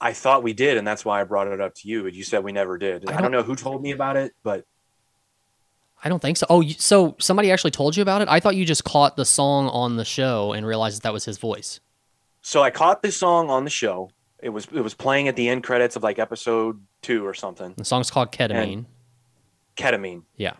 I 0.00 0.12
thought 0.12 0.42
we 0.42 0.52
did, 0.52 0.76
and 0.76 0.86
that's 0.86 1.04
why 1.04 1.20
I 1.20 1.24
brought 1.24 1.48
it 1.48 1.60
up 1.60 1.74
to 1.76 1.88
you. 1.88 2.02
But 2.04 2.12
you 2.14 2.22
said 2.22 2.44
we 2.44 2.52
never 2.52 2.78
did. 2.78 3.08
I 3.08 3.10
I 3.10 3.14
don't- 3.14 3.22
don't 3.22 3.32
know 3.32 3.42
who 3.42 3.56
told 3.56 3.82
me 3.82 3.90
about 3.90 4.16
it, 4.16 4.34
but 4.42 4.64
I 6.04 6.08
don't 6.08 6.20
think 6.22 6.36
so. 6.36 6.46
Oh, 6.48 6.60
you- 6.60 6.74
so 6.74 7.16
somebody 7.18 7.50
actually 7.50 7.72
told 7.72 7.96
you 7.96 8.02
about 8.02 8.22
it? 8.22 8.28
I 8.28 8.38
thought 8.38 8.54
you 8.54 8.64
just 8.64 8.84
caught 8.84 9.16
the 9.16 9.24
song 9.24 9.68
on 9.68 9.96
the 9.96 10.04
show 10.04 10.52
and 10.52 10.64
realized 10.64 10.98
that, 10.98 11.02
that 11.04 11.12
was 11.12 11.24
his 11.24 11.38
voice. 11.38 11.80
so 12.40 12.62
I 12.62 12.70
caught 12.70 13.02
this 13.02 13.16
song 13.16 13.50
on 13.50 13.64
the 13.64 13.70
show. 13.70 14.10
It 14.40 14.50
was 14.50 14.66
it 14.72 14.80
was 14.82 14.94
playing 14.94 15.26
at 15.26 15.34
the 15.34 15.48
end 15.48 15.64
credits 15.64 15.96
of 15.96 16.04
like 16.04 16.20
episode 16.20 16.80
two 17.02 17.26
or 17.26 17.34
something. 17.34 17.74
The 17.76 17.84
song's 17.84 18.10
called 18.10 18.30
Ketamine. 18.30 18.84
Ketamine. 19.76 20.22
yeah. 20.36 20.52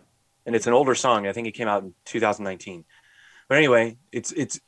And 0.45 0.55
it's 0.55 0.67
an 0.67 0.73
older 0.73 0.95
song. 0.95 1.27
I 1.27 1.33
think 1.33 1.47
it 1.47 1.51
came 1.51 1.67
out 1.67 1.83
in 1.83 1.93
2019. 2.05 2.85
But 3.47 3.57
anyway, 3.57 3.97
it's 4.11 4.31
it's. 4.31 4.59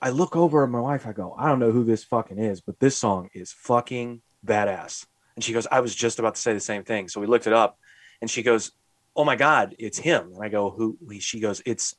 I 0.00 0.10
look 0.10 0.34
over 0.34 0.64
at 0.64 0.70
my 0.70 0.80
wife. 0.80 1.06
I 1.06 1.12
go, 1.12 1.34
I 1.38 1.48
don't 1.48 1.60
know 1.60 1.70
who 1.70 1.84
this 1.84 2.02
fucking 2.02 2.38
is, 2.38 2.60
but 2.60 2.80
this 2.80 2.96
song 2.96 3.28
is 3.34 3.52
fucking 3.52 4.20
badass. 4.44 5.06
And 5.36 5.44
she 5.44 5.52
goes, 5.52 5.68
I 5.70 5.78
was 5.78 5.94
just 5.94 6.18
about 6.18 6.34
to 6.34 6.40
say 6.40 6.52
the 6.52 6.60
same 6.60 6.82
thing. 6.82 7.08
So 7.08 7.20
we 7.20 7.26
looked 7.28 7.46
it 7.46 7.52
up, 7.52 7.78
and 8.20 8.30
she 8.30 8.42
goes, 8.42 8.72
Oh 9.14 9.24
my 9.24 9.36
god, 9.36 9.76
it's 9.78 9.98
him. 9.98 10.32
And 10.34 10.42
I 10.42 10.48
go, 10.48 10.70
Who? 10.70 10.98
She 11.20 11.40
goes, 11.40 11.62
It's 11.64 11.94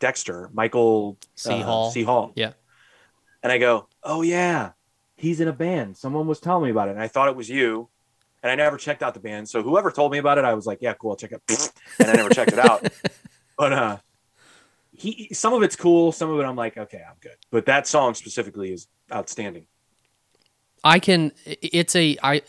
Dexter, 0.00 0.50
Michael 0.52 1.16
C. 1.34 1.50
uh, 1.50 1.62
Hall. 1.62 1.90
C. 1.90 2.02
Hall. 2.02 2.32
Yeah. 2.36 2.52
And 3.42 3.50
I 3.50 3.58
go, 3.58 3.88
Oh 4.02 4.22
yeah, 4.22 4.72
he's 5.16 5.40
in 5.40 5.48
a 5.48 5.52
band. 5.52 5.96
Someone 5.96 6.26
was 6.26 6.40
telling 6.40 6.64
me 6.64 6.70
about 6.70 6.88
it, 6.88 6.92
and 6.92 7.00
I 7.00 7.08
thought 7.08 7.28
it 7.28 7.36
was 7.36 7.48
you. 7.48 7.88
And 8.42 8.50
I 8.50 8.54
never 8.56 8.76
checked 8.76 9.02
out 9.02 9.14
the 9.14 9.20
band. 9.20 9.48
So 9.48 9.62
whoever 9.62 9.90
told 9.90 10.12
me 10.12 10.18
about 10.18 10.38
it, 10.38 10.44
I 10.44 10.54
was 10.54 10.66
like, 10.66 10.78
yeah, 10.80 10.94
cool, 10.94 11.10
I'll 11.10 11.16
check 11.16 11.32
it. 11.32 11.42
Out. 11.50 11.72
And 11.98 12.10
I 12.10 12.14
never 12.14 12.30
checked 12.30 12.52
it 12.52 12.58
out. 12.58 12.86
But 13.58 13.72
uh 13.74 13.96
he 14.92 15.28
some 15.32 15.52
of 15.52 15.62
it's 15.62 15.76
cool, 15.76 16.10
some 16.10 16.30
of 16.30 16.40
it 16.40 16.44
I'm 16.44 16.56
like, 16.56 16.76
okay, 16.76 17.02
I'm 17.08 17.16
good. 17.20 17.36
But 17.50 17.66
that 17.66 17.86
song 17.86 18.14
specifically 18.14 18.72
is 18.72 18.88
outstanding. 19.12 19.66
I 20.84 20.98
can. 20.98 21.32
It's 21.44 21.94
a. 21.96 22.16
I. 22.22 22.42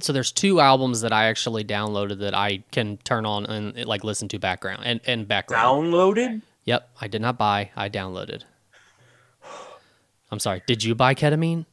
So 0.00 0.12
there's 0.12 0.32
two 0.32 0.60
albums 0.60 1.02
that 1.02 1.12
I 1.12 1.26
actually 1.26 1.64
downloaded 1.64 2.18
that 2.20 2.34
I 2.34 2.64
can 2.72 2.96
turn 2.98 3.24
on 3.24 3.46
and 3.46 3.86
like 3.86 4.02
listen 4.04 4.28
to 4.28 4.38
background 4.38 4.82
and 4.84 5.00
and 5.06 5.28
background. 5.28 5.64
Downloaded? 5.64 6.42
Yep, 6.64 6.88
I 7.00 7.08
did 7.08 7.22
not 7.22 7.38
buy. 7.38 7.70
I 7.76 7.88
downloaded. 7.88 8.42
I'm 10.30 10.38
sorry. 10.38 10.62
Did 10.66 10.82
you 10.82 10.94
buy 10.94 11.14
ketamine? 11.14 11.66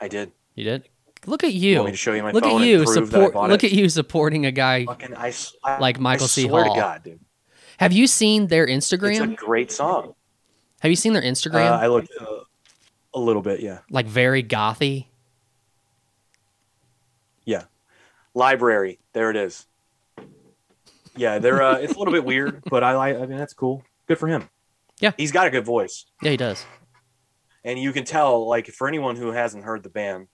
I 0.00 0.08
did. 0.08 0.32
You 0.54 0.64
did. 0.64 0.88
Look 1.28 1.44
at 1.44 1.52
You 1.52 1.70
you. 1.70 1.76
want 1.76 1.86
me 1.86 1.92
to 1.92 1.96
show 1.96 2.12
you 2.12 2.22
my 2.22 2.30
Look 2.32 2.44
phone 2.44 2.52
at 2.54 2.56
and 2.62 2.64
you 2.66 2.76
prove 2.84 2.94
that 2.94 3.02
I 3.02 3.06
support. 3.06 3.34
bought 3.34 3.50
Look 3.50 3.64
it? 3.64 3.72
at 3.72 3.78
you 3.78 3.88
supporting 3.88 4.46
a 4.46 4.50
guy. 4.52 4.84
Fucking 4.84 5.14
I, 5.16 5.32
I- 5.64 5.78
Like 5.78 6.00
Michael 6.00 6.24
I 6.24 6.28
C. 6.28 6.48
swear 6.48 6.64
Hall. 6.64 6.74
to 6.74 6.80
God, 6.80 7.02
dude. 7.04 7.20
Have 7.78 7.92
you 7.92 8.06
seen 8.06 8.46
their 8.48 8.66
Instagram? 8.66 9.10
It's 9.12 9.20
a 9.20 9.24
Instagram? 9.24 9.36
great 9.36 9.70
song. 9.72 10.14
Have 10.80 10.90
you 10.90 10.96
seen 10.96 11.12
their 11.12 11.22
Uh, 11.22 11.26
Instagram? 11.26 11.70
I 11.72 11.86
looked 11.86 12.10
uh, 12.20 12.26
a 13.14 13.20
little 13.20 13.42
bit, 13.42 13.60
yeah. 13.60 13.78
like 13.90 14.06
very 14.06 14.42
gothy. 14.42 15.06
Yeah. 17.44 17.64
Library. 18.34 18.98
There 19.12 19.30
it 19.30 19.36
is. 19.36 19.66
Yeah, 21.16 21.38
they're 21.40 21.62
uh 21.62 21.78
it's 21.78 21.94
a 21.94 21.98
little 21.98 22.12
bit 22.12 22.24
weird, 22.32 22.62
but 22.70 22.84
I 22.84 22.94
like 22.96 23.16
I 23.16 23.26
mean 23.26 23.38
that's 23.38 23.54
cool. 23.54 23.82
Good 24.06 24.18
for 24.18 24.28
him. 24.28 24.48
Yeah. 25.00 25.12
He's 25.16 25.32
got 25.32 25.46
a 25.46 25.50
good 25.50 25.64
voice. 25.64 26.04
Yeah, 26.22 26.30
he 26.32 26.36
does. 26.36 26.64
and 27.64 27.78
you 27.78 27.92
can 27.92 28.04
tell 28.04 28.46
like 28.48 28.66
for 28.68 28.86
anyone 28.88 29.16
who 29.16 29.32
hasn't 29.32 29.64
heard 29.64 29.82
the 29.82 29.88
band 29.88 30.28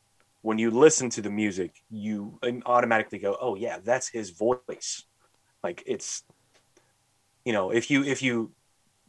when 0.45 0.59
you 0.59 0.71
listen 0.71 1.09
to 1.09 1.23
the 1.23 1.31
music 1.31 1.75
you 1.89 2.39
automatically 2.67 3.19
go 3.19 3.35
oh 3.41 3.55
yeah 3.55 3.79
that's 3.83 4.09
his 4.09 4.29
voice. 4.29 5.05
Like 5.63 5.83
it's 5.87 6.23
you 7.47 7.55
know 7.55 7.71
if 7.71 7.91
you 7.91 8.05
if 8.05 8.23
you 8.23 8.53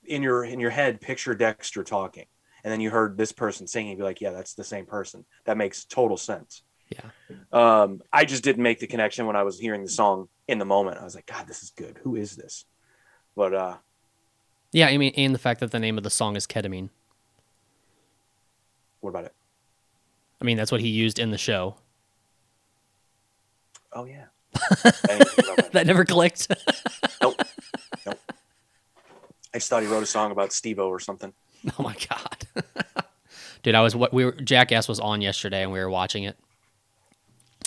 in 0.05 0.23
your 0.23 0.45
in 0.45 0.61
your 0.61 0.69
head 0.69 1.01
picture 1.01 1.35
dexter 1.35 1.83
talking 1.83 2.27
and 2.63 2.71
then 2.71 2.79
you 2.79 2.89
heard 2.89 3.17
this 3.17 3.33
person 3.33 3.67
singing 3.67 3.91
you'd 3.91 3.97
be 3.97 4.03
like 4.03 4.21
yeah 4.21 4.31
that's 4.31 4.53
the 4.53 4.63
same 4.63 4.85
person. 4.85 5.25
That 5.43 5.57
makes 5.57 5.83
total 5.83 6.15
sense. 6.15 6.63
Yeah. 6.89 7.09
um 7.51 8.01
i 8.13 8.23
just 8.23 8.43
didn't 8.43 8.63
make 8.63 8.79
the 8.79 8.87
connection 8.87 9.25
when 9.25 9.35
i 9.35 9.41
was 9.41 9.59
hearing 9.59 9.81
the 9.81 9.89
song 9.89 10.29
in 10.47 10.57
the 10.57 10.65
moment. 10.65 10.99
I 10.99 11.03
was 11.03 11.15
like 11.15 11.25
god 11.25 11.47
this 11.49 11.63
is 11.63 11.71
good. 11.71 11.99
Who 12.03 12.15
is 12.15 12.37
this? 12.37 12.63
But 13.35 13.53
uh 13.53 13.77
Yeah, 14.71 14.87
I 14.87 14.97
mean, 14.97 15.13
and 15.17 15.35
the 15.35 15.39
fact 15.39 15.59
that 15.59 15.71
the 15.71 15.79
name 15.79 15.97
of 15.97 16.05
the 16.05 16.09
song 16.09 16.37
is 16.37 16.47
ketamine. 16.47 16.91
what 19.01 19.09
about 19.09 19.25
it 19.25 19.33
I 20.45 20.47
mean, 20.47 20.58
that's 20.58 20.71
what 20.71 20.79
he 20.79 20.89
used 20.89 21.17
in 21.17 21.31
the 21.31 21.39
show. 21.39 21.73
oh 23.93 24.05
yeah 24.05 24.25
I 24.53 24.91
didn't 25.08 25.29
think 25.29 25.47
about 25.47 25.58
that. 25.58 25.71
That 25.71 25.88
never 25.88 26.05
clicked. 26.05 26.47
Nope. 27.21 27.41
Nope. 28.05 28.19
I 29.55 29.58
just 29.58 29.69
thought 29.71 29.81
he 29.81 29.89
wrote 29.89 30.03
a 30.03 30.05
song 30.05 30.29
about 30.31 30.53
Steve-O 30.53 30.88
or 30.88 30.99
something. 30.99 31.34
oh 31.79 31.81
my 31.81 31.95
god, 32.08 32.45
dude! 33.63 33.73
I 33.73 33.81
was 33.81 33.95
what 33.95 34.13
we 34.13 34.23
were. 34.25 34.34
Jackass 34.34 34.88
was 34.88 34.99
on 34.99 35.21
yesterday, 35.21 35.63
and 35.63 35.71
we 35.71 35.79
were 35.79 35.89
watching 35.89 36.25
it. 36.25 36.38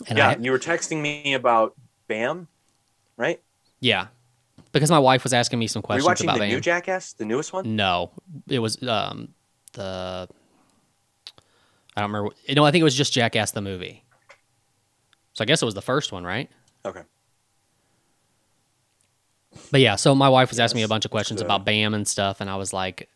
And 0.07 0.19
yeah, 0.19 0.29
I, 0.29 0.37
you 0.37 0.53
were 0.53 0.59
texting 0.61 1.01
me 1.01 1.35
about 1.35 1.75
Bam, 2.07 2.47
right? 3.17 3.41
yeah, 3.81 4.07
because 4.71 4.89
my 4.89 5.01
wife 5.01 5.25
was 5.25 5.33
asking 5.33 5.59
me 5.59 5.67
some 5.67 5.83
Were 5.89 5.97
you 5.97 6.05
questions 6.05 6.29
watching 6.29 6.29
about 6.29 6.47
the 6.47 6.55
new 6.55 6.61
Jackass, 6.61 7.15
the 7.15 7.25
newest 7.25 7.53
one? 7.53 7.75
No, 7.75 8.13
it 8.47 8.61
was 8.61 8.81
um 8.85 9.31
the. 9.73 10.29
I 11.99 12.03
don't 12.03 12.13
remember. 12.13 12.35
You 12.47 12.55
know, 12.55 12.65
I 12.65 12.71
think 12.71 12.81
it 12.81 12.85
was 12.85 12.95
just 12.95 13.13
Jackass 13.13 13.51
the 13.51 13.61
movie. 13.61 14.05
So 15.33 15.43
I 15.43 15.47
guess 15.47 15.61
it 15.63 15.65
was 15.65 15.75
the 15.75 15.83
first 15.83 16.13
one, 16.13 16.23
right? 16.23 16.49
Okay. 16.85 17.03
But 19.73 19.81
yeah, 19.81 19.97
so 19.97 20.15
my 20.15 20.29
wife 20.29 20.51
was 20.51 20.61
asking 20.61 20.79
me 20.79 20.83
a 20.85 20.89
bunch 20.89 21.05
of 21.05 21.11
questions 21.11 21.41
about 21.41 21.65
Bam 21.65 21.95
and 21.95 22.07
stuff, 22.07 22.41
and 22.41 22.49
I 22.49 22.55
was 22.55 22.73
like, 22.73 23.09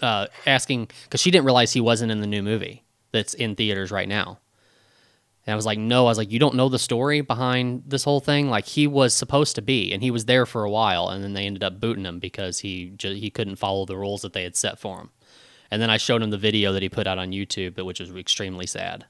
uh, 0.00 0.28
asking 0.46 0.88
because 1.04 1.20
she 1.20 1.30
didn't 1.30 1.44
realize 1.44 1.72
he 1.74 1.80
wasn't 1.82 2.10
in 2.10 2.22
the 2.22 2.26
new 2.26 2.42
movie 2.42 2.84
that's 3.12 3.34
in 3.34 3.54
theaters 3.54 3.90
right 3.90 4.08
now. 4.08 4.38
And 5.46 5.52
I 5.52 5.56
was 5.56 5.66
like, 5.66 5.78
no, 5.78 6.06
I 6.06 6.08
was 6.08 6.16
like, 6.16 6.32
you 6.32 6.38
don't 6.38 6.54
know 6.54 6.70
the 6.70 6.78
story 6.78 7.20
behind 7.20 7.82
this 7.86 8.04
whole 8.04 8.20
thing. 8.20 8.48
Like 8.48 8.64
he 8.64 8.86
was 8.86 9.12
supposed 9.12 9.56
to 9.56 9.62
be, 9.62 9.92
and 9.92 10.02
he 10.02 10.10
was 10.10 10.24
there 10.24 10.46
for 10.46 10.64
a 10.64 10.70
while, 10.70 11.10
and 11.10 11.22
then 11.22 11.34
they 11.34 11.44
ended 11.44 11.62
up 11.62 11.80
booting 11.80 12.06
him 12.06 12.18
because 12.18 12.60
he 12.60 12.94
ju- 12.96 13.12
he 13.14 13.28
couldn't 13.28 13.56
follow 13.56 13.84
the 13.84 13.96
rules 13.98 14.22
that 14.22 14.32
they 14.32 14.42
had 14.44 14.56
set 14.56 14.78
for 14.78 15.00
him. 15.00 15.10
And 15.70 15.80
then 15.80 15.90
I 15.90 15.96
showed 15.96 16.22
him 16.22 16.30
the 16.30 16.38
video 16.38 16.72
that 16.72 16.82
he 16.82 16.88
put 16.88 17.06
out 17.06 17.18
on 17.18 17.30
YouTube, 17.30 17.82
which 17.84 18.00
was 18.00 18.14
extremely 18.14 18.66
sad. 18.66 19.06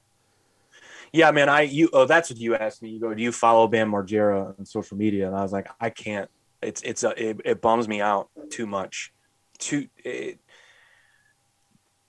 Yeah, 1.15 1.31
man. 1.31 1.47
I 1.47 1.61
you 1.61 1.89
oh 1.93 2.05
that's 2.05 2.29
what 2.29 2.39
you 2.39 2.55
asked 2.55 2.81
me. 2.81 2.89
You 2.89 2.99
go, 2.99 3.13
do 3.13 3.23
you 3.23 3.31
follow 3.31 3.67
Bam 3.67 3.91
Margera 3.91 4.57
on 4.59 4.65
social 4.65 4.97
media? 4.97 5.27
And 5.27 5.35
I 5.35 5.43
was 5.43 5.53
like, 5.53 5.69
I 5.79 5.89
can't. 5.89 6.29
It's 6.61 6.81
it's 6.81 7.03
a 7.03 7.29
it, 7.29 7.41
it 7.45 7.61
bums 7.61 7.87
me 7.87 8.01
out 8.01 8.29
too 8.49 8.65
much. 8.65 9.13
Too. 9.57 9.87
It, 10.03 10.39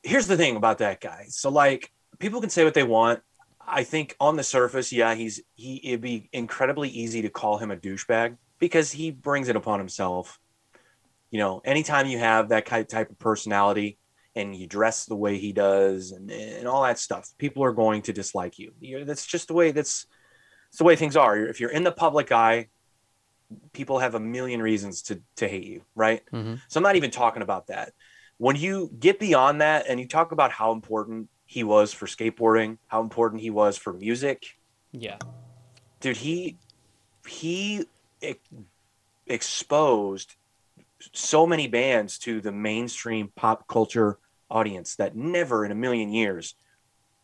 here's 0.03 0.27
the 0.27 0.37
thing 0.37 0.57
about 0.57 0.79
that 0.79 1.01
guy. 1.01 1.27
So 1.29 1.51
like, 1.51 1.93
people 2.19 2.41
can 2.41 2.51
say 2.51 2.65
what 2.65 2.75
they 2.75 2.83
want. 2.83 3.21
I 3.61 3.85
think 3.85 4.17
on 4.19 4.37
the 4.37 4.43
surface, 4.43 4.93
yeah, 4.93 5.15
he's 5.15 5.41
he. 5.55 5.81
It'd 5.85 6.01
be 6.01 6.29
incredibly 6.33 6.89
easy 6.89 7.23
to 7.23 7.31
call 7.31 7.59
him 7.59 7.71
a 7.71 7.77
douchebag 7.77 8.37
because 8.59 8.91
he 8.91 9.13
brings 9.13 9.49
it 9.49 9.55
upon 9.55 9.79
himself. 9.79 10.41
You 11.31 11.39
know, 11.39 11.61
anytime 11.65 12.07
you 12.07 12.19
have 12.19 12.49
that 12.49 12.67
type 12.67 13.11
of 13.11 13.19
personality 13.21 13.99
and 14.37 14.55
you 14.55 14.66
dress 14.68 15.07
the 15.07 15.16
way 15.16 15.38
he 15.38 15.53
does 15.53 16.12
and, 16.12 16.31
and 16.31 16.68
all 16.68 16.83
that 16.85 16.99
stuff, 16.99 17.31
people 17.38 17.64
are 17.64 17.72
going 17.72 18.03
to 18.03 18.12
dislike 18.12 18.59
you. 18.59 18.72
you 18.81 19.05
that's 19.05 19.27
just 19.27 19.49
the 19.49 19.55
way 19.55 19.72
that's 19.72 20.07
it's 20.68 20.79
the 20.79 20.85
way 20.85 20.94
things 20.94 21.16
are. 21.16 21.37
If 21.38 21.59
you're 21.59 21.70
in 21.70 21.83
the 21.85 21.92
public 21.92 22.31
eye, 22.31 22.68
people 23.72 23.99
have 24.01 24.14
a 24.14 24.20
million 24.20 24.61
reasons 24.62 25.03
to 25.03 25.20
to 25.37 25.49
hate 25.49 25.64
you, 25.64 25.83
right? 25.94 26.22
Mhm. 26.33 26.61
So 26.68 26.79
I'm 26.79 26.85
not 26.85 26.96
even 26.96 27.11
talking 27.11 27.42
about 27.42 27.68
that. 27.68 27.92
When 28.38 28.57
you 28.57 28.90
get 28.99 29.18
beyond 29.18 29.61
that 29.62 29.87
and 29.88 29.99
you 29.99 30.07
talk 30.07 30.33
about 30.33 30.53
how 30.53 30.72
important 30.72 31.29
he 31.46 31.64
was 31.64 31.92
for 31.94 32.07
skateboarding, 32.07 32.77
how 32.88 33.01
important 33.01 33.40
he 33.40 33.51
was 33.51 33.79
for 33.79 33.92
music, 33.92 34.44
Yeah. 34.92 35.18
dude, 36.01 36.18
he 36.18 36.59
he 37.27 37.87
ex- 38.22 38.38
exposed 39.27 40.34
so 41.12 41.47
many 41.47 41.68
bands 41.68 42.18
to 42.18 42.41
the 42.41 42.53
mainstream 42.53 43.32
pop 43.37 43.66
culture 43.68 44.18
audience 44.51 44.97
that 44.97 45.16
never 45.16 45.64
in 45.64 45.72
a 45.72 45.74
million 45.74 46.11
years 46.12 46.55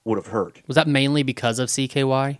would 0.04 0.16
have 0.18 0.26
heard. 0.26 0.62
Was 0.66 0.74
that 0.76 0.88
mainly 0.88 1.22
because 1.22 1.58
of 1.58 1.68
CKY? 1.68 2.38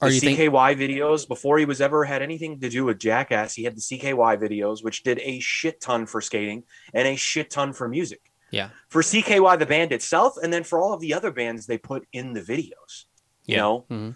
The 0.00 0.06
Or 0.06 0.10
you 0.10 0.20
think 0.20 0.38
CKY 0.38 0.74
videos 0.76 1.26
before 1.26 1.58
he 1.58 1.64
was 1.64 1.80
ever 1.80 2.04
had 2.04 2.20
anything 2.20 2.60
to 2.60 2.68
do 2.68 2.84
with 2.84 2.98
Jackass, 2.98 3.54
he 3.54 3.64
had 3.64 3.76
the 3.76 3.80
CKY 3.80 4.36
videos, 4.36 4.82
which 4.84 5.02
did 5.02 5.18
a 5.20 5.38
shit 5.40 5.80
ton 5.80 6.04
for 6.06 6.20
skating 6.20 6.64
and 6.92 7.06
a 7.08 7.16
shit 7.16 7.50
ton 7.50 7.72
for 7.72 7.88
music. 7.88 8.20
Yeah. 8.50 8.70
For 8.88 9.02
CKY, 9.02 9.58
the 9.58 9.66
band 9.66 9.92
itself, 9.92 10.34
and 10.42 10.52
then 10.52 10.64
for 10.64 10.78
all 10.80 10.92
of 10.92 11.00
the 11.00 11.14
other 11.14 11.30
bands 11.30 11.66
they 11.66 11.78
put 11.78 12.06
in 12.12 12.34
the 12.34 12.40
videos. 12.42 13.04
You 13.46 13.54
Yeah. 13.54 13.56
know, 13.60 13.86
Mhm. 13.90 14.14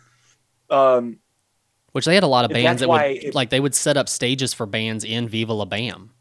um, 0.71 1.19
Which 1.93 2.05
they 2.05 2.15
had 2.15 2.23
a 2.23 2.29
lot 2.29 2.45
of 2.45 2.51
bands 2.51 2.81
that 2.81 2.89
would 2.89 3.01
it- 3.01 3.35
like 3.35 3.51
they 3.51 3.61
would 3.61 3.75
set 3.75 3.97
up 3.97 4.09
stages 4.09 4.53
for 4.53 4.67
bands 4.67 5.05
in 5.05 5.27
Viva 5.29 5.53
La 5.55 5.65
Bam. 5.65 6.13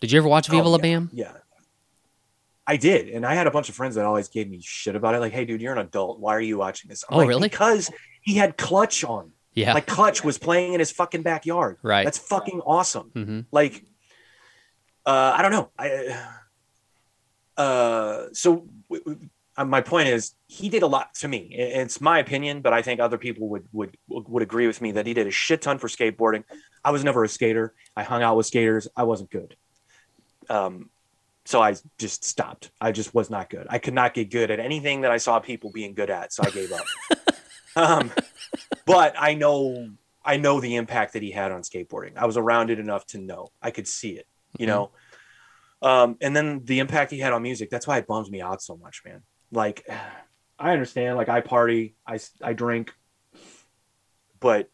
Did 0.00 0.12
you 0.12 0.18
ever 0.18 0.28
watch 0.28 0.48
Viva 0.48 0.62
Oh, 0.62 0.70
La 0.70 0.76
yeah, 0.76 0.82
Bam? 0.82 1.10
Yeah. 1.12 1.32
I 2.66 2.76
did, 2.76 3.08
and 3.08 3.24
I 3.24 3.34
had 3.34 3.46
a 3.46 3.50
bunch 3.50 3.70
of 3.70 3.74
friends 3.74 3.94
that 3.94 4.04
always 4.04 4.28
gave 4.28 4.48
me 4.50 4.60
shit 4.62 4.94
about 4.94 5.14
it. 5.14 5.20
Like, 5.20 5.32
"Hey, 5.32 5.46
dude, 5.46 5.62
you're 5.62 5.72
an 5.72 5.78
adult. 5.78 6.20
Why 6.20 6.34
are 6.36 6.40
you 6.40 6.58
watching 6.58 6.88
this?" 6.90 7.02
I'm 7.08 7.14
Oh, 7.14 7.18
like, 7.18 7.28
really? 7.28 7.48
Because 7.48 7.90
he 8.20 8.34
had 8.34 8.58
Clutch 8.58 9.04
on. 9.04 9.32
Yeah. 9.54 9.72
Like 9.72 9.86
Clutch 9.86 10.22
was 10.22 10.36
playing 10.36 10.74
in 10.74 10.78
his 10.80 10.90
fucking 10.92 11.22
backyard. 11.22 11.78
Right. 11.82 12.04
That's 12.04 12.18
fucking 12.18 12.60
awesome. 12.60 13.10
hmm 13.14 13.40
Like, 13.50 13.82
uh, 15.06 15.34
I 15.36 15.40
don't 15.42 15.50
know. 15.50 15.70
I, 15.78 16.24
uh, 17.56 18.26
so 18.32 18.68
w- 18.90 19.04
w- 19.04 19.28
uh, 19.56 19.64
my 19.64 19.80
point 19.80 20.08
is, 20.08 20.34
he 20.46 20.68
did 20.68 20.82
a 20.82 20.86
lot 20.86 21.14
to 21.16 21.26
me. 21.26 21.48
It's 21.50 22.00
my 22.00 22.18
opinion, 22.20 22.60
but 22.60 22.72
I 22.72 22.82
think 22.82 23.00
other 23.00 23.18
people 23.18 23.48
would 23.48 23.66
would 23.72 23.96
would 24.08 24.42
agree 24.42 24.66
with 24.66 24.80
me 24.80 24.92
that 24.92 25.06
he 25.06 25.14
did 25.14 25.26
a 25.26 25.30
shit 25.32 25.62
ton 25.62 25.78
for 25.78 25.88
skateboarding. 25.88 26.44
I 26.84 26.90
was 26.92 27.02
never 27.02 27.24
a 27.24 27.28
skater. 27.28 27.74
I 27.96 28.04
hung 28.04 28.22
out 28.22 28.36
with 28.36 28.46
skaters. 28.46 28.86
I 28.94 29.02
wasn't 29.04 29.30
good. 29.30 29.56
Um, 30.50 30.90
so 31.44 31.62
I 31.62 31.76
just 31.98 32.24
stopped. 32.24 32.70
I 32.80 32.92
just 32.92 33.14
was 33.14 33.30
not 33.30 33.48
good. 33.48 33.66
I 33.70 33.78
could 33.78 33.94
not 33.94 34.12
get 34.14 34.30
good 34.30 34.50
at 34.50 34.60
anything 34.60 35.00
that 35.02 35.10
I 35.10 35.16
saw 35.16 35.38
people 35.38 35.70
being 35.72 35.94
good 35.94 36.10
at. 36.10 36.32
So 36.32 36.42
I 36.44 36.50
gave 36.50 36.70
up. 36.72 36.84
um, 37.76 38.12
but 38.84 39.14
I 39.18 39.34
know 39.34 39.88
I 40.24 40.36
know 40.36 40.60
the 40.60 40.76
impact 40.76 41.14
that 41.14 41.22
he 41.22 41.30
had 41.30 41.52
on 41.52 41.62
skateboarding. 41.62 42.16
I 42.18 42.26
was 42.26 42.36
around 42.36 42.68
it 42.70 42.78
enough 42.78 43.06
to 43.08 43.18
know. 43.18 43.48
I 43.62 43.70
could 43.70 43.88
see 43.88 44.10
it, 44.10 44.26
you 44.58 44.66
Mhm. 44.66 44.68
know. 44.68 44.90
Um, 45.80 46.16
and 46.20 46.36
then 46.36 46.64
the 46.64 46.80
impact 46.80 47.12
he 47.12 47.18
had 47.18 47.32
on 47.32 47.42
music. 47.42 47.70
That's 47.70 47.86
why 47.86 47.96
it 47.98 48.06
bums 48.06 48.30
me 48.30 48.42
out 48.42 48.60
so 48.60 48.76
much, 48.76 49.02
man. 49.06 49.22
Like, 49.50 49.86
I 50.58 50.72
understand. 50.72 51.16
Like, 51.16 51.28
I 51.30 51.40
party, 51.40 51.94
I 52.06 52.18
I 52.42 52.52
drink, 52.52 52.92
but 54.40 54.68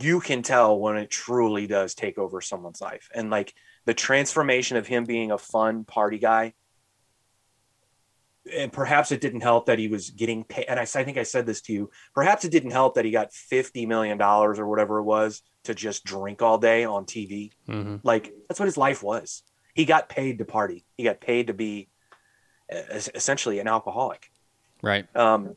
you 0.00 0.20
can 0.20 0.42
tell 0.42 0.78
when 0.78 0.96
it 0.96 1.10
truly 1.10 1.66
does 1.66 1.94
take 1.94 2.18
over 2.18 2.40
someone's 2.40 2.80
life. 2.80 3.08
And 3.14 3.30
like 3.30 3.52
the 3.84 3.94
transformation 3.94 4.76
of 4.76 4.86
him 4.86 5.04
being 5.04 5.30
a 5.30 5.38
fun 5.38 5.84
party 5.84 6.18
guy. 6.18 6.54
And 8.52 8.72
perhaps 8.72 9.12
it 9.12 9.20
didn't 9.20 9.42
help 9.42 9.66
that 9.66 9.78
he 9.78 9.88
was 9.88 10.10
getting 10.10 10.42
paid. 10.44 10.64
And 10.68 10.78
I 10.80 10.84
think 10.84 11.16
I 11.16 11.22
said 11.22 11.46
this 11.46 11.60
to 11.62 11.72
you. 11.72 11.90
Perhaps 12.14 12.44
it 12.44 12.50
didn't 12.50 12.72
help 12.72 12.94
that 12.94 13.04
he 13.04 13.10
got 13.10 13.30
$50 13.30 13.86
million 13.86 14.20
or 14.20 14.66
whatever 14.68 14.98
it 14.98 15.04
was 15.04 15.42
to 15.64 15.74
just 15.74 16.04
drink 16.04 16.42
all 16.42 16.58
day 16.58 16.84
on 16.84 17.04
TV. 17.04 17.52
hmm 17.66 17.96
Like, 18.02 18.32
that's 18.48 18.58
what 18.58 18.66
his 18.66 18.76
life 18.76 19.02
was. 19.02 19.44
He 19.74 19.84
got 19.84 20.08
paid 20.08 20.38
to 20.38 20.44
party, 20.44 20.84
he 20.96 21.04
got 21.04 21.20
paid 21.20 21.46
to 21.46 21.54
be 21.54 21.88
essentially 22.70 23.58
an 23.58 23.68
alcoholic 23.68 24.30
Right. 24.82 25.04
um, 25.14 25.56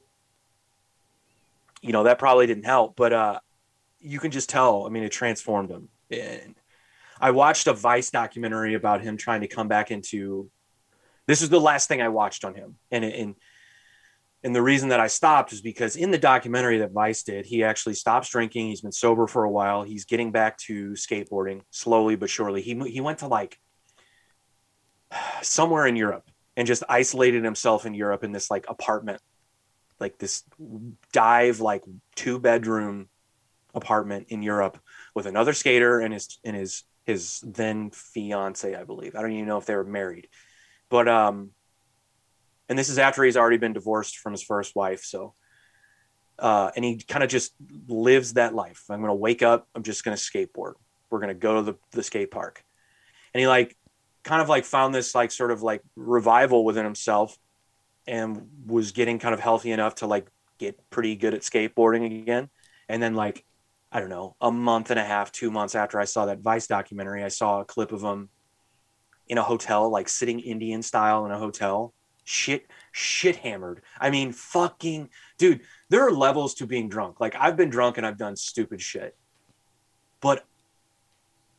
you 1.81 1.93
know 1.93 2.03
that 2.03 2.19
probably 2.19 2.45
didn't 2.45 2.65
help 2.65 2.95
but 2.95 3.13
uh, 3.13 3.39
you 4.05 4.19
can 4.19 4.31
just 4.31 4.49
tell 4.49 4.85
i 4.85 4.89
mean 4.89 5.03
it 5.03 5.11
transformed 5.11 5.69
him. 5.69 5.89
And 6.11 6.55
i 7.19 7.31
watched 7.31 7.67
a 7.67 7.73
vice 7.73 8.11
documentary 8.11 8.73
about 8.73 9.01
him 9.01 9.17
trying 9.17 9.41
to 9.41 9.47
come 9.47 9.67
back 9.67 9.91
into 9.91 10.49
this 11.27 11.41
is 11.41 11.49
the 11.49 11.59
last 11.59 11.87
thing 11.87 12.01
i 12.01 12.09
watched 12.09 12.45
on 12.45 12.53
him. 12.53 12.75
And 12.91 13.03
and 13.03 13.35
and 14.43 14.55
the 14.55 14.61
reason 14.61 14.89
that 14.89 14.99
i 14.99 15.07
stopped 15.07 15.53
is 15.53 15.61
because 15.61 15.95
in 15.95 16.11
the 16.11 16.17
documentary 16.17 16.77
that 16.79 16.91
vice 16.91 17.23
did 17.23 17.45
he 17.45 17.63
actually 17.63 17.95
stops 17.95 18.29
drinking. 18.29 18.67
He's 18.67 18.81
been 18.81 18.91
sober 18.91 19.27
for 19.27 19.43
a 19.43 19.51
while. 19.51 19.83
He's 19.83 20.05
getting 20.05 20.31
back 20.31 20.57
to 20.59 20.91
skateboarding 20.91 21.61
slowly 21.71 22.15
but 22.15 22.29
surely. 22.29 22.61
He 22.61 22.79
he 22.87 23.01
went 23.01 23.19
to 23.19 23.27
like 23.27 23.59
somewhere 25.41 25.87
in 25.87 25.95
europe 25.95 26.29
and 26.57 26.67
just 26.67 26.83
isolated 26.89 27.43
himself 27.43 27.85
in 27.85 27.93
europe 27.93 28.23
in 28.23 28.31
this 28.31 28.49
like 28.49 28.65
apartment 28.69 29.21
like 29.99 30.17
this 30.17 30.43
dive 31.11 31.59
like 31.59 31.83
two 32.15 32.39
bedroom 32.39 33.07
apartment 33.75 34.27
in 34.29 34.41
Europe 34.41 34.79
with 35.13 35.25
another 35.25 35.53
skater 35.53 35.99
and 35.99 36.13
his 36.13 36.39
and 36.43 36.55
his 36.55 36.83
his 37.03 37.41
then 37.41 37.91
fiance, 37.91 38.73
I 38.73 38.83
believe. 38.83 39.15
I 39.15 39.21
don't 39.21 39.31
even 39.31 39.47
know 39.47 39.57
if 39.57 39.65
they 39.65 39.75
were 39.75 39.83
married. 39.83 40.27
But 40.89 41.07
um 41.07 41.51
and 42.67 42.79
this 42.79 42.89
is 42.89 42.97
after 42.97 43.23
he's 43.23 43.37
already 43.37 43.57
been 43.57 43.73
divorced 43.73 44.17
from 44.17 44.31
his 44.31 44.43
first 44.43 44.75
wife, 44.75 45.03
so 45.03 45.33
uh 46.39 46.71
and 46.75 46.83
he 46.83 46.97
kind 46.97 47.23
of 47.23 47.29
just 47.29 47.53
lives 47.87 48.33
that 48.33 48.55
life. 48.55 48.83
I'm 48.89 48.99
going 48.99 49.09
to 49.09 49.15
wake 49.15 49.43
up, 49.43 49.67
I'm 49.75 49.83
just 49.83 50.03
going 50.03 50.17
to 50.17 50.23
skateboard. 50.23 50.73
We're 51.09 51.19
going 51.19 51.29
to 51.29 51.35
go 51.35 51.55
to 51.55 51.61
the 51.61 51.75
the 51.91 52.03
skate 52.03 52.31
park. 52.31 52.63
And 53.33 53.41
he 53.41 53.47
like 53.47 53.75
kind 54.23 54.41
of 54.41 54.49
like 54.49 54.65
found 54.65 54.95
this 54.95 55.13
like 55.13 55.31
sort 55.31 55.51
of 55.51 55.61
like 55.61 55.81
revival 55.95 56.65
within 56.65 56.83
himself 56.83 57.37
and 58.07 58.47
was 58.65 58.91
getting 58.91 59.19
kind 59.19 59.33
of 59.33 59.39
healthy 59.39 59.71
enough 59.71 59.95
to 59.95 60.07
like 60.07 60.27
get 60.57 60.89
pretty 60.89 61.15
good 61.15 61.33
at 61.33 61.41
skateboarding 61.41 62.21
again. 62.21 62.49
And 62.89 63.01
then 63.01 63.15
like 63.15 63.45
I 63.95 64.01
don't 64.01 64.09
know, 64.09 64.35
a 64.41 64.51
month 64.51 64.91
and 64.91 64.99
a 64.99 65.05
half, 65.05 65.31
two 65.31 65.49
months 65.49 65.73
after 65.73 65.97
I 66.01 66.03
saw 66.03 66.25
that 66.25 66.41
Vice 66.41 66.67
documentary, 66.67 67.23
I 67.23 67.29
saw 67.29 67.61
a 67.61 67.65
clip 67.65 67.93
of 67.93 68.01
him 68.01 68.27
in 69.29 69.37
a 69.37 69.41
hotel, 69.41 69.89
like 69.89 70.09
sitting 70.09 70.41
Indian 70.41 70.81
style 70.81 71.25
in 71.25 71.31
a 71.31 71.39
hotel. 71.39 71.93
Shit, 72.25 72.67
shit 72.91 73.37
hammered. 73.37 73.83
I 73.97 74.09
mean, 74.09 74.33
fucking 74.33 75.11
dude, 75.37 75.61
there 75.87 76.05
are 76.05 76.11
levels 76.11 76.55
to 76.55 76.67
being 76.67 76.89
drunk. 76.89 77.21
Like 77.21 77.37
I've 77.39 77.55
been 77.55 77.69
drunk 77.69 77.95
and 77.95 78.05
I've 78.05 78.17
done 78.17 78.35
stupid 78.35 78.81
shit. 78.81 79.15
But 80.19 80.43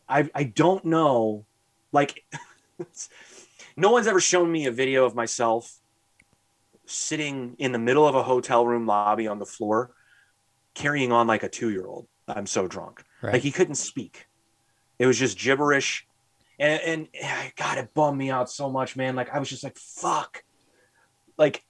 I 0.06 0.28
I 0.34 0.42
don't 0.42 0.84
know 0.84 1.46
like 1.90 2.22
no 3.78 3.90
one's 3.92 4.08
ever 4.08 4.20
shown 4.20 4.52
me 4.52 4.66
a 4.66 4.72
video 4.72 5.06
of 5.06 5.14
myself 5.14 5.78
sitting 6.84 7.56
in 7.58 7.72
the 7.72 7.78
middle 7.78 8.06
of 8.06 8.14
a 8.14 8.22
hotel 8.22 8.66
room 8.66 8.84
lobby 8.84 9.26
on 9.26 9.38
the 9.38 9.46
floor 9.46 9.94
carrying 10.74 11.12
on 11.12 11.26
like 11.26 11.42
a 11.42 11.48
two-year-old 11.48 12.06
i'm 12.28 12.46
so 12.46 12.66
drunk. 12.66 13.04
Right. 13.22 13.34
like 13.34 13.42
he 13.42 13.50
couldn't 13.50 13.76
speak. 13.76 14.26
It 14.98 15.06
was 15.06 15.18
just 15.18 15.38
gibberish. 15.38 16.06
And 16.58 16.80
and 16.82 17.54
god 17.56 17.78
it 17.78 17.92
bummed 17.94 18.18
me 18.18 18.30
out 18.30 18.50
so 18.50 18.70
much 18.70 18.96
man. 18.96 19.16
Like 19.16 19.34
i 19.34 19.38
was 19.38 19.48
just 19.48 19.64
like 19.64 19.76
fuck. 19.78 20.42
Like 21.36 21.62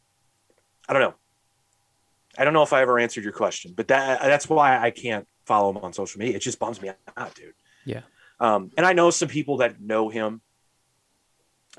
i 0.89 0.93
don't 0.93 1.03
know. 1.03 1.15
I 2.39 2.45
don't 2.45 2.53
know 2.55 2.63
if 2.63 2.73
i 2.73 2.83
ever 2.83 2.99
answered 2.99 3.25
your 3.25 3.33
question 3.33 3.73
but 3.77 3.89
that 3.89 4.23
that's 4.23 4.49
why 4.49 4.79
i 4.79 4.91
can't 4.91 5.27
follow 5.45 5.71
him 5.71 5.79
on 5.79 5.93
social 5.93 6.19
media. 6.19 6.37
It 6.37 6.43
just 6.43 6.59
bums 6.59 6.81
me 6.81 6.91
out 7.17 7.35
dude. 7.35 7.55
Yeah. 7.85 8.03
um 8.41 8.71
and 8.77 8.87
i 8.87 8.93
know 8.93 9.11
some 9.11 9.29
people 9.29 9.59
that 9.59 9.81
know 9.81 10.09
him. 10.09 10.41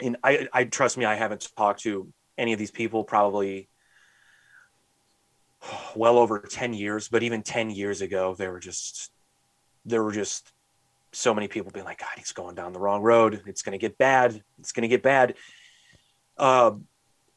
And 0.01 0.17
i 0.23 0.47
i 0.53 0.63
trust 0.65 0.97
me 0.97 1.05
i 1.05 1.15
haven't 1.15 1.47
talked 1.55 1.81
to 1.81 2.11
any 2.37 2.53
of 2.53 2.59
these 2.59 2.71
people 2.71 3.03
probably 3.03 3.67
well 5.95 6.17
over 6.17 6.39
10 6.39 6.73
years 6.73 7.07
but 7.07 7.23
even 7.23 7.41
10 7.41 7.69
years 7.69 8.01
ago 8.01 8.35
they 8.35 8.47
were 8.47 8.59
just 8.59 9.11
there 9.85 10.03
were 10.03 10.11
just 10.11 10.51
so 11.11 11.33
many 11.33 11.47
people 11.47 11.71
being 11.71 11.85
like 11.85 11.99
god 11.99 12.09
he's 12.17 12.31
going 12.31 12.53
down 12.55 12.73
the 12.73 12.79
wrong 12.79 13.01
road. 13.01 13.41
It's 13.47 13.61
going 13.61 13.71
to 13.71 13.77
get 13.77 13.97
bad. 13.97 14.43
It's 14.59 14.71
going 14.71 14.83
to 14.83 14.87
get 14.87 15.03
bad. 15.03 15.35
Um 16.37 16.85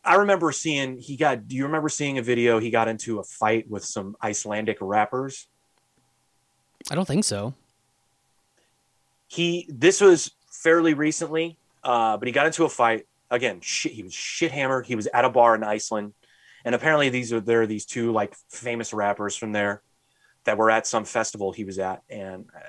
i 0.02 0.14
remember 0.14 0.50
seeing 0.50 0.98
he 0.98 1.16
got 1.16 1.46
do 1.46 1.54
you 1.54 1.64
remember 1.64 1.88
seeing 1.88 2.16
a 2.18 2.22
video 2.22 2.58
he 2.58 2.70
got 2.70 2.88
into 2.88 3.18
a 3.18 3.22
fight 3.22 3.70
with 3.70 3.84
some 3.84 4.16
icelandic 4.22 4.78
rappers? 4.80 5.46
I 6.90 6.94
don't 6.94 7.06
think 7.06 7.24
so. 7.24 7.54
he 9.28 9.66
this 9.68 10.00
was 10.00 10.32
fairly 10.50 10.94
recently 10.94 11.58
uh 11.84 12.16
but 12.16 12.26
he 12.26 12.32
got 12.32 12.46
into 12.46 12.64
a 12.64 12.68
fight. 12.68 13.06
Again 13.30 13.60
shit 13.60 13.92
he 13.92 14.02
was 14.02 14.12
shit 14.12 14.50
hammered. 14.52 14.86
He 14.86 14.96
was 14.96 15.06
at 15.14 15.24
a 15.24 15.30
bar 15.30 15.54
in 15.54 15.62
iceland 15.62 16.12
and 16.64 16.74
apparently 16.74 17.08
these 17.08 17.32
are 17.32 17.40
there 17.40 17.62
are 17.62 17.66
these 17.66 17.86
two 17.86 18.12
like 18.12 18.34
famous 18.50 18.92
rappers 18.92 19.36
from 19.36 19.52
there 19.52 19.82
that 20.44 20.56
were 20.56 20.70
at 20.70 20.86
some 20.86 21.04
festival 21.04 21.52
he 21.52 21.64
was 21.64 21.78
at 21.78 22.02
and 22.08 22.46
uh, 22.54 22.60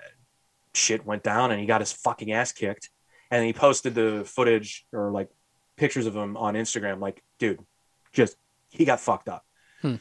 shit 0.73 1.05
went 1.05 1.23
down 1.23 1.51
and 1.51 1.59
he 1.59 1.65
got 1.65 1.81
his 1.81 1.91
fucking 1.91 2.31
ass 2.31 2.51
kicked 2.51 2.89
and 3.29 3.45
he 3.45 3.53
posted 3.53 3.95
the 3.95 4.23
footage 4.25 4.85
or 4.93 5.11
like 5.11 5.29
pictures 5.77 6.05
of 6.05 6.15
him 6.15 6.37
on 6.37 6.53
instagram 6.55 6.99
like 6.99 7.23
dude 7.39 7.59
just 8.13 8.35
he 8.69 8.85
got 8.85 8.99
fucked 8.99 9.29
up 9.29 9.45
Hmm. 9.81 9.95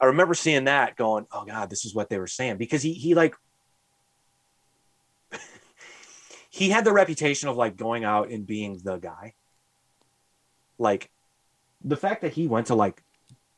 i 0.00 0.06
remember 0.06 0.34
seeing 0.34 0.64
that 0.64 0.96
going 0.96 1.26
oh 1.32 1.44
god 1.44 1.70
this 1.70 1.84
is 1.84 1.94
what 1.94 2.10
they 2.10 2.18
were 2.18 2.26
saying 2.26 2.58
because 2.58 2.82
he 2.82 2.92
he 2.92 3.14
like 3.14 3.34
he 6.50 6.70
had 6.70 6.84
the 6.84 6.92
reputation 6.92 7.48
of 7.48 7.56
like 7.56 7.76
going 7.76 8.04
out 8.04 8.30
and 8.30 8.46
being 8.46 8.80
the 8.82 8.96
guy. 8.98 9.34
Like 10.78 11.10
the 11.82 11.96
fact 11.96 12.22
that 12.22 12.32
he 12.32 12.46
went 12.46 12.68
to 12.68 12.74
like 12.74 13.02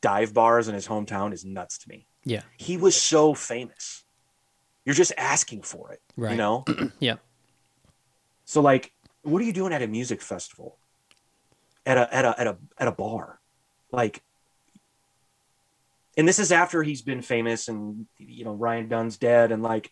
dive 0.01 0.33
bars 0.33 0.67
in 0.67 0.75
his 0.75 0.87
hometown 0.87 1.33
is 1.33 1.43
nuts 1.45 1.79
to 1.79 1.89
me. 1.89 2.07
Yeah. 2.23 2.41
He 2.57 2.77
was 2.77 2.99
so 2.99 3.33
famous. 3.33 4.03
You're 4.85 4.95
just 4.95 5.13
asking 5.17 5.63
for 5.63 5.91
it, 5.91 6.01
Right. 6.15 6.31
you 6.31 6.37
know? 6.37 6.65
Yeah. 6.99 7.15
So 8.45 8.61
like 8.61 8.91
what 9.23 9.41
are 9.41 9.45
you 9.45 9.53
doing 9.53 9.73
at 9.73 9.81
a 9.81 9.87
music 9.87 10.21
festival? 10.21 10.77
At 11.85 11.97
a 11.97 12.13
at 12.15 12.25
a 12.25 12.39
at 12.41 12.47
a 12.47 12.57
at 12.77 12.87
a 12.87 12.91
bar. 12.91 13.39
Like 13.91 14.21
and 16.17 16.27
this 16.27 16.39
is 16.39 16.51
after 16.51 16.83
he's 16.83 17.01
been 17.01 17.21
famous 17.21 17.67
and 17.67 18.07
you 18.17 18.43
know 18.45 18.53
Ryan 18.53 18.87
Dunn's 18.87 19.17
dead 19.17 19.51
and 19.51 19.61
like 19.61 19.89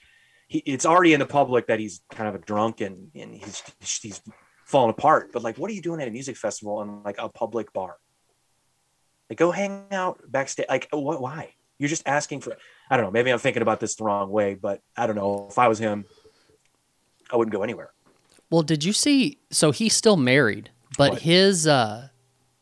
he, 0.48 0.60
it's 0.60 0.86
already 0.86 1.14
in 1.14 1.20
the 1.20 1.26
public 1.26 1.68
that 1.68 1.80
he's 1.80 2.02
kind 2.12 2.28
of 2.30 2.36
a 2.36 2.40
drunk 2.46 2.82
and 2.82 3.10
and 3.16 3.34
he's 3.36 3.64
he's 4.02 4.22
falling 4.66 4.90
apart. 4.92 5.32
But 5.34 5.44
like, 5.44 5.58
what 5.58 5.70
are 5.70 5.74
you 5.74 5.82
doing 5.82 6.02
at 6.02 6.08
a 6.08 6.12
music 6.12 6.38
festival 6.38 6.82
and 6.82 7.04
like 7.04 7.16
a 7.20 7.30
public 7.30 7.72
bar? 7.74 7.98
Like, 9.30 9.38
go 9.40 9.52
hang 9.52 9.86
out 9.92 10.22
backstage. 10.28 10.68
Like, 10.70 10.88
what? 10.92 11.22
Why? 11.22 11.54
You're 11.78 11.90
just 11.90 12.08
asking 12.08 12.42
for. 12.42 12.56
I 12.90 12.98
don't 12.98 13.06
know. 13.06 13.12
Maybe 13.12 13.32
I'm 13.32 13.40
thinking 13.40 13.62
about 13.62 13.80
this 13.80 13.96
the 13.96 14.04
wrong 14.04 14.30
way, 14.30 14.54
but 14.56 14.82
I 14.96 15.08
don't 15.08 15.16
know. 15.16 15.48
If 15.50 15.58
I 15.58 15.68
was 15.68 15.80
him, 15.80 16.06
I 17.32 17.36
wouldn't 17.36 17.54
go 17.54 17.64
anywhere. 17.64 17.92
Well, 18.50 18.62
did 18.62 18.84
you 18.84 18.94
see? 18.94 19.40
So 19.52 19.72
he's 19.72 19.96
still 19.96 20.18
married 20.18 20.70
but 20.98 21.12
What? 21.14 21.22
his 21.22 21.68
uh 21.68 22.10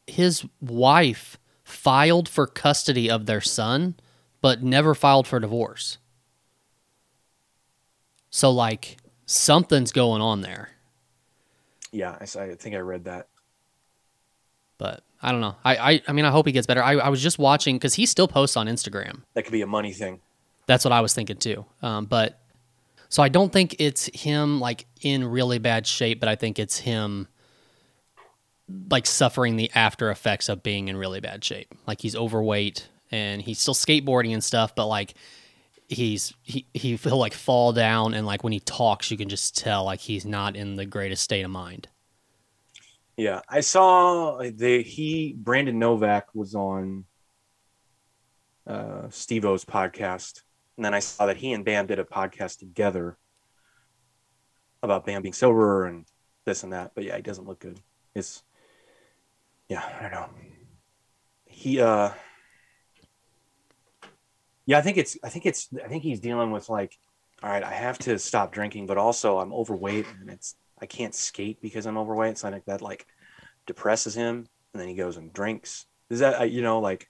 his 0.08 0.46
wife 0.60 1.38
filed 1.64 2.28
for 2.28 2.46
custody 2.46 3.10
of 3.10 3.26
their 3.26 3.42
son, 3.42 3.96
but 4.42 4.64
never 4.64 4.94
filed 4.94 5.28
for 5.28 5.40
divorce. 5.40 5.98
So 8.30 8.52
like 8.52 8.98
something's 9.26 9.92
going 9.92 10.22
on 10.22 10.42
there. 10.42 10.72
Yeah, 11.92 12.18
I 12.20 12.26
think 12.26 12.76
I 12.76 12.80
read 12.80 13.06
that. 13.06 13.28
But 14.78 15.04
I 15.24 15.32
don't 15.32 15.42
know. 15.42 15.56
I 15.64 15.76
I, 15.76 16.02
I 16.10 16.12
mean 16.12 16.26
I 16.26 16.32
hope 16.32 16.46
he 16.46 16.52
gets 16.52 16.68
better. 16.68 16.84
I, 16.84 16.94
I 16.96 17.10
was 17.10 17.24
just 17.24 17.40
watching 17.40 17.78
because 17.78 17.96
he 17.96 18.06
still 18.06 18.28
posts 18.28 18.58
on 18.58 18.68
Instagram. 18.68 19.22
That 19.34 19.44
could 19.44 19.54
be 19.54 19.62
a 19.62 19.68
money 19.68 19.94
thing. 19.94 20.20
That's 20.68 20.86
what 20.86 20.92
I 20.92 21.02
was 21.02 21.14
thinking 21.14 21.38
too. 21.38 21.66
Um, 21.82 22.06
but 22.06 22.40
so 23.10 23.24
I 23.24 23.30
don't 23.30 23.52
think 23.52 23.76
it's 23.80 24.08
him 24.08 24.60
like 24.60 24.86
in 25.02 25.24
really 25.24 25.60
bad 25.60 25.88
shape, 25.88 26.20
but 26.20 26.30
I 26.30 26.36
think 26.36 26.60
it's 26.60 26.80
him 26.80 27.28
like 28.90 29.06
suffering 29.06 29.56
the 29.56 29.72
after 29.76 30.10
effects 30.10 30.50
of 30.50 30.64
being 30.64 30.88
in 30.88 30.98
really 30.98 31.20
bad 31.20 31.44
shape. 31.44 31.74
Like 31.88 32.02
he's 32.02 32.16
overweight 32.16 32.88
and 33.12 33.42
he's 33.42 33.60
still 33.60 33.74
skateboarding 33.74 34.34
and 34.34 34.44
stuff, 34.44 34.76
but 34.76 34.88
like 34.88 35.14
he's 35.88 36.34
he 36.44 36.66
he 36.74 36.96
he'll 36.96 37.18
like 37.18 37.34
fall 37.34 37.72
down 37.72 38.14
and 38.14 38.26
like 38.26 38.44
when 38.44 38.54
he 38.54 38.60
talks 38.60 39.12
you 39.12 39.18
can 39.18 39.30
just 39.30 39.58
tell 39.58 39.84
like 39.84 40.00
he's 40.00 40.26
not 40.26 40.56
in 40.56 40.76
the 40.76 40.86
greatest 40.86 41.24
state 41.24 41.44
of 41.44 41.52
mind. 41.52 41.88
Yeah, 43.16 43.42
I 43.48 43.60
saw 43.60 44.42
the 44.42 44.82
he 44.82 45.36
Brandon 45.38 45.78
Novak 45.78 46.34
was 46.34 46.56
on 46.56 47.06
uh, 48.66 49.10
Steve 49.10 49.46
O's 49.46 49.64
podcast, 49.64 50.42
and 50.78 50.86
then 50.86 50.96
I 50.96 51.00
saw 51.00 51.28
that 51.28 51.38
he 51.38 51.54
and 51.54 51.64
Bam 51.64 51.86
did 51.86 52.00
a 52.00 52.06
podcast 52.06 52.58
together 52.58 53.18
about 54.82 55.06
Bam 55.06 55.22
being 55.22 55.34
sober 55.34 55.86
and 55.86 56.06
this 56.46 56.64
and 56.64 56.74
that. 56.74 56.94
But 56.96 57.04
yeah, 57.04 57.16
he 57.16 57.22
doesn't 57.22 57.46
look 57.46 57.60
good. 57.60 57.80
It's 58.16 58.42
yeah, 59.70 59.84
I 60.00 60.02
don't 60.02 60.12
know. 60.12 60.30
He 61.46 61.80
uh, 61.80 62.10
yeah, 64.66 64.80
I 64.80 64.82
think 64.82 64.98
it's 64.98 65.18
I 65.24 65.30
think 65.30 65.46
it's 65.46 65.70
I 65.84 65.88
think 65.88 66.02
he's 66.02 66.20
dealing 66.20 66.50
with 66.50 66.68
like, 66.68 66.98
all 67.44 67.50
right, 67.52 67.64
I 67.64 67.74
have 67.74 68.00
to 68.00 68.18
stop 68.18 68.52
drinking, 68.52 68.88
but 68.88 68.98
also 68.98 69.38
I'm 69.38 69.54
overweight 69.54 70.08
and 70.20 70.32
it's 70.32 70.56
I 70.84 70.86
can't 70.86 71.16
skate 71.16 71.62
because 71.62 71.86
I'm 71.86 71.98
overweight. 71.98 72.38
So 72.38 72.50
I 72.50 72.52
think 72.52 72.66
that 72.66 72.82
like 72.82 73.08
depresses 73.66 74.14
him, 74.14 74.46
and 74.74 74.82
then 74.82 74.90
he 74.90 74.96
goes 74.96 75.16
and 75.16 75.32
drinks. 75.32 75.86
Is 76.10 76.20
that 76.20 76.52
you 76.52 76.62
know 76.62 76.80
like 76.80 77.08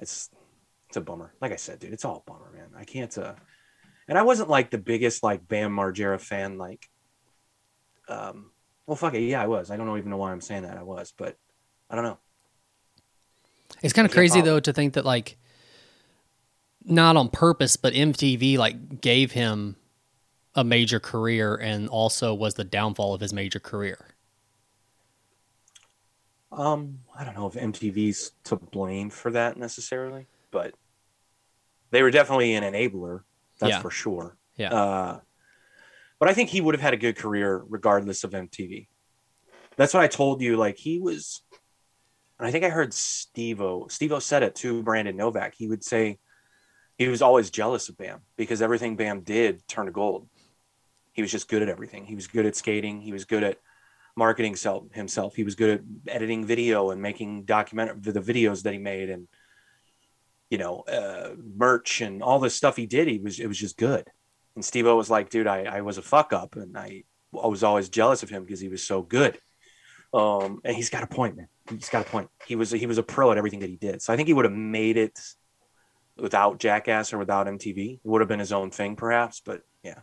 it's 0.00 0.30
it's 0.88 0.96
a 0.96 1.00
bummer. 1.00 1.32
Like 1.40 1.52
I 1.52 1.56
said, 1.56 1.78
dude, 1.78 1.92
it's 1.92 2.04
all 2.04 2.24
a 2.26 2.30
bummer, 2.30 2.50
man. 2.52 2.70
I 2.76 2.82
can't. 2.82 3.16
uh 3.16 3.34
And 4.08 4.18
I 4.18 4.22
wasn't 4.22 4.50
like 4.50 4.70
the 4.70 4.78
biggest 4.78 5.22
like 5.22 5.46
Bam 5.46 5.70
Margera 5.70 6.20
fan. 6.20 6.58
Like, 6.58 6.88
um, 8.08 8.50
well, 8.84 8.96
fuck 8.96 9.14
it, 9.14 9.20
yeah, 9.20 9.40
I 9.40 9.46
was. 9.46 9.70
I 9.70 9.76
don't 9.76 9.96
even 9.96 10.10
know 10.10 10.16
why 10.16 10.32
I'm 10.32 10.40
saying 10.40 10.62
that. 10.64 10.76
I 10.76 10.82
was, 10.82 11.14
but 11.16 11.36
I 11.88 11.94
don't 11.94 12.04
know. 12.04 12.18
It's 13.80 13.92
kind 13.92 14.06
of 14.06 14.12
crazy 14.12 14.40
probably. 14.40 14.50
though 14.50 14.60
to 14.60 14.72
think 14.72 14.94
that 14.94 15.04
like 15.04 15.36
not 16.84 17.16
on 17.16 17.28
purpose, 17.28 17.76
but 17.76 17.94
MTV 17.94 18.58
like 18.58 19.00
gave 19.00 19.30
him 19.30 19.76
a 20.56 20.64
major 20.64 20.98
career 20.98 21.54
and 21.54 21.88
also 21.88 22.34
was 22.34 22.54
the 22.54 22.64
downfall 22.64 23.14
of 23.14 23.20
his 23.20 23.32
major 23.32 23.60
career. 23.60 24.08
Um, 26.50 27.00
I 27.16 27.24
don't 27.24 27.36
know 27.36 27.46
if 27.46 27.54
MTV's 27.54 28.32
to 28.44 28.56
blame 28.56 29.10
for 29.10 29.30
that 29.32 29.56
necessarily, 29.58 30.26
but 30.50 30.74
they 31.90 32.02
were 32.02 32.10
definitely 32.10 32.54
an 32.54 32.64
enabler. 32.64 33.20
That's 33.58 33.72
Yeah. 33.72 33.80
for 33.82 33.90
sure. 33.90 34.36
Yeah. 34.56 34.72
Uh, 34.72 35.20
but 36.18 36.28
I 36.30 36.34
think 36.34 36.48
he 36.48 36.60
would 36.62 36.74
have 36.74 36.80
had 36.80 36.94
a 36.94 36.98
good 36.98 37.16
career 37.16 37.62
regardless 37.68 38.24
of 38.24 38.30
MTV. 38.32 38.88
That's 39.76 39.92
what 39.92 40.02
I 40.02 40.08
told 40.08 40.40
you. 40.40 40.56
Like 40.56 40.78
he 40.78 40.98
was, 40.98 41.42
and 42.38 42.48
I 42.48 42.50
think 42.50 42.64
I 42.64 42.70
heard 42.70 42.94
Steve-O. 42.94 43.88
Steve-O 43.88 44.18
said 44.20 44.42
it 44.42 44.54
to 44.56 44.82
Brandon 44.82 45.16
Novak. 45.16 45.54
He 45.54 45.68
would 45.68 45.84
say 45.84 46.18
he 46.96 47.08
was 47.08 47.20
always 47.20 47.50
jealous 47.50 47.90
of 47.90 47.98
Bam 47.98 48.20
because 48.36 48.62
everything 48.62 48.96
Bam 48.96 49.20
did 49.20 49.66
turned 49.68 49.88
to 49.88 49.92
gold. 49.92 50.28
He 51.16 51.22
was 51.22 51.32
just 51.32 51.48
good 51.48 51.62
at 51.62 51.70
everything. 51.70 52.04
He 52.04 52.14
was 52.14 52.26
good 52.26 52.44
at 52.44 52.56
skating. 52.56 53.00
He 53.00 53.10
was 53.10 53.24
good 53.24 53.42
at 53.42 53.58
marketing 54.16 54.54
self, 54.54 54.92
himself. 54.92 55.34
He 55.34 55.44
was 55.44 55.54
good 55.54 55.80
at 56.06 56.14
editing 56.14 56.44
video 56.44 56.90
and 56.90 57.00
making 57.00 57.44
document 57.44 58.02
the 58.02 58.20
videos 58.20 58.62
that 58.64 58.74
he 58.74 58.78
made 58.78 59.08
and 59.08 59.26
you 60.50 60.58
know 60.58 60.80
uh, 60.80 61.30
merch 61.56 62.02
and 62.02 62.22
all 62.22 62.38
this 62.38 62.54
stuff 62.54 62.76
he 62.76 62.84
did. 62.84 63.08
He 63.08 63.18
was 63.18 63.40
it 63.40 63.46
was 63.46 63.56
just 63.58 63.78
good. 63.78 64.10
And 64.56 64.62
Steve 64.62 64.86
O 64.86 64.94
was 64.94 65.08
like, 65.08 65.30
dude, 65.30 65.46
I, 65.46 65.62
I 65.64 65.80
was 65.80 65.96
a 65.96 66.02
fuck 66.02 66.34
up 66.34 66.54
and 66.54 66.76
I, 66.76 67.04
I 67.42 67.46
was 67.46 67.62
always 67.62 67.88
jealous 67.88 68.22
of 68.22 68.28
him 68.28 68.44
because 68.44 68.60
he 68.60 68.68
was 68.68 68.82
so 68.82 69.00
good. 69.00 69.38
Um, 70.12 70.60
and 70.64 70.76
he's 70.76 70.90
got 70.90 71.02
a 71.02 71.06
point, 71.06 71.38
man. 71.38 71.48
He's 71.70 71.88
got 71.88 72.06
a 72.06 72.10
point. 72.10 72.28
He 72.46 72.56
was 72.56 72.72
he 72.72 72.84
was 72.84 72.98
a 72.98 73.02
pro 73.02 73.32
at 73.32 73.38
everything 73.38 73.60
that 73.60 73.70
he 73.70 73.76
did. 73.76 74.02
So 74.02 74.12
I 74.12 74.16
think 74.16 74.28
he 74.28 74.34
would 74.34 74.44
have 74.44 74.52
made 74.52 74.98
it 74.98 75.18
without 76.18 76.58
Jackass 76.58 77.14
or 77.14 77.18
without 77.18 77.46
MTV. 77.46 77.94
It 77.94 78.00
would 78.04 78.20
have 78.20 78.28
been 78.28 78.38
his 78.38 78.52
own 78.52 78.70
thing, 78.70 78.96
perhaps. 78.96 79.40
But 79.40 79.62
yeah, 79.82 80.00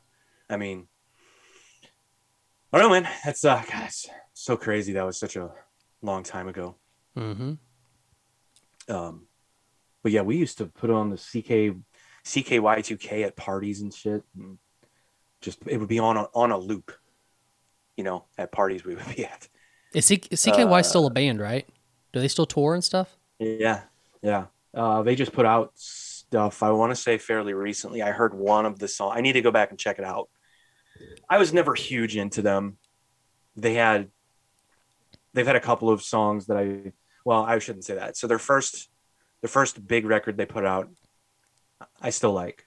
I 0.49 0.57
mean, 0.57 0.87
I 2.73 2.79
don't 2.79 2.89
know, 2.89 3.01
man. 3.01 3.09
That's 3.23 3.45
uh, 3.45 3.61
God, 3.71 3.85
it's 3.85 4.09
so 4.33 4.57
crazy. 4.57 4.93
That 4.93 5.05
was 5.05 5.19
such 5.19 5.35
a 5.35 5.51
long 6.01 6.23
time 6.23 6.47
ago. 6.47 6.75
Mm-hmm. 7.15 7.53
Um, 8.93 9.27
but 10.01 10.11
yeah, 10.11 10.21
we 10.21 10.37
used 10.37 10.57
to 10.57 10.65
put 10.65 10.89
on 10.89 11.11
the 11.11 11.17
CK 11.17 11.77
CKY2K 12.25 13.25
at 13.25 13.35
parties 13.35 13.81
and 13.81 13.93
shit. 13.93 14.23
And 14.35 14.57
just 15.39 15.59
it 15.67 15.77
would 15.77 15.87
be 15.87 15.99
on 15.99 16.17
a, 16.17 16.23
on 16.33 16.51
a 16.51 16.57
loop. 16.57 16.91
You 17.95 18.03
know, 18.03 18.25
at 18.39 18.51
parties 18.51 18.83
we 18.83 18.95
would 18.95 19.15
be 19.15 19.25
at. 19.25 19.47
Is, 19.93 20.05
C- 20.07 20.23
is 20.31 20.43
CKY 20.43 20.79
Uh, 20.79 20.81
still 20.81 21.05
a 21.05 21.11
band, 21.11 21.39
right? 21.39 21.69
Do 22.11 22.19
they 22.19 22.27
still 22.27 22.47
tour 22.47 22.73
and 22.73 22.83
stuff? 22.83 23.15
Yeah, 23.37 23.81
yeah. 24.23 24.45
Uh, 24.73 25.03
they 25.03 25.15
just 25.15 25.31
put 25.31 25.45
out 25.45 25.71
stuff. 25.75 26.63
I 26.63 26.71
want 26.71 26.91
to 26.91 26.95
say 26.95 27.19
fairly 27.19 27.53
recently. 27.53 28.01
I 28.01 28.11
heard 28.11 28.33
one 28.33 28.65
of 28.65 28.79
the 28.79 28.87
song. 28.87 29.11
I 29.13 29.21
need 29.21 29.33
to 29.33 29.41
go 29.41 29.51
back 29.51 29.69
and 29.69 29.77
check 29.77 29.99
it 29.99 30.05
out. 30.05 30.29
I 31.29 31.37
was 31.37 31.53
never 31.53 31.73
huge 31.75 32.15
into 32.17 32.41
them. 32.41 32.77
They 33.55 33.73
had, 33.75 34.09
they've 35.33 35.45
had 35.47 35.55
a 35.55 35.59
couple 35.61 35.89
of 35.89 36.01
songs 36.03 36.47
that 36.47 36.57
I, 36.57 36.91
well, 37.25 37.43
I 37.43 37.59
shouldn't 37.59 37.85
say 37.85 37.95
that. 37.95 38.17
So 38.17 38.27
their 38.27 38.39
first, 38.39 38.89
their 39.41 39.49
first 39.49 39.85
big 39.87 40.05
record 40.05 40.37
they 40.37 40.45
put 40.45 40.65
out, 40.65 40.89
I 42.01 42.09
still 42.09 42.33
like. 42.33 42.65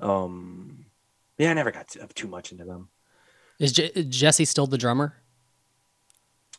Um, 0.00 0.86
yeah, 1.38 1.50
I 1.50 1.54
never 1.54 1.70
got 1.70 1.88
too, 1.88 2.00
too 2.14 2.28
much 2.28 2.52
into 2.52 2.64
them. 2.64 2.88
Is 3.58 3.72
Je- 3.72 4.04
Jesse 4.04 4.44
still 4.44 4.66
the 4.66 4.78
drummer? 4.78 5.16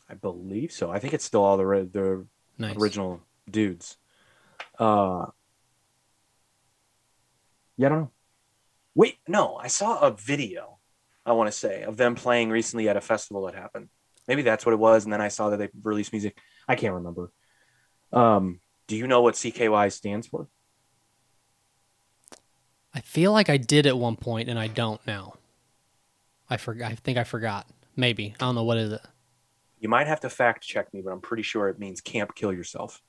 I 0.09 0.15
believe 0.15 0.71
so. 0.71 0.91
I 0.91 0.99
think 0.99 1.13
it's 1.13 1.23
still 1.23 1.43
all 1.43 1.55
the 1.57 1.87
the 1.91 2.25
Nice. 2.57 2.75
original 2.75 3.21
dudes. 3.49 3.97
Uh, 4.77 5.27
yeah, 7.77 7.85
I 7.87 7.89
don't 7.89 7.99
know. 8.01 8.11
Wait, 8.95 9.17
no, 9.27 9.55
I 9.55 9.67
saw 9.67 9.99
a 9.99 10.11
video. 10.11 10.79
I 11.25 11.33
want 11.33 11.47
to 11.51 11.57
say 11.57 11.83
of 11.83 11.97
them 11.97 12.15
playing 12.15 12.49
recently 12.49 12.89
at 12.89 12.97
a 12.97 13.01
festival 13.01 13.45
that 13.45 13.55
happened. 13.55 13.89
Maybe 14.27 14.41
that's 14.41 14.65
what 14.65 14.73
it 14.73 14.79
was, 14.79 15.03
and 15.03 15.13
then 15.13 15.21
I 15.21 15.27
saw 15.27 15.49
that 15.49 15.57
they 15.57 15.69
released 15.83 16.11
music. 16.11 16.37
I 16.67 16.75
can't 16.75 16.93
remember. 16.93 17.31
Um, 18.11 18.59
do 18.87 18.95
you 18.95 19.07
know 19.07 19.21
what 19.21 19.35
CKY 19.35 19.91
stands 19.91 20.27
for? 20.27 20.47
I 22.93 23.01
feel 23.01 23.31
like 23.31 23.49
I 23.49 23.57
did 23.57 23.85
at 23.85 23.97
one 23.97 24.15
point 24.15 24.49
and 24.49 24.57
I 24.57 24.67
don't 24.67 25.05
now. 25.05 25.35
I 26.49 26.57
forgot. 26.57 26.91
I 26.91 26.95
think 26.95 27.17
I 27.17 27.23
forgot. 27.23 27.67
Maybe 27.95 28.33
I 28.39 28.45
don't 28.45 28.55
know 28.55 28.63
what 28.63 28.77
is 28.77 28.91
it. 28.91 29.01
You 29.79 29.89
might 29.89 30.07
have 30.07 30.19
to 30.21 30.29
fact 30.29 30.63
check 30.63 30.93
me, 30.93 31.01
but 31.01 31.11
I'm 31.11 31.21
pretty 31.21 31.43
sure 31.43 31.69
it 31.69 31.79
means 31.79 32.01
"camp 32.01 32.33
kill 32.35 32.51
yourself." 32.51 33.01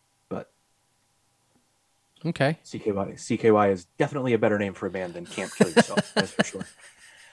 Okay. 2.27 2.59
CKY 2.64 3.14
CKY 3.14 3.73
is 3.73 3.87
definitely 3.99 4.35
a 4.35 4.39
better 4.39 4.59
name 4.59 4.75
for 4.75 4.87
a 4.87 4.91
band 4.91 5.14
than 5.14 5.25
Camp 5.27 5.53
Kill 5.57 5.71
Yourself. 5.71 6.12
that's 6.14 6.33
for 6.33 6.45
sure. 6.45 6.66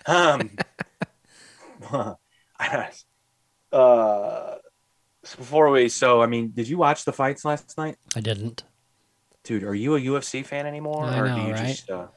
Um, 0.05 0.51
uh, 3.71 4.55
so 5.23 5.37
before 5.37 5.69
we, 5.69 5.89
so 5.89 6.21
I 6.21 6.27
mean, 6.27 6.51
did 6.51 6.67
you 6.67 6.77
watch 6.77 7.05
the 7.05 7.11
fights 7.13 7.43
last 7.43 7.77
night, 7.77 7.97
I 8.15 8.21
didn't. 8.21 8.63
dude? 9.43 9.63
Are 9.63 9.75
you 9.75 9.95
a 9.95 9.99
UFC 9.99 10.45
fan 10.45 10.65
anymore, 10.65 11.03
I 11.05 11.19
or 11.19 11.27
know, 11.27 11.35
do 11.35 11.41
you 11.41 11.53
right? 11.53 11.67
just? 11.67 11.89
Uh, 11.89 12.07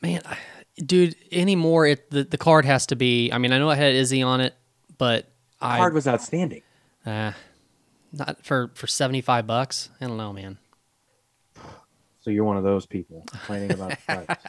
Man, 0.00 0.20
I- 0.24 0.38
dude, 0.76 1.16
anymore 1.32 1.86
it 1.86 2.10
the, 2.10 2.22
the 2.22 2.38
card 2.38 2.64
has 2.64 2.86
to 2.86 2.96
be. 2.96 3.32
I 3.32 3.38
mean, 3.38 3.52
I 3.52 3.58
know 3.58 3.68
I 3.68 3.74
had 3.74 3.94
Izzy 3.94 4.22
on 4.22 4.40
it, 4.40 4.54
but 4.96 5.28
I 5.60 5.78
card 5.78 5.94
was 5.94 6.06
outstanding. 6.06 6.62
uh, 7.04 7.32
not 8.12 8.44
for 8.44 8.70
for 8.74 8.86
seventy 8.86 9.20
five 9.20 9.46
bucks. 9.48 9.90
I 10.00 10.06
don't 10.06 10.16
know, 10.16 10.32
man. 10.32 10.58
So 12.28 12.32
you're 12.32 12.44
one 12.44 12.58
of 12.58 12.62
those 12.62 12.84
people 12.84 13.24
complaining 13.26 13.72
about 13.72 13.88
the 13.88 13.96
fights. 14.26 14.44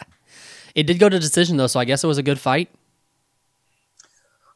It 0.76 0.84
did 0.84 1.00
go 1.00 1.08
to 1.08 1.18
decision 1.18 1.56
though, 1.56 1.68
so 1.68 1.80
I 1.80 1.86
guess 1.86 2.04
it 2.04 2.08
was 2.08 2.18
a 2.18 2.24
good 2.24 2.38
fight. 2.38 2.70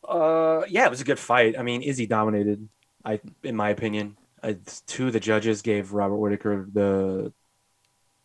Uh, 0.06 0.64
yeah, 0.68 0.84
it 0.84 0.90
was 0.90 1.00
a 1.00 1.06
good 1.06 1.18
fight. 1.18 1.58
I 1.58 1.64
mean, 1.64 1.84
Izzy 1.84 2.06
dominated. 2.06 2.68
I, 3.06 3.22
in 3.42 3.56
my 3.56 3.70
opinion, 3.70 4.18
uh, 4.44 4.56
two 4.88 5.08
of 5.08 5.14
the 5.14 5.22
judges 5.22 5.62
gave 5.62 5.94
Robert 5.94 6.18
Whitaker 6.18 6.68
the 6.74 7.32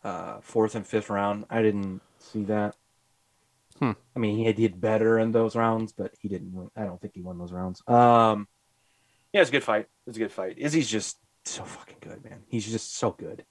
uh, 0.03 0.41
fourth 0.41 0.75
and 0.75 0.85
fifth 0.85 1.11
round. 1.11 1.45
I 1.49 1.63
didn't 1.63 2.01
see 2.19 2.43
that. 2.47 2.75
Hmm. 3.79 3.93
I 4.17 4.19
mean, 4.19 4.37
he 4.37 4.53
did 4.53 4.81
better 4.81 5.21
in 5.21 5.31
those 5.31 5.55
rounds, 5.55 5.93
but 5.93 6.13
he 6.19 6.29
didn't 6.29 6.53
win. 6.53 6.73
I 6.75 6.83
don't 6.83 7.01
think 7.01 7.15
he 7.15 7.23
won 7.23 7.39
those 7.39 7.53
rounds. 7.53 7.85
Um, 7.87 8.49
Yeah, 9.33 9.43
it's 9.43 9.51
a 9.51 9.53
good 9.53 9.63
fight. 9.63 9.87
It's 10.09 10.17
a 10.17 10.21
good 10.21 10.33
fight. 10.33 10.59
Izzy's 10.59 10.91
just 10.91 11.19
so 11.45 11.63
fucking 11.63 11.99
good, 12.01 12.25
man. 12.25 12.41
He's 12.49 12.69
just 12.69 12.97
so 12.97 13.13
good. 13.13 13.45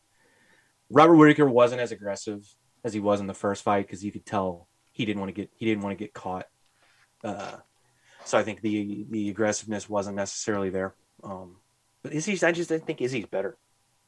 Robert 0.89 1.15
Whitaker 1.15 1.47
wasn't 1.49 1.81
as 1.81 1.91
aggressive 1.91 2.45
as 2.83 2.93
he 2.93 2.99
was 2.99 3.19
in 3.19 3.27
the 3.27 3.33
first 3.33 3.63
fight 3.63 3.85
because 3.87 4.03
you 4.03 4.11
could 4.11 4.25
tell 4.25 4.67
he 4.91 5.05
didn't 5.05 5.19
want 5.19 5.29
to 5.29 5.33
get 5.41 5.49
he 5.55 5.65
didn't 5.65 5.83
want 5.83 5.97
to 5.97 6.03
get 6.03 6.13
caught. 6.13 6.47
Uh, 7.23 7.57
so 8.25 8.37
I 8.37 8.43
think 8.43 8.61
the 8.61 9.05
the 9.09 9.29
aggressiveness 9.29 9.89
wasn't 9.89 10.15
necessarily 10.15 10.69
there. 10.69 10.93
Um, 11.23 11.57
but 12.03 12.13
Izzy's 12.13 12.43
I 12.43 12.51
just 12.51 12.71
I 12.71 12.79
think 12.79 13.01
Izzy's 13.01 13.25
better. 13.25 13.57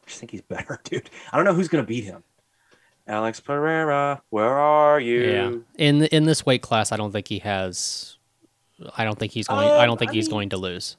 I 0.03 0.07
just 0.07 0.19
think 0.19 0.31
he's 0.31 0.41
better, 0.41 0.79
dude. 0.83 1.09
I 1.31 1.37
don't 1.37 1.45
know 1.45 1.53
who's 1.53 1.67
gonna 1.67 1.83
beat 1.83 2.03
him. 2.05 2.23
Alex 3.07 3.39
Pereira, 3.39 4.21
where 4.29 4.53
are 4.57 4.99
you? 4.99 5.21
Yeah. 5.23 5.51
In 5.77 6.03
in 6.05 6.25
this 6.25 6.45
weight 6.45 6.61
class, 6.61 6.91
I 6.91 6.97
don't 6.97 7.11
think 7.11 7.27
he 7.27 7.39
has. 7.39 8.17
I 8.95 9.03
don't 9.03 9.17
think 9.19 9.31
he's 9.33 9.47
going. 9.47 9.67
I 9.67 9.85
don't 9.85 9.97
think 9.97 10.11
I 10.11 10.13
he's 10.13 10.27
mean- 10.27 10.31
going 10.35 10.49
to 10.49 10.57
lose. 10.57 10.95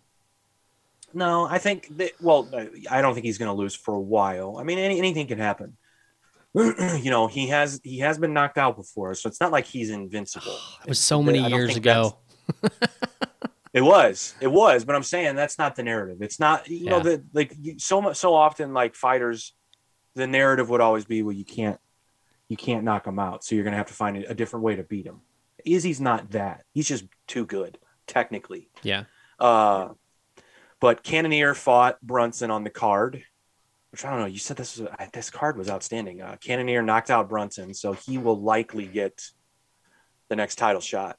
No, 1.12 1.46
I 1.46 1.58
think 1.58 1.96
that. 1.98 2.12
Well, 2.20 2.48
I 2.90 3.00
don't 3.02 3.14
think 3.14 3.26
he's 3.26 3.38
going 3.38 3.48
to 3.48 3.54
lose 3.54 3.74
for 3.74 3.94
a 3.94 4.00
while. 4.00 4.56
I 4.58 4.62
mean, 4.62 4.78
any, 4.78 4.98
anything 4.98 5.26
can 5.26 5.38
happen. 5.38 5.76
you 6.54 7.10
know, 7.10 7.26
he 7.26 7.48
has 7.48 7.80
he 7.84 7.98
has 8.00 8.18
been 8.18 8.32
knocked 8.32 8.58
out 8.58 8.76
before, 8.76 9.14
so 9.14 9.28
it's 9.28 9.40
not 9.40 9.52
like 9.52 9.66
he's 9.66 9.90
invincible. 9.90 10.56
It 10.82 10.88
was 10.88 10.98
so 10.98 11.22
many 11.22 11.38
years 11.48 11.76
ago. 11.76 12.18
It 13.72 13.82
was, 13.82 14.34
it 14.40 14.48
was, 14.48 14.84
but 14.84 14.96
I'm 14.96 15.04
saying 15.04 15.36
that's 15.36 15.56
not 15.56 15.76
the 15.76 15.84
narrative. 15.84 16.22
It's 16.22 16.40
not, 16.40 16.68
you 16.68 16.86
know, 16.86 16.96
Yeah. 16.96 17.02
the 17.04 17.24
like 17.32 17.54
so 17.78 18.02
much, 18.02 18.16
so 18.16 18.34
often, 18.34 18.74
like 18.74 18.96
fighters, 18.96 19.54
the 20.16 20.26
narrative 20.26 20.68
would 20.70 20.80
always 20.80 21.04
be, 21.04 21.22
well, 21.22 21.32
you 21.32 21.44
can't, 21.44 21.78
you 22.48 22.56
can't 22.56 22.82
knock 22.82 23.06
him 23.06 23.20
out, 23.20 23.44
so 23.44 23.54
you're 23.54 23.62
gonna 23.62 23.76
have 23.76 23.86
to 23.86 23.94
find 23.94 24.16
a, 24.16 24.30
a 24.30 24.34
different 24.34 24.64
way 24.64 24.74
to 24.74 24.82
beat 24.82 25.06
him. 25.06 25.20
Izzy's 25.64 26.00
not 26.00 26.30
that. 26.32 26.64
He's 26.72 26.88
just 26.88 27.04
too 27.28 27.46
good, 27.46 27.78
technically. 28.08 28.68
Yeah. 28.82 29.04
Uh, 29.38 29.90
but 30.80 31.02
Cannonier 31.02 31.54
fought 31.54 32.00
Brunson 32.02 32.50
on 32.50 32.64
the 32.64 32.70
card, 32.70 33.22
which 33.92 34.04
I 34.04 34.10
don't 34.10 34.20
know. 34.20 34.26
You 34.26 34.38
said 34.38 34.56
this 34.56 34.78
was 34.78 34.88
this 35.12 35.30
card 35.30 35.56
was 35.56 35.68
outstanding. 35.68 36.22
Uh, 36.22 36.36
Cannonier 36.40 36.82
knocked 36.82 37.10
out 37.10 37.28
Brunson, 37.28 37.74
so 37.74 37.92
he 37.92 38.18
will 38.18 38.40
likely 38.40 38.86
get 38.86 39.22
the 40.28 40.36
next 40.36 40.56
title 40.56 40.80
shot. 40.80 41.16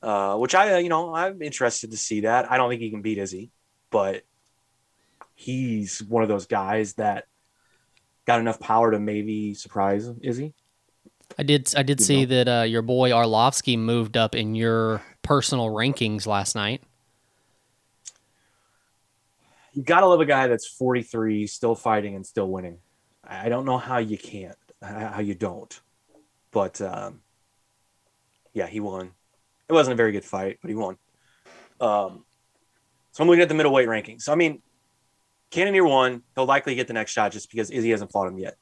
Uh, 0.00 0.36
which 0.36 0.54
I, 0.54 0.74
uh, 0.74 0.78
you 0.78 0.88
know, 0.88 1.12
I'm 1.12 1.42
interested 1.42 1.90
to 1.90 1.96
see 1.96 2.20
that. 2.20 2.50
I 2.50 2.56
don't 2.56 2.70
think 2.70 2.80
he 2.80 2.90
can 2.90 3.02
beat 3.02 3.18
Izzy, 3.18 3.50
but 3.90 4.22
he's 5.34 6.02
one 6.02 6.22
of 6.22 6.28
those 6.28 6.46
guys 6.46 6.94
that 6.94 7.24
got 8.24 8.38
enough 8.38 8.60
power 8.60 8.92
to 8.92 9.00
maybe 9.00 9.54
surprise 9.54 10.08
Izzy. 10.22 10.54
I 11.38 11.42
did. 11.42 11.72
I 11.76 11.82
did 11.82 12.00
You 12.00 12.06
see 12.06 12.26
know. 12.26 12.44
that 12.44 12.60
uh, 12.60 12.62
your 12.62 12.82
boy 12.82 13.10
Arlovsky 13.10 13.78
moved 13.78 14.16
up 14.16 14.34
in 14.34 14.54
your 14.54 15.02
personal 15.22 15.66
rankings 15.68 16.26
last 16.26 16.54
night. 16.54 16.82
You 19.78 19.84
gotta 19.84 20.06
love 20.06 20.20
a 20.20 20.26
guy 20.26 20.48
that's 20.48 20.66
43 20.66 21.46
still 21.46 21.76
fighting 21.76 22.16
and 22.16 22.26
still 22.26 22.48
winning. 22.50 22.78
I 23.22 23.48
don't 23.48 23.64
know 23.64 23.78
how 23.78 23.98
you 23.98 24.18
can't 24.18 24.56
how 24.82 25.20
you 25.20 25.36
don't. 25.36 25.80
But 26.50 26.80
um, 26.80 27.20
yeah 28.52 28.66
he 28.66 28.80
won. 28.80 29.12
It 29.68 29.72
wasn't 29.72 29.92
a 29.92 29.96
very 29.96 30.10
good 30.10 30.24
fight 30.24 30.58
but 30.60 30.68
he 30.68 30.74
won. 30.74 30.96
Um, 31.80 32.24
so 33.12 33.22
i'm 33.22 33.28
looking 33.28 33.42
at 33.42 33.48
the 33.48 33.54
middleweight 33.54 33.86
rankings. 33.86 34.22
So 34.22 34.32
i 34.32 34.34
mean 34.34 34.62
Cannonier 35.52 35.84
won. 35.84 36.24
He'll 36.34 36.44
likely 36.44 36.74
get 36.74 36.88
the 36.88 36.92
next 36.92 37.12
shot 37.12 37.30
just 37.30 37.48
because 37.48 37.70
izzy 37.70 37.90
hasn't 37.90 38.10
fought 38.10 38.26
him 38.26 38.36
yet. 38.36 38.56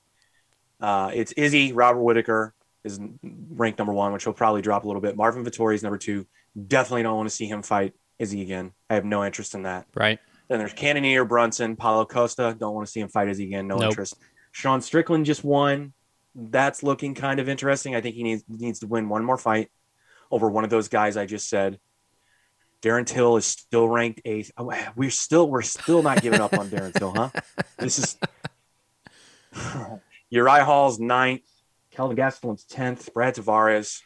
Uh, 0.82 1.12
it's 1.14 1.32
izzy. 1.32 1.72
Robert 1.72 2.02
whitaker 2.02 2.52
is 2.84 3.00
ranked 3.22 3.78
number 3.78 3.94
one 3.94 4.12
which 4.12 4.24
he'll 4.24 4.34
probably 4.34 4.60
drop 4.60 4.84
a 4.84 4.86
little 4.86 5.00
bit. 5.00 5.16
Marvin 5.16 5.46
vettori 5.46 5.76
is 5.76 5.82
number 5.82 5.96
two. 5.96 6.26
Definitely 6.66 7.04
don't 7.04 7.16
want 7.16 7.30
to 7.30 7.34
see 7.34 7.46
him 7.46 7.62
fight 7.62 7.94
izzy 8.18 8.42
again. 8.42 8.72
I 8.90 8.96
have 8.96 9.06
no 9.06 9.24
interest 9.24 9.54
in 9.54 9.62
that. 9.62 9.86
Right. 9.94 10.18
Then 10.48 10.58
there's 10.58 10.72
Cannonier, 10.72 11.24
Brunson, 11.24 11.76
Paulo 11.76 12.04
Costa. 12.04 12.54
Don't 12.58 12.74
want 12.74 12.86
to 12.86 12.90
see 12.90 13.00
him 13.00 13.08
fight 13.08 13.28
Izzy 13.28 13.44
again. 13.44 13.66
No 13.66 13.78
Nope. 13.78 13.90
interest. 13.90 14.16
Sean 14.52 14.80
Strickland 14.80 15.26
just 15.26 15.42
won. 15.44 15.92
That's 16.34 16.82
looking 16.82 17.14
kind 17.14 17.40
of 17.40 17.48
interesting. 17.48 17.94
I 17.96 18.00
think 18.00 18.14
he 18.14 18.22
needs 18.22 18.44
needs 18.48 18.80
to 18.80 18.86
win 18.86 19.08
one 19.08 19.24
more 19.24 19.38
fight 19.38 19.70
over 20.30 20.48
one 20.50 20.64
of 20.64 20.70
those 20.70 20.88
guys 20.88 21.16
I 21.16 21.26
just 21.26 21.48
said. 21.48 21.78
Darren 22.82 23.06
Till 23.06 23.36
is 23.36 23.46
still 23.46 23.88
ranked 23.88 24.20
eighth. 24.24 24.52
We're 24.94 25.10
still 25.10 25.48
we're 25.48 25.62
still 25.62 26.02
not 26.02 26.20
giving 26.22 26.40
up 26.40 26.52
on 26.54 26.68
Darren 26.68 26.92
Till, 26.94 27.12
huh? 27.12 27.30
This 27.78 27.98
is 27.98 28.18
Uriah 30.30 30.64
Hall's 30.64 30.98
ninth, 30.98 31.42
Kelvin 31.90 32.16
Gastelum's 32.16 32.64
tenth, 32.64 33.12
Brad 33.14 33.34
Tavares, 33.34 34.02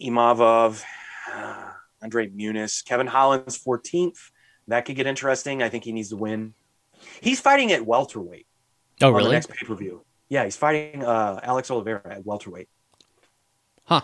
Imavov, 0.00 0.82
Andre 2.02 2.28
Muniz, 2.28 2.84
Kevin 2.84 3.06
Holland's 3.08 3.56
fourteenth. 3.56 4.30
That 4.68 4.84
could 4.84 4.96
get 4.96 5.06
interesting. 5.06 5.62
I 5.62 5.68
think 5.68 5.84
he 5.84 5.92
needs 5.92 6.08
to 6.10 6.16
win. 6.16 6.54
He's 7.20 7.40
fighting 7.40 7.72
at 7.72 7.84
welterweight 7.86 8.46
Oh, 9.02 9.08
on 9.08 9.12
the 9.12 9.18
really? 9.18 9.32
next 9.32 9.50
pay 9.50 9.66
per 9.66 9.74
view. 9.74 10.04
Yeah, 10.28 10.44
he's 10.44 10.56
fighting 10.56 11.04
uh, 11.04 11.38
Alex 11.42 11.70
Oliveira 11.70 12.02
at 12.04 12.26
welterweight. 12.26 12.68
Huh. 13.84 14.00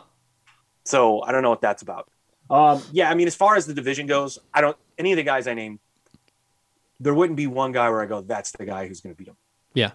So 0.84 1.22
I 1.22 1.32
don't 1.32 1.42
know 1.42 1.50
what 1.50 1.60
that's 1.62 1.82
about. 1.82 2.08
Um, 2.50 2.82
yeah, 2.92 3.10
I 3.10 3.14
mean, 3.14 3.26
as 3.26 3.34
far 3.34 3.56
as 3.56 3.66
the 3.66 3.74
division 3.74 4.06
goes, 4.06 4.38
I 4.52 4.60
don't 4.60 4.76
any 4.98 5.12
of 5.12 5.16
the 5.16 5.22
guys 5.22 5.46
I 5.46 5.54
named. 5.54 5.78
There 7.00 7.14
wouldn't 7.14 7.36
be 7.36 7.46
one 7.48 7.72
guy 7.72 7.88
where 7.90 8.00
I 8.02 8.06
go, 8.06 8.20
"That's 8.20 8.52
the 8.52 8.64
guy 8.66 8.86
who's 8.86 9.00
going 9.00 9.14
to 9.14 9.18
beat 9.18 9.26
him." 9.28 9.36
Yeah. 9.74 9.92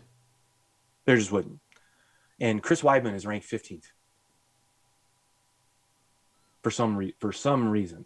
There 1.06 1.16
just 1.16 1.32
wouldn't. 1.32 1.60
And 2.40 2.62
Chris 2.62 2.82
Weidman 2.82 3.14
is 3.16 3.26
ranked 3.26 3.48
15th 3.50 3.86
for 6.64 6.72
some 6.72 6.98
re- 6.98 7.16
for 7.20 7.32
some 7.32 7.70
reason. 7.70 8.06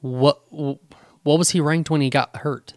What 0.00 0.40
What 1.22 1.38
was 1.38 1.50
he 1.50 1.60
ranked 1.60 1.90
when 1.90 2.00
he 2.00 2.10
got 2.10 2.36
hurt? 2.38 2.74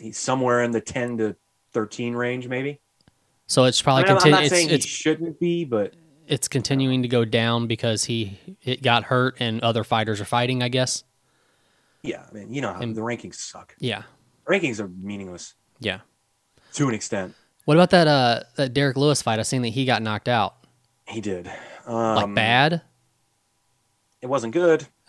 He's 0.00 0.18
somewhere 0.18 0.62
in 0.62 0.70
the 0.72 0.80
10 0.80 1.18
to 1.18 1.36
13 1.72 2.14
range, 2.14 2.48
maybe. 2.48 2.80
So 3.46 3.64
it's 3.64 3.80
I 3.80 3.84
probably 3.84 4.02
mean, 4.04 4.08
I'm- 4.12 4.16
I'm 4.18 4.22
continu- 4.26 4.30
not 4.42 4.48
saying 4.50 4.64
it's, 4.66 4.70
he 4.70 4.74
it's 4.76 4.86
shouldn't 4.86 5.38
be, 5.40 5.64
but 5.64 5.94
it's 6.26 6.48
continuing 6.48 7.02
to 7.02 7.08
go 7.08 7.24
down 7.24 7.66
because 7.66 8.04
he 8.04 8.38
it 8.62 8.82
got 8.82 9.04
hurt 9.04 9.36
and 9.40 9.60
other 9.60 9.84
fighters 9.84 10.20
are 10.20 10.24
fighting. 10.24 10.62
I 10.62 10.68
guess. 10.68 11.04
yeah, 12.02 12.26
I 12.30 12.34
mean, 12.34 12.52
you 12.52 12.60
know 12.60 12.72
how 12.72 12.80
And- 12.80 12.94
the 12.96 13.00
rankings 13.02 13.34
suck. 13.36 13.74
Yeah. 13.78 14.02
Rankings 14.46 14.78
are 14.80 14.88
meaningless 14.88 15.54
Yeah. 15.80 16.00
to 16.74 16.88
an 16.88 16.94
extent. 16.94 17.34
What 17.64 17.76
about 17.78 17.90
that 17.90 18.06
uh 18.08 18.40
that 18.56 18.74
Derek 18.74 18.96
Lewis 18.96 19.22
fight? 19.22 19.38
I 19.38 19.42
seen 19.42 19.62
that 19.62 19.68
he 19.68 19.84
got 19.86 20.02
knocked 20.02 20.28
out. 20.28 20.56
He 21.06 21.20
did. 21.20 21.50
Um, 21.86 21.94
Like 22.16 22.34
bad. 22.34 22.82
It 24.20 24.26
wasn't 24.26 24.52
good. 24.54 24.86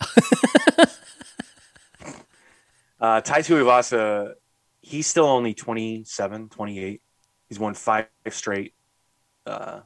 uh, 3.00 3.20
Tai 3.20 3.40
Tuivasa, 3.40 4.34
he's 4.80 5.06
still 5.06 5.26
only 5.26 5.54
27, 5.54 6.48
28. 6.48 7.02
He's 7.48 7.58
won 7.58 7.74
five 7.74 8.06
straight. 8.30 8.74
Uh, 9.44 9.80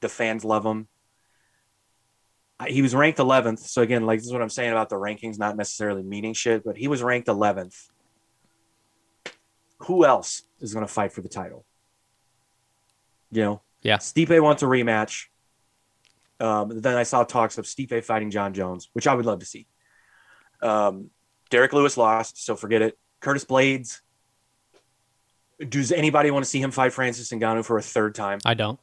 the 0.00 0.08
fans 0.08 0.44
love 0.44 0.64
him. 0.64 0.88
He 2.66 2.80
was 2.80 2.94
ranked 2.94 3.18
11th. 3.18 3.60
So, 3.60 3.82
again, 3.82 4.06
like 4.06 4.18
this 4.18 4.26
is 4.26 4.32
what 4.32 4.40
I'm 4.42 4.48
saying 4.48 4.72
about 4.72 4.88
the 4.88 4.96
rankings, 4.96 5.38
not 5.38 5.56
necessarily 5.56 6.02
meaning 6.02 6.32
shit, 6.32 6.64
but 6.64 6.76
he 6.76 6.88
was 6.88 7.02
ranked 7.02 7.28
11th. 7.28 7.90
Who 9.80 10.06
else 10.06 10.42
is 10.60 10.72
going 10.72 10.86
to 10.86 10.92
fight 10.92 11.12
for 11.12 11.20
the 11.20 11.28
title? 11.28 11.66
You 13.30 13.42
know? 13.42 13.62
Yeah. 13.82 13.98
Stipe 13.98 14.40
wants 14.42 14.62
a 14.62 14.66
rematch. 14.66 15.26
Um, 16.38 16.80
then 16.80 16.96
I 16.96 17.02
saw 17.04 17.24
talks 17.24 17.56
of 17.58 17.64
Stipe 17.64 18.04
fighting 18.04 18.30
Jon 18.30 18.52
Jones, 18.52 18.90
which 18.92 19.06
I 19.06 19.14
would 19.14 19.24
love 19.26 19.38
to 19.40 19.46
see. 19.46 19.66
Um, 20.62 21.10
Derek 21.50 21.72
Lewis 21.72 21.96
lost, 21.96 22.44
so 22.44 22.56
forget 22.56 22.82
it. 22.82 22.98
Curtis 23.20 23.44
Blaydes. 23.44 24.00
Does 25.66 25.92
anybody 25.92 26.30
want 26.30 26.44
to 26.44 26.48
see 26.50 26.60
him 26.60 26.70
fight 26.70 26.92
Francis 26.92 27.30
Ngannou 27.30 27.64
for 27.64 27.78
a 27.78 27.82
third 27.82 28.14
time? 28.14 28.38
I 28.44 28.54
don't. 28.54 28.78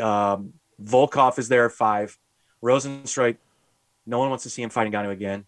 Um, 0.00 0.52
Volkov 0.82 1.38
is 1.38 1.48
there 1.48 1.66
at 1.66 1.72
five. 1.72 2.16
Rozenstruik. 2.62 3.38
No 4.06 4.18
one 4.18 4.28
wants 4.30 4.44
to 4.44 4.50
see 4.50 4.62
him 4.62 4.70
fighting 4.70 4.92
Ngannou 4.92 5.10
again. 5.10 5.44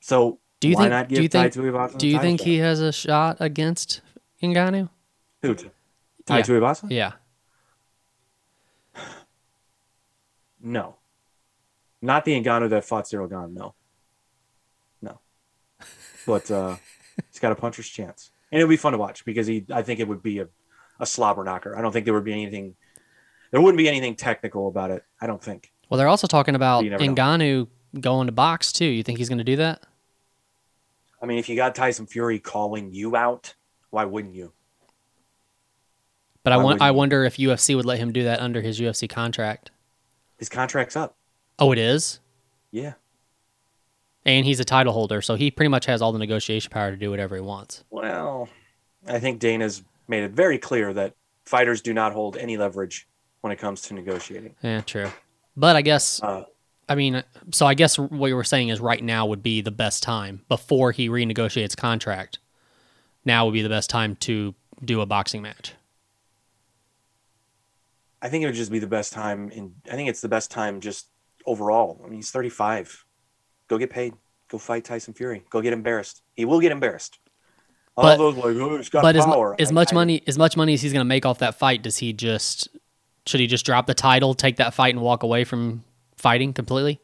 So 0.00 0.38
Do 0.60 0.68
you 0.68 0.74
why 0.74 0.82
think? 0.84 0.90
not 0.90 1.08
Do 1.08 1.22
you 1.22 1.28
think? 1.28 1.52
Do 1.98 2.08
you 2.08 2.18
think 2.18 2.40
shot? 2.40 2.46
he 2.46 2.56
has 2.58 2.80
a 2.80 2.92
shot 2.92 3.36
against 3.40 4.00
Ngannou? 4.42 4.88
Who? 5.42 5.54
Tai 5.54 6.38
Yeah. 6.38 6.42
Tuivasa? 6.42 6.86
Yeah. 6.90 7.12
No. 10.62 10.96
Not 12.00 12.24
the 12.24 12.32
Ngannou 12.40 12.70
that 12.70 12.84
fought 12.84 13.04
Ciryl 13.04 13.28
Gane. 13.28 13.54
No. 13.54 13.74
No. 15.00 15.20
But 16.26 16.50
uh, 16.50 16.76
he's 17.30 17.40
got 17.40 17.52
a 17.52 17.56
puncher's 17.56 17.88
chance. 17.88 18.30
And 18.50 18.60
it'll 18.60 18.70
be 18.70 18.76
fun 18.76 18.92
to 18.92 18.98
watch 18.98 19.24
because 19.24 19.46
he 19.46 19.64
I 19.72 19.82
think 19.82 20.00
it 20.00 20.08
would 20.08 20.22
be 20.22 20.38
a, 20.38 20.48
a 21.00 21.06
slobber 21.06 21.42
knocker. 21.42 21.76
I 21.76 21.80
don't 21.82 21.92
think 21.92 22.04
there 22.04 22.14
would 22.14 22.24
be 22.24 22.32
anything 22.32 22.76
there 23.50 23.60
wouldn't 23.60 23.78
be 23.78 23.88
anything 23.88 24.16
technical 24.16 24.66
about 24.68 24.90
it. 24.90 25.04
I 25.20 25.26
don't 25.26 25.42
think. 25.42 25.72
Well, 25.88 25.98
they're 25.98 26.08
also 26.08 26.26
talking 26.26 26.54
about 26.54 26.84
know. 26.90 26.96
Going 28.00 28.26
to 28.26 28.32
box 28.32 28.72
too. 28.72 28.86
You 28.86 29.02
think 29.02 29.18
he's 29.18 29.28
going 29.28 29.38
to 29.38 29.44
do 29.44 29.56
that? 29.56 29.82
I 31.20 31.26
mean, 31.26 31.38
if 31.38 31.48
you 31.48 31.56
got 31.56 31.74
Tyson 31.74 32.06
Fury 32.06 32.38
calling 32.38 32.92
you 32.94 33.14
out, 33.14 33.54
why 33.90 34.06
wouldn't 34.06 34.34
you? 34.34 34.52
But 36.42 36.54
I 36.54 36.56
want. 36.56 36.80
I 36.80 36.90
wonder 36.92 37.24
if 37.24 37.36
UFC 37.36 37.76
would 37.76 37.84
let 37.84 37.98
him 37.98 38.12
do 38.12 38.24
that 38.24 38.40
under 38.40 38.62
his 38.62 38.80
UFC 38.80 39.08
contract. 39.08 39.70
His 40.42 40.48
contract's 40.48 40.96
up. 40.96 41.14
Oh, 41.60 41.70
it 41.70 41.78
is. 41.78 42.18
Yeah. 42.72 42.94
And 44.26 44.44
he's 44.44 44.58
a 44.58 44.64
title 44.64 44.92
holder, 44.92 45.22
so 45.22 45.36
he 45.36 45.52
pretty 45.52 45.68
much 45.68 45.86
has 45.86 46.02
all 46.02 46.10
the 46.10 46.18
negotiation 46.18 46.68
power 46.68 46.90
to 46.90 46.96
do 46.96 47.10
whatever 47.10 47.36
he 47.36 47.40
wants. 47.40 47.84
Well, 47.90 48.48
I 49.06 49.20
think 49.20 49.38
Dana's 49.38 49.84
made 50.08 50.24
it 50.24 50.32
very 50.32 50.58
clear 50.58 50.92
that 50.94 51.14
fighters 51.44 51.80
do 51.80 51.94
not 51.94 52.12
hold 52.12 52.36
any 52.36 52.56
leverage 52.56 53.06
when 53.42 53.52
it 53.52 53.60
comes 53.60 53.82
to 53.82 53.94
negotiating. 53.94 54.56
Yeah, 54.64 54.80
true. 54.80 55.12
But 55.56 55.76
I 55.76 55.82
guess 55.82 56.20
Uh, 56.20 56.42
I 56.88 56.96
mean, 56.96 57.22
so 57.52 57.64
I 57.64 57.74
guess 57.74 57.96
what 57.96 58.26
you 58.26 58.34
were 58.34 58.42
saying 58.42 58.70
is 58.70 58.80
right 58.80 59.04
now 59.04 59.26
would 59.26 59.44
be 59.44 59.60
the 59.60 59.70
best 59.70 60.02
time 60.02 60.44
before 60.48 60.90
he 60.90 61.08
renegotiates 61.08 61.76
contract. 61.76 62.40
Now 63.24 63.44
would 63.44 63.54
be 63.54 63.62
the 63.62 63.68
best 63.68 63.90
time 63.90 64.16
to 64.16 64.56
do 64.84 65.02
a 65.02 65.06
boxing 65.06 65.40
match. 65.40 65.74
I 68.22 68.28
think 68.28 68.44
it 68.44 68.46
would 68.46 68.54
just 68.54 68.70
be 68.70 68.78
the 68.78 68.86
best 68.86 69.12
time. 69.12 69.50
In 69.50 69.74
I 69.90 69.96
think 69.96 70.08
it's 70.08 70.20
the 70.20 70.28
best 70.28 70.50
time 70.50 70.80
just 70.80 71.08
overall. 71.44 72.00
I 72.04 72.06
mean, 72.06 72.16
he's 72.16 72.30
35. 72.30 73.04
Go 73.68 73.76
get 73.78 73.90
paid. 73.90 74.14
Go 74.48 74.58
fight 74.58 74.84
Tyson 74.84 75.12
Fury. 75.12 75.42
Go 75.50 75.60
get 75.60 75.72
embarrassed. 75.72 76.22
He 76.34 76.44
will 76.44 76.60
get 76.60 76.70
embarrassed. 76.72 77.18
All 77.96 78.04
But- 78.04 78.16
those 78.18 78.36
like, 78.36 78.44
oh, 78.56 78.76
he's 78.76 78.88
got 78.88 79.02
But 79.02 79.16
as, 79.16 79.24
as 79.58 79.70
I- 79.70 79.74
much 79.74 79.92
I- 79.92 79.94
money 79.96 80.22
as 80.26 80.38
much 80.38 80.56
money 80.56 80.74
as 80.74 80.82
he's 80.82 80.92
going 80.92 81.00
to 81.04 81.08
make 81.08 81.26
off 81.26 81.40
that 81.40 81.56
fight, 81.56 81.82
does 81.82 81.96
he 81.98 82.12
just 82.12 82.68
should 83.26 83.40
he 83.40 83.46
just 83.46 83.66
drop 83.66 83.86
the 83.86 83.94
title, 83.94 84.34
take 84.34 84.56
that 84.56 84.72
fight, 84.74 84.94
and 84.94 85.02
walk 85.02 85.22
away 85.24 85.44
from 85.44 85.82
fighting 86.16 86.52
completely? 86.52 87.00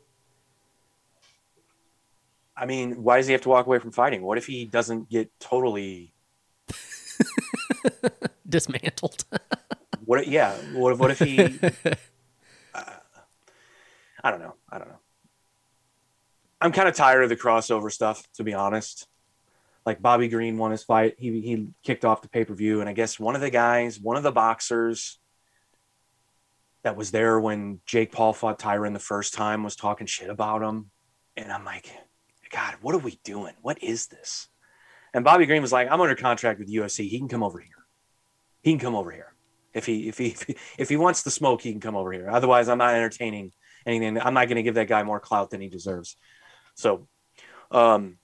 I 2.57 2.67
mean, 2.67 3.03
why 3.05 3.19
does 3.19 3.27
he 3.29 3.33
have 3.33 3.43
to 3.43 3.49
walk 3.49 3.67
away 3.67 3.79
from 3.79 3.93
fighting? 3.93 4.23
What 4.23 4.37
if 4.39 4.47
he 4.47 4.65
doesn't 4.65 5.09
get 5.09 5.31
totally? 5.41 6.13
Dismantled. 8.49 9.25
What? 10.09 10.27
Yeah. 10.27 10.55
What? 10.73 10.95
if- 10.95 10.99
What 10.99 11.11
if 11.11 11.19
he? 11.19 11.39
uh, 12.75 12.83
I 14.25 14.31
don't 14.31 14.41
know. 14.41 14.55
I 14.73 14.79
don't 14.79 14.89
know. 14.89 15.01
I'm 16.63 16.73
kind 16.73 16.89
of 16.89 16.95
tired 16.95 17.25
of 17.25 17.29
the 17.29 17.37
crossover 17.37 17.93
stuff, 17.93 18.27
to 18.37 18.43
be 18.43 18.55
honest. 18.55 19.07
Like 19.85 20.01
Bobby 20.01 20.29
Green 20.29 20.57
won 20.57 20.71
his 20.71 20.83
fight. 20.83 21.17
He 21.19 21.43
he 21.43 21.69
kicked 21.83 22.07
off 22.07 22.23
the 22.23 22.29
pay 22.31 22.47
per 22.47 22.55
view, 22.55 22.81
and 22.81 22.89
I 22.89 22.95
guess 22.95 23.21
one 23.21 23.35
of 23.35 23.43
the 23.43 23.51
guys, 23.51 24.01
one 24.01 24.17
of 24.17 24.23
the 24.23 24.33
boxers 24.33 25.19
that 26.85 26.97
was 26.97 27.11
there 27.11 27.39
when 27.39 27.81
Jake 27.85 28.11
Paul 28.11 28.33
fought 28.33 28.59
Tyron 28.59 28.95
the 28.95 28.99
first 28.99 29.35
time, 29.35 29.63
was 29.63 29.77
talking 29.77 30.07
shit 30.07 30.31
about 30.31 30.63
him, 30.63 30.91
and 31.37 31.53
I'm 31.53 31.67
like, 31.67 31.91
God, 32.51 32.77
what 32.81 32.95
are 32.95 32.99
we 32.99 33.21
doing? 33.25 33.53
What 33.61 33.83
is 33.83 34.07
this? 34.07 34.49
And 35.13 35.23
Bobby 35.23 35.45
Green 35.45 35.61
was 35.61 35.73
like, 35.73 35.91
I'm 35.91 36.01
under 36.01 36.15
contract 36.15 36.61
with 36.61 36.73
UFC. 36.73 37.11
He 37.11 37.19
can 37.19 37.29
come 37.29 37.43
over 37.43 37.59
here. 37.59 37.85
He 38.63 38.71
can 38.73 38.81
come 38.81 38.95
over 38.95 39.11
here 39.11 39.35
if 39.79 39.87
he 39.87 40.09
if 40.09 40.19
he 40.19 40.37
if 40.79 40.89
he, 40.89 40.97
wants 40.97 41.23
the 41.23 41.31
smoke. 41.31 41.63
He 41.63 41.73
can 41.73 41.81
come 41.81 41.97
over 41.97 42.13
here. 42.13 42.29
Otherwise, 42.31 42.69
I'm 42.69 42.79
not 42.79 42.95
entertaining 42.95 43.53
anything. 43.87 44.21
I'm 44.21 44.35
not 44.35 44.49
going 44.49 44.57
to 44.57 44.63
give 44.63 44.75
that 44.75 44.89
guy 44.89 45.03
more 45.03 45.21
clout 45.21 45.51
than 45.51 45.61
he 45.61 45.69
deserves. 45.69 46.17
So, 46.75 47.09
um, 47.71 48.19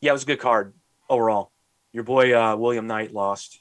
yeah, 0.00 0.10
it 0.10 0.12
was 0.12 0.24
a 0.24 0.26
good 0.26 0.40
card 0.40 0.74
overall. 1.08 1.52
Your 1.92 2.04
boy 2.04 2.38
uh, 2.38 2.54
William 2.56 2.86
Knight 2.86 3.12
lost 3.12 3.60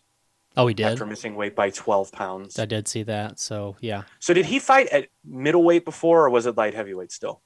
Oh, 0.57 0.67
he 0.67 0.73
did. 0.73 0.88
after 0.88 1.05
missing 1.05 1.35
weight 1.35 1.55
by 1.55 1.69
12 1.69 2.11
pounds. 2.11 2.59
I 2.59 2.65
did 2.65 2.88
see 2.88 3.03
that. 3.03 3.39
So 3.39 3.77
yeah, 3.79 4.03
So 4.19 4.33
did 4.33 4.45
he 4.45 4.59
fight 4.59 4.88
at 4.88 5.07
middleweight 5.23 5.85
before, 5.85 6.25
or 6.25 6.29
was 6.29 6.45
it 6.45 6.57
light 6.57 6.73
heavyweight 6.73 7.11
still? 7.11 7.41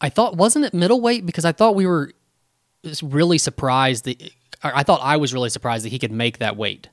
I 0.00 0.08
thought 0.08 0.36
wasn't 0.36 0.64
it 0.64 0.74
middleweight 0.74 1.24
because 1.24 1.44
I 1.44 1.52
thought 1.52 1.74
we 1.74 1.86
were 1.86 2.12
really 3.02 3.38
surprised 3.38 4.04
that 4.06 4.22
I 4.62 4.80
I 4.80 4.82
thought 4.82 5.00
I 5.02 5.16
was 5.16 5.32
really 5.32 5.50
surprised 5.50 5.84
that 5.84 5.90
he 5.90 5.98
could 5.98 6.12
make 6.12 6.38
that 6.38 6.56
weight. 6.56 6.88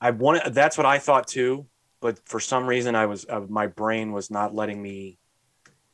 I 0.00 0.10
wanted. 0.10 0.54
That's 0.54 0.76
what 0.76 0.86
I 0.86 0.98
thought 0.98 1.26
too, 1.26 1.66
but 2.00 2.18
for 2.28 2.40
some 2.40 2.66
reason, 2.66 2.94
I 2.94 3.06
was 3.06 3.26
uh, 3.28 3.40
my 3.48 3.66
brain 3.66 4.12
was 4.12 4.30
not 4.30 4.54
letting 4.54 4.80
me 4.80 5.18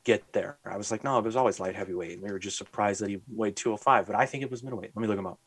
get 0.04 0.32
there. 0.32 0.58
I 0.64 0.76
was 0.76 0.90
like, 0.90 1.04
no, 1.04 1.18
it 1.18 1.24
was 1.24 1.36
always 1.36 1.60
light 1.60 1.76
heavyweight, 1.76 2.14
and 2.14 2.22
we 2.22 2.30
were 2.32 2.38
just 2.38 2.58
surprised 2.58 3.00
that 3.02 3.10
he 3.10 3.20
weighed 3.28 3.56
205. 3.56 4.06
But 4.06 4.16
I 4.16 4.26
think 4.26 4.42
it 4.42 4.50
was 4.50 4.62
middleweight. 4.62 4.90
Let 4.94 5.02
me 5.02 5.08
look 5.08 5.18
him 5.18 5.26
up. 5.26 5.38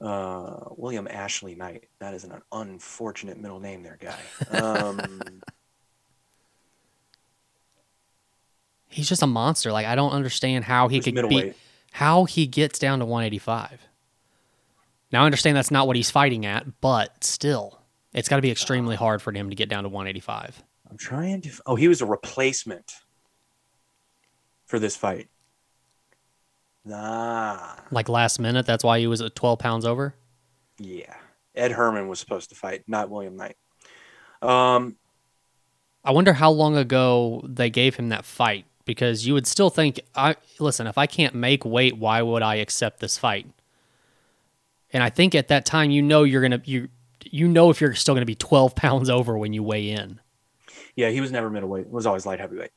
Uh, 0.00 0.70
William 0.76 1.06
Ashley 1.08 1.54
Knight. 1.54 1.84
That 2.00 2.14
is 2.14 2.24
an 2.24 2.32
unfortunate 2.50 3.38
middle 3.38 3.60
name, 3.60 3.82
there, 3.82 3.98
guy. 4.00 4.18
Um, 4.58 5.00
He's 8.88 9.08
just 9.08 9.22
a 9.22 9.26
monster. 9.26 9.72
Like 9.72 9.86
I 9.86 9.94
don't 9.94 10.12
understand 10.12 10.64
how 10.64 10.88
he 10.88 11.00
could 11.00 11.28
beat 11.28 11.56
how 11.92 12.24
he 12.24 12.46
gets 12.46 12.78
down 12.78 12.98
to 12.98 13.04
185. 13.04 13.86
Now 15.12 15.22
I 15.22 15.26
understand 15.26 15.56
that's 15.56 15.70
not 15.70 15.86
what 15.86 15.96
he's 15.96 16.10
fighting 16.10 16.46
at, 16.46 16.80
but 16.80 17.22
still, 17.22 17.78
it's 18.12 18.28
got 18.28 18.36
to 18.36 18.42
be 18.42 18.50
extremely 18.50 18.96
hard 18.96 19.20
for 19.20 19.32
him 19.32 19.50
to 19.50 19.56
get 19.56 19.68
down 19.68 19.84
to 19.84 19.88
185. 19.88 20.62
I'm 20.90 20.96
trying 20.96 21.42
to. 21.42 21.50
Oh, 21.66 21.76
he 21.76 21.88
was 21.88 22.00
a 22.00 22.06
replacement 22.06 22.96
for 24.66 24.78
this 24.78 24.96
fight. 24.96 25.28
Nah. 26.84 27.76
Like 27.90 28.08
last 28.08 28.40
minute, 28.40 28.66
that's 28.66 28.82
why 28.82 28.98
he 28.98 29.06
was 29.06 29.20
at 29.20 29.34
12 29.34 29.58
pounds 29.58 29.84
over. 29.84 30.14
Yeah. 30.78 31.14
Ed 31.54 31.72
Herman 31.72 32.08
was 32.08 32.18
supposed 32.18 32.48
to 32.48 32.54
fight, 32.54 32.82
not 32.86 33.10
William 33.10 33.36
Knight. 33.36 33.56
Um, 34.40 34.96
I 36.04 36.10
wonder 36.10 36.32
how 36.32 36.50
long 36.50 36.76
ago 36.76 37.42
they 37.44 37.70
gave 37.70 37.96
him 37.96 38.08
that 38.08 38.24
fight 38.24 38.64
because 38.84 39.26
you 39.26 39.34
would 39.34 39.46
still 39.46 39.70
think 39.70 40.00
I 40.14 40.36
listen, 40.58 40.86
if 40.86 40.98
I 40.98 41.06
can't 41.06 41.34
make 41.34 41.64
weight, 41.64 41.96
why 41.96 42.22
would 42.22 42.42
I 42.42 42.56
accept 42.56 43.00
this 43.00 43.18
fight? 43.18 43.46
And 44.92 45.02
I 45.02 45.10
think 45.10 45.34
at 45.34 45.48
that 45.48 45.64
time 45.64 45.90
you 45.90 46.02
know 46.02 46.22
you're 46.24 46.46
going 46.46 46.60
to 46.60 46.70
you 46.70 46.88
you 47.24 47.48
know 47.48 47.70
if 47.70 47.80
you're 47.80 47.94
still 47.94 48.14
going 48.14 48.22
to 48.22 48.26
be 48.26 48.34
12 48.34 48.74
pounds 48.76 49.08
over 49.10 49.36
when 49.38 49.52
you 49.52 49.62
weigh 49.62 49.90
in. 49.90 50.20
yeah, 50.96 51.08
he 51.10 51.20
was 51.20 51.30
never 51.32 51.48
middleweight. 51.50 51.86
It 51.86 51.90
was 51.90 52.06
always 52.06 52.26
light 52.26 52.40
heavyweight. 52.40 52.70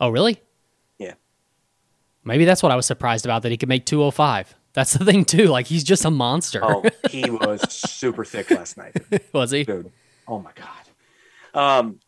Oh, 0.00 0.10
really? 0.10 0.40
Yeah. 0.98 1.14
Maybe 2.24 2.44
that's 2.44 2.62
what 2.62 2.72
I 2.72 2.76
was 2.76 2.84
surprised 2.86 3.24
about 3.24 3.42
that 3.42 3.50
he 3.50 3.56
could 3.56 3.68
make 3.68 3.86
205. 3.86 4.54
That's 4.74 4.92
the 4.92 5.04
thing 5.06 5.24
too. 5.24 5.46
Like 5.46 5.66
he's 5.66 5.84
just 5.84 6.04
a 6.04 6.10
monster. 6.10 6.60
Oh, 6.62 6.84
he 7.10 7.30
was 7.30 7.62
super 7.72 8.24
thick 8.26 8.50
last 8.50 8.76
night, 8.76 8.94
was 9.32 9.50
he? 9.52 9.64
dude. 9.64 9.90
Oh 10.28 10.40
my 10.40 10.50
god. 10.54 11.58
Um, 11.80 12.00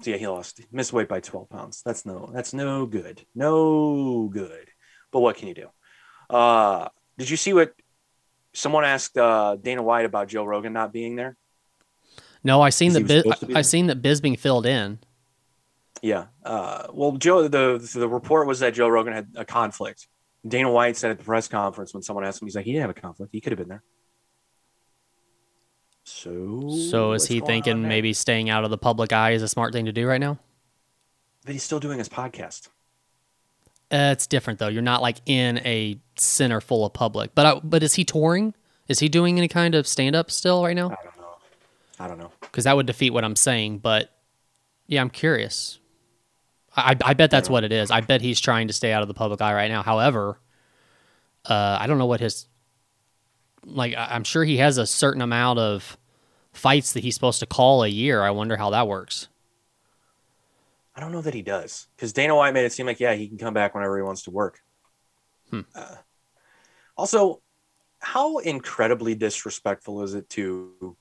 so 0.00 0.10
yeah, 0.12 0.16
he 0.16 0.26
lost, 0.26 0.62
missed 0.72 0.94
weight 0.94 1.08
by 1.08 1.20
twelve 1.20 1.50
pounds. 1.50 1.82
That's 1.84 2.06
no, 2.06 2.30
that's 2.32 2.54
no 2.54 2.86
good, 2.86 3.26
no 3.34 4.30
good. 4.32 4.70
But 5.10 5.20
what 5.20 5.36
can 5.36 5.48
you 5.48 5.54
do? 5.54 5.68
Uh, 6.30 6.88
did 7.18 7.28
you 7.28 7.36
see 7.36 7.52
what 7.52 7.74
someone 8.54 8.84
asked 8.84 9.16
uh, 9.18 9.56
Dana 9.56 9.82
White 9.82 10.04
about 10.06 10.28
Joe 10.28 10.44
Rogan 10.44 10.72
not 10.72 10.92
being 10.92 11.16
there? 11.16 11.36
No, 12.42 12.60
I 12.60 12.70
seen 12.70 12.92
that 12.92 13.06
Biz, 13.06 13.22
supposed 13.22 13.40
to 13.40 13.46
be 13.46 13.54
I, 13.54 13.60
I 13.60 13.62
seen 13.62 13.86
that 13.86 14.02
Bisping 14.02 14.38
filled 14.38 14.66
in. 14.66 14.98
Yeah. 16.02 16.26
Uh, 16.44 16.88
well, 16.92 17.12
Joe, 17.12 17.48
the 17.48 17.78
the 17.94 18.08
report 18.08 18.46
was 18.46 18.60
that 18.60 18.74
Joe 18.74 18.88
Rogan 18.88 19.12
had 19.12 19.28
a 19.36 19.44
conflict. 19.44 20.06
Dana 20.46 20.70
White 20.70 20.96
said 20.96 21.10
at 21.10 21.18
the 21.18 21.24
press 21.24 21.48
conference 21.48 21.94
when 21.94 22.02
someone 22.02 22.24
asked 22.24 22.42
him, 22.42 22.46
he's 22.46 22.54
like, 22.54 22.66
he 22.66 22.72
didn't 22.72 22.82
have 22.82 22.96
a 22.96 23.00
conflict. 23.00 23.32
He 23.32 23.40
could 23.40 23.52
have 23.52 23.58
been 23.58 23.68
there. 23.68 23.82
So, 26.04 26.68
So 26.90 27.12
is 27.12 27.26
he 27.26 27.40
thinking 27.40 27.80
maybe 27.88 28.12
staying 28.12 28.50
out 28.50 28.62
of 28.64 28.70
the 28.70 28.76
public 28.76 29.14
eye 29.14 29.30
is 29.30 29.42
a 29.42 29.48
smart 29.48 29.72
thing 29.72 29.86
to 29.86 29.92
do 29.92 30.06
right 30.06 30.20
now? 30.20 30.38
But 31.46 31.52
he's 31.52 31.62
still 31.62 31.80
doing 31.80 31.98
his 31.98 32.10
podcast. 32.10 32.68
Uh, 33.92 34.10
it's 34.12 34.26
different 34.26 34.58
though. 34.58 34.68
You're 34.68 34.82
not 34.82 35.02
like 35.02 35.18
in 35.26 35.58
a 35.58 35.98
center 36.16 36.60
full 36.60 36.84
of 36.84 36.92
public. 36.92 37.34
But 37.34 37.46
I, 37.46 37.60
but 37.62 37.82
is 37.82 37.94
he 37.94 38.04
touring? 38.04 38.54
Is 38.88 39.00
he 39.00 39.08
doing 39.08 39.38
any 39.38 39.48
kind 39.48 39.74
of 39.74 39.86
stand 39.86 40.16
up 40.16 40.30
still 40.30 40.62
right 40.64 40.76
now? 40.76 40.86
I 40.90 41.04
don't 41.04 41.16
know. 41.16 41.36
I 42.00 42.08
don't 42.08 42.18
know. 42.18 42.32
Because 42.40 42.64
that 42.64 42.76
would 42.76 42.86
defeat 42.86 43.10
what 43.10 43.24
I'm 43.24 43.36
saying. 43.36 43.78
But 43.78 44.10
yeah, 44.86 45.00
I'm 45.00 45.10
curious. 45.10 45.78
I, 46.76 46.96
I 47.04 47.14
bet 47.14 47.30
that's 47.30 47.48
what 47.48 47.62
it 47.64 47.72
is. 47.72 47.90
I 47.90 48.00
bet 48.00 48.20
he's 48.20 48.40
trying 48.40 48.66
to 48.66 48.72
stay 48.72 48.92
out 48.92 49.02
of 49.02 49.08
the 49.08 49.14
public 49.14 49.40
eye 49.40 49.54
right 49.54 49.70
now. 49.70 49.82
However, 49.82 50.40
uh, 51.44 51.78
I 51.80 51.86
don't 51.86 51.98
know 51.98 52.06
what 52.06 52.20
his 52.20 52.46
like. 53.64 53.94
I'm 53.96 54.24
sure 54.24 54.44
he 54.44 54.56
has 54.56 54.76
a 54.76 54.86
certain 54.86 55.22
amount 55.22 55.60
of 55.60 55.96
fights 56.52 56.92
that 56.94 57.04
he's 57.04 57.14
supposed 57.14 57.40
to 57.40 57.46
call 57.46 57.84
a 57.84 57.88
year. 57.88 58.22
I 58.22 58.30
wonder 58.30 58.56
how 58.56 58.70
that 58.70 58.88
works. 58.88 59.28
I 60.96 61.00
don't 61.00 61.12
know 61.12 61.22
that 61.22 61.34
he 61.34 61.42
does 61.42 61.88
because 61.96 62.12
Dana 62.12 62.34
White 62.36 62.54
made 62.54 62.64
it 62.64 62.72
seem 62.72 62.86
like 62.86 63.00
yeah 63.00 63.14
he 63.14 63.28
can 63.28 63.38
come 63.38 63.54
back 63.54 63.74
whenever 63.74 63.96
he 63.96 64.02
wants 64.02 64.22
to 64.22 64.30
work. 64.30 64.60
Hmm. 65.50 65.60
Uh, 65.74 65.96
also, 66.96 67.42
how 67.98 68.38
incredibly 68.38 69.14
disrespectful 69.14 70.02
is 70.02 70.14
it 70.14 70.28
to 70.30 70.96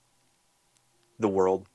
the 1.19 1.27
world 1.27 1.67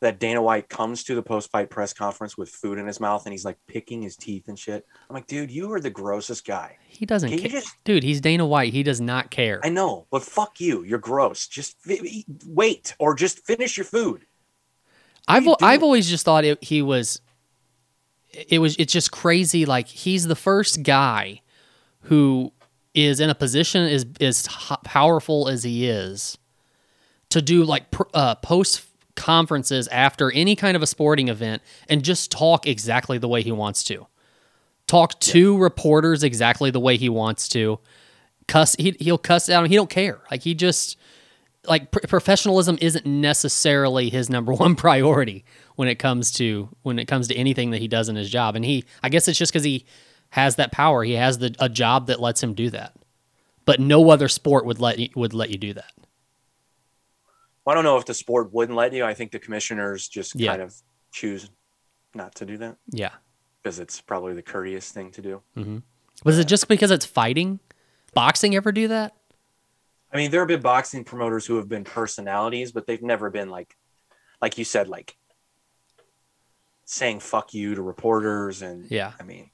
that 0.00 0.18
Dana 0.18 0.40
White 0.40 0.70
comes 0.70 1.04
to 1.04 1.14
the 1.14 1.22
post-fight 1.22 1.68
press 1.68 1.92
conference 1.92 2.38
with 2.38 2.48
food 2.48 2.78
in 2.78 2.86
his 2.86 2.98
mouth 3.00 3.26
and 3.26 3.32
he's 3.32 3.44
like 3.44 3.58
picking 3.66 4.00
his 4.00 4.16
teeth 4.16 4.48
and 4.48 4.58
shit? 4.58 4.86
I'm 5.08 5.14
like, 5.14 5.26
dude, 5.26 5.50
you 5.50 5.70
are 5.72 5.80
the 5.80 5.90
grossest 5.90 6.46
guy. 6.46 6.78
He 6.88 7.04
doesn't 7.04 7.36
care. 7.36 7.50
just- 7.50 7.76
Dude, 7.84 8.02
he's 8.02 8.22
Dana 8.22 8.46
White. 8.46 8.72
He 8.72 8.82
does 8.82 9.00
not 9.02 9.30
care. 9.30 9.60
I 9.62 9.68
know, 9.68 10.06
but 10.10 10.22
fuck 10.22 10.58
you. 10.58 10.82
You're 10.84 10.98
gross. 10.98 11.46
Just 11.46 11.76
fi- 11.82 12.24
wait 12.46 12.94
or 12.98 13.14
just 13.14 13.44
finish 13.44 13.76
your 13.76 13.84
food. 13.84 14.24
I've 15.28 15.44
you 15.44 15.56
I've 15.60 15.82
always 15.82 16.08
just 16.08 16.24
thought 16.24 16.44
it, 16.46 16.64
he 16.64 16.80
was. 16.80 17.20
It 18.32 18.60
was 18.60 18.76
it's 18.76 18.92
just 18.92 19.10
crazy. 19.10 19.66
Like 19.66 19.88
he's 19.88 20.26
the 20.26 20.36
first 20.36 20.82
guy 20.82 21.40
who 22.02 22.52
is 22.94 23.20
in 23.20 23.30
a 23.30 23.34
position 23.34 23.82
as 23.84 24.06
as 24.20 24.48
powerful 24.84 25.48
as 25.48 25.62
he 25.62 25.88
is 25.88 26.38
to 27.30 27.40
do 27.40 27.64
like 27.64 27.90
pr- 27.90 28.02
uh, 28.14 28.34
post 28.36 28.86
conferences 29.16 29.86
after 29.88 30.30
any 30.32 30.56
kind 30.56 30.76
of 30.76 30.82
a 30.82 30.86
sporting 30.86 31.28
event 31.28 31.62
and 31.88 32.02
just 32.02 32.30
talk 32.30 32.66
exactly 32.66 33.18
the 33.18 33.28
way 33.28 33.42
he 33.42 33.52
wants 33.52 33.84
to. 33.84 34.06
Talk 34.86 35.18
to 35.20 35.56
reporters 35.58 36.24
exactly 36.24 36.70
the 36.70 36.80
way 36.80 36.96
he 36.96 37.08
wants 37.08 37.48
to. 37.50 37.78
Cuss 38.48 38.74
he, 38.76 38.96
he'll 38.98 39.18
cuss 39.18 39.48
out 39.48 39.68
he 39.68 39.76
don't 39.76 39.90
care. 39.90 40.20
Like 40.30 40.42
he 40.42 40.54
just 40.54 40.96
like 41.66 41.90
pr- 41.90 42.06
professionalism 42.08 42.78
isn't 42.80 43.04
necessarily 43.06 44.08
his 44.10 44.30
number 44.30 44.52
one 44.64 44.74
priority 44.76 45.44
when 45.76 45.88
it 45.88 45.96
comes 45.96 46.30
to 46.32 46.68
when 46.82 46.98
it 46.98 47.06
comes 47.06 47.28
to 47.28 47.34
anything 47.36 47.70
that 47.70 47.78
he 47.78 47.88
does 47.88 48.08
in 48.08 48.16
his 48.16 48.30
job 48.30 48.56
and 48.56 48.64
he 48.64 48.84
I 49.02 49.08
guess 49.08 49.28
it's 49.28 49.38
just 49.38 49.52
cuz 49.52 49.62
he 49.64 49.84
has 50.30 50.56
that 50.56 50.70
power. 50.72 51.02
He 51.04 51.12
has 51.14 51.38
the 51.38 51.54
a 51.58 51.68
job 51.68 52.06
that 52.06 52.20
lets 52.20 52.42
him 52.42 52.54
do 52.54 52.70
that. 52.70 52.94
But 53.64 53.80
no 53.80 54.10
other 54.10 54.28
sport 54.28 54.64
would 54.64 54.80
let 54.80 54.98
you, 54.98 55.08
would 55.16 55.34
let 55.34 55.50
you 55.50 55.58
do 55.58 55.74
that. 55.74 55.92
I 57.66 57.74
don't 57.74 57.84
know 57.84 57.98
if 57.98 58.04
the 58.06 58.14
sport 58.14 58.52
wouldn't 58.52 58.76
let 58.76 58.92
you. 58.92 59.04
I 59.04 59.14
think 59.14 59.30
the 59.30 59.38
commissioners 59.38 60.08
just 60.08 60.34
Yeah. 60.34 60.50
kind 60.52 60.62
of 60.62 60.74
choose 61.12 61.48
not 62.14 62.34
to 62.36 62.46
do 62.46 62.56
that 62.58 62.76
Yeah. 62.90 63.10
because 63.62 63.78
it's 63.78 64.00
probably 64.00 64.34
the 64.34 64.42
courteous 64.42 64.90
thing 64.90 65.12
to 65.12 65.22
do. 65.22 65.42
Mm-hmm. 65.56 65.78
Was 66.24 66.38
it 66.38 66.48
just 66.48 66.66
because 66.68 66.90
it's 66.90 67.06
fighting? 67.06 67.60
Boxing 68.14 68.56
ever 68.56 68.72
do 68.72 68.88
that? 68.88 69.14
I 70.12 70.16
mean, 70.16 70.30
there 70.30 70.40
have 70.40 70.48
been 70.48 70.60
boxing 70.60 71.04
promoters 71.04 71.46
who 71.46 71.56
have 71.56 71.68
been 71.68 71.84
personalities, 71.84 72.72
but 72.72 72.86
they've 72.86 73.02
never 73.02 73.30
been 73.30 73.48
like, 73.48 73.76
like 74.42 74.58
you 74.58 74.64
said, 74.64 74.88
like 74.88 75.16
saying 76.84 77.20
"fuck 77.20 77.54
you" 77.54 77.74
to 77.76 77.82
reporters. 77.82 78.62
And 78.62 78.90
Yeah. 78.90 79.12
I 79.20 79.22
mean, 79.22 79.50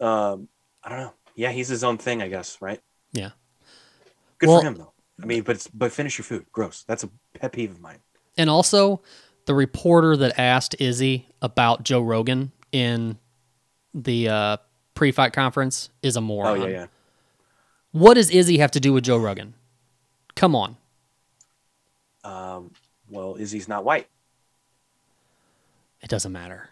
um, 0.00 0.48
I 0.82 0.88
don't 0.90 0.98
know. 0.98 1.14
Yeah, 1.34 1.50
he's 1.50 1.68
his 1.68 1.82
own 1.82 1.98
thing, 1.98 2.22
I 2.22 2.28
guess. 2.28 2.58
Right? 2.60 2.80
Yeah. 3.12 3.30
Good 4.38 4.48
Well- 4.48 4.60
for 4.60 4.66
him, 4.66 4.74
though. 4.76 4.92
I 5.22 5.26
mean, 5.26 5.42
but 5.44 5.56
it's, 5.56 5.68
but 5.68 5.92
finish 5.92 6.18
your 6.18 6.24
food. 6.24 6.46
Gross. 6.50 6.82
That's 6.88 7.04
a 7.04 7.10
pet 7.34 7.52
peeve 7.52 7.70
of 7.70 7.80
mine. 7.80 7.98
And 8.36 8.50
also, 8.50 9.00
the 9.46 9.54
reporter 9.54 10.16
that 10.16 10.38
asked 10.38 10.74
Izzy 10.80 11.28
about 11.40 11.84
Joe 11.84 12.00
Rogan 12.02 12.50
in 12.72 13.18
the 13.94 14.28
uh, 14.28 14.56
pre-fight 14.94 15.32
conference 15.32 15.90
is 16.02 16.16
a 16.16 16.18
Oh 16.18 16.22
moron. 16.22 16.60
yeah, 16.62 16.66
yeah. 16.66 16.86
What 17.94 18.14
does 18.14 18.28
Izzy 18.28 18.58
have 18.58 18.72
to 18.72 18.80
do 18.80 18.92
with 18.92 19.04
Joe 19.04 19.18
Rogan? 19.18 19.54
Come 20.34 20.56
on. 20.56 20.76
Um, 22.24 22.72
well, 23.08 23.36
Izzy's 23.38 23.68
not 23.68 23.84
white. 23.84 24.08
It 26.02 26.10
doesn't 26.10 26.32
matter. 26.32 26.68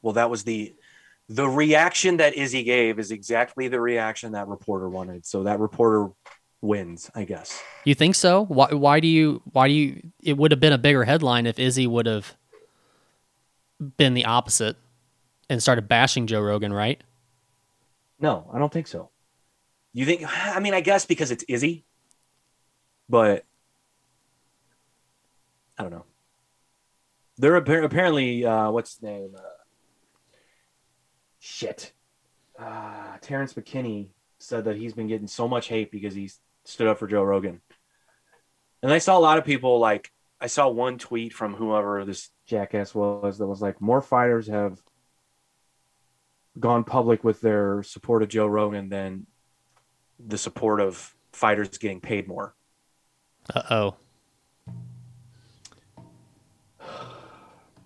Well, 0.00 0.12
that 0.12 0.30
was 0.30 0.44
the 0.44 0.76
the 1.28 1.48
reaction 1.48 2.18
that 2.18 2.36
Izzy 2.36 2.62
gave 2.62 3.00
is 3.00 3.10
exactly 3.10 3.66
the 3.66 3.80
reaction 3.80 4.30
that 4.30 4.46
reporter 4.46 4.88
wanted. 4.88 5.26
So 5.26 5.42
that 5.42 5.58
reporter 5.58 6.10
wins, 6.60 7.10
I 7.16 7.24
guess. 7.24 7.60
You 7.84 7.96
think 7.96 8.14
so? 8.14 8.44
Why, 8.44 8.74
why 8.74 9.00
do 9.00 9.08
you? 9.08 9.42
Why 9.50 9.66
do 9.66 9.74
you? 9.74 10.02
It 10.22 10.36
would 10.36 10.52
have 10.52 10.60
been 10.60 10.72
a 10.72 10.78
bigger 10.78 11.02
headline 11.02 11.46
if 11.46 11.58
Izzy 11.58 11.88
would 11.88 12.06
have 12.06 12.36
been 13.96 14.14
the 14.14 14.26
opposite 14.26 14.76
and 15.50 15.60
started 15.60 15.88
bashing 15.88 16.28
Joe 16.28 16.42
Rogan, 16.42 16.72
right? 16.72 17.02
No, 18.18 18.50
I 18.52 18.58
don't 18.58 18.72
think 18.72 18.86
so. 18.86 19.10
You 19.92 20.04
think? 20.06 20.24
I 20.26 20.60
mean, 20.60 20.74
I 20.74 20.80
guess 20.80 21.06
because 21.06 21.30
it's 21.30 21.44
Izzy, 21.48 21.84
but 23.08 23.44
I 25.78 25.82
don't 25.82 25.92
know. 25.92 26.04
They're 27.36 27.60
appar- 27.60 27.84
apparently 27.84 28.44
uh, 28.44 28.70
what's 28.70 28.94
his 28.94 29.02
name? 29.02 29.34
Uh, 29.36 29.40
shit. 31.40 31.92
Uh, 32.58 33.18
Terrence 33.20 33.54
McKinney 33.54 34.08
said 34.38 34.64
that 34.64 34.76
he's 34.76 34.94
been 34.94 35.08
getting 35.08 35.26
so 35.26 35.48
much 35.48 35.68
hate 35.68 35.90
because 35.90 36.14
he 36.14 36.30
stood 36.64 36.86
up 36.86 36.98
for 36.98 37.06
Joe 37.06 37.22
Rogan. 37.22 37.60
And 38.82 38.92
I 38.92 38.98
saw 38.98 39.18
a 39.18 39.20
lot 39.20 39.38
of 39.38 39.44
people 39.44 39.78
like 39.78 40.10
I 40.40 40.46
saw 40.46 40.68
one 40.68 40.98
tweet 40.98 41.32
from 41.32 41.54
whoever 41.54 42.04
this 42.04 42.30
jackass 42.46 42.94
was 42.94 43.38
that 43.38 43.46
was 43.46 43.62
like 43.62 43.80
more 43.80 44.02
fighters 44.02 44.46
have 44.48 44.78
gone 46.58 46.84
public 46.84 47.24
with 47.24 47.40
their 47.40 47.82
support 47.82 48.22
of 48.22 48.28
Joe 48.28 48.46
Rogan 48.46 48.88
than 48.88 49.26
the 50.24 50.38
support 50.38 50.80
of 50.80 51.14
fighters 51.32 51.76
getting 51.78 52.00
paid 52.00 52.28
more. 52.28 52.54
Uh 53.52 53.62
oh. 53.70 53.96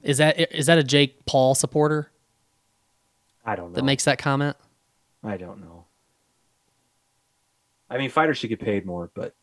Is 0.03 0.19
that 0.19 0.55
is 0.55 0.67
that 0.67 0.79
a 0.79 0.85
Jake 0.85 1.25
Paul 1.27 1.55
supporter 1.55 2.11
I 3.45 3.57
don't 3.57 3.73
know. 3.73 3.77
that 3.77 3.85
makes 3.85 4.05
that 4.05 4.19
comment? 4.19 4.57
I 5.25 5.37
don't 5.37 5.61
know. 5.61 5.87
I 7.91 7.99
mean, 7.99 8.11
fighters 8.11 8.39
should 8.39 8.51
get 8.51 8.61
paid 8.61 8.85
more, 8.85 9.11
but 9.15 9.35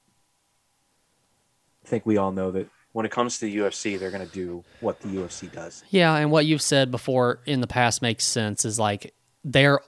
I 1.83 1.87
think 1.87 2.05
we 2.05 2.17
all 2.17 2.31
know 2.31 2.51
that 2.51 2.69
when 2.95 3.05
it 3.05 3.11
comes 3.11 3.39
to 3.39 3.45
the 3.45 3.57
UFC, 3.57 3.99
they're 3.99 4.09
going 4.09 4.25
to 4.25 4.33
do 4.33 4.63
what 4.79 5.01
the 5.01 5.09
UFC 5.09 5.51
does. 5.51 5.83
Yeah, 5.89 6.15
and 6.15 6.31
what 6.31 6.45
you've 6.45 6.61
said 6.61 6.91
before 6.91 7.41
in 7.45 7.59
the 7.59 7.67
past 7.67 8.01
makes 8.01 8.23
sense. 8.23 8.63
Is 8.63 8.79
like 8.79 9.13
they're 9.43 9.81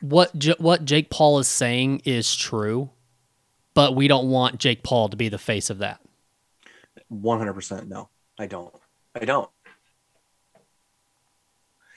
what 0.00 0.32
J- 0.38 0.54
what 0.58 0.84
Jake 0.84 1.10
Paul 1.10 1.40
is 1.40 1.48
saying 1.48 2.02
is 2.04 2.32
true, 2.36 2.90
but 3.74 3.96
we 3.96 4.06
don't 4.06 4.30
want 4.30 4.60
Jake 4.60 4.84
Paul 4.84 5.08
to 5.08 5.16
be 5.16 5.28
the 5.28 5.36
face 5.36 5.68
of 5.68 5.78
that. 5.78 6.00
100% 7.12 7.88
no. 7.88 8.08
I 8.38 8.46
don't. 8.46 8.72
I 9.20 9.24
don't. 9.24 9.50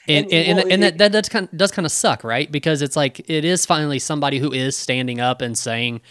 And 0.08 0.26
And, 0.26 0.34
and, 0.34 0.58
well, 0.58 0.74
and 0.74 0.84
it- 0.84 0.98
that, 0.98 1.12
that 1.12 1.22
does 1.22 1.30
kind 1.30 1.50
does 1.56 1.72
kind 1.72 1.86
of 1.86 1.92
suck, 1.92 2.24
right? 2.24 2.52
Because 2.52 2.82
it's 2.82 2.96
like 2.96 3.20
it 3.30 3.46
is 3.46 3.64
finally 3.64 4.00
somebody 4.00 4.40
who 4.40 4.52
is 4.52 4.76
standing 4.76 5.20
up 5.20 5.44
and 5.44 5.56
saying, 5.56 6.02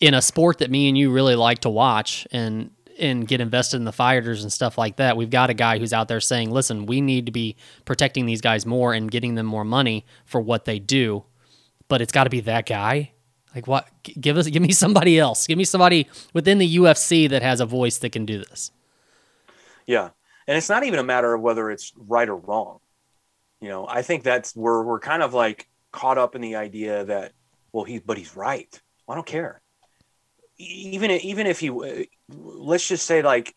in 0.00 0.14
a 0.14 0.22
sport 0.22 0.58
that 0.60 0.70
me 0.70 0.88
and 0.88 0.96
you 0.96 1.10
really 1.12 1.34
like 1.36 1.58
to 1.60 1.68
watch 1.68 2.26
and 2.32 2.70
and 3.02 3.26
get 3.26 3.40
invested 3.40 3.76
in 3.76 3.84
the 3.84 3.92
fighters 3.92 4.42
and 4.42 4.52
stuff 4.52 4.78
like 4.78 4.96
that, 4.96 5.16
we've 5.16 5.30
got 5.30 5.50
a 5.50 5.54
guy 5.54 5.78
who's 5.78 5.92
out 5.92 6.08
there 6.08 6.20
saying, 6.20 6.50
"Listen, 6.50 6.86
we 6.86 7.00
need 7.00 7.26
to 7.26 7.32
be 7.32 7.56
protecting 7.84 8.26
these 8.26 8.40
guys 8.40 8.64
more 8.64 8.94
and 8.94 9.10
getting 9.10 9.34
them 9.34 9.46
more 9.46 9.64
money 9.64 10.06
for 10.24 10.40
what 10.40 10.64
they 10.64 10.78
do." 10.78 11.24
But 11.88 12.00
it's 12.00 12.12
got 12.12 12.24
to 12.24 12.30
be 12.30 12.40
that 12.40 12.66
guy. 12.66 13.12
Like 13.54 13.66
what? 13.66 13.88
Give 14.02 14.36
us, 14.38 14.46
give 14.48 14.62
me 14.62 14.72
somebody 14.72 15.18
else. 15.18 15.46
Give 15.46 15.58
me 15.58 15.64
somebody 15.64 16.08
within 16.32 16.58
the 16.58 16.76
UFC 16.76 17.28
that 17.28 17.42
has 17.42 17.60
a 17.60 17.66
voice 17.66 17.98
that 17.98 18.12
can 18.12 18.24
do 18.24 18.38
this. 18.38 18.70
Yeah. 19.86 20.10
And 20.46 20.56
it's 20.56 20.68
not 20.68 20.84
even 20.84 20.98
a 20.98 21.04
matter 21.04 21.34
of 21.34 21.40
whether 21.40 21.70
it's 21.70 21.92
right 21.96 22.28
or 22.28 22.36
wrong. 22.36 22.78
You 23.60 23.68
know, 23.68 23.86
I 23.86 24.02
think 24.02 24.24
that's 24.24 24.56
we're 24.56 24.82
we're 24.82 25.00
kind 25.00 25.22
of 25.22 25.34
like 25.34 25.68
caught 25.92 26.18
up 26.18 26.34
in 26.34 26.40
the 26.40 26.56
idea 26.56 27.04
that 27.04 27.32
well 27.72 27.84
he 27.84 27.98
but 27.98 28.18
he's 28.18 28.36
right. 28.36 28.80
I 29.08 29.14
don't 29.14 29.26
care. 29.26 29.60
Even 30.58 31.10
even 31.10 31.46
if 31.46 31.60
he 31.60 32.08
let's 32.34 32.86
just 32.86 33.06
say 33.06 33.22
like 33.22 33.54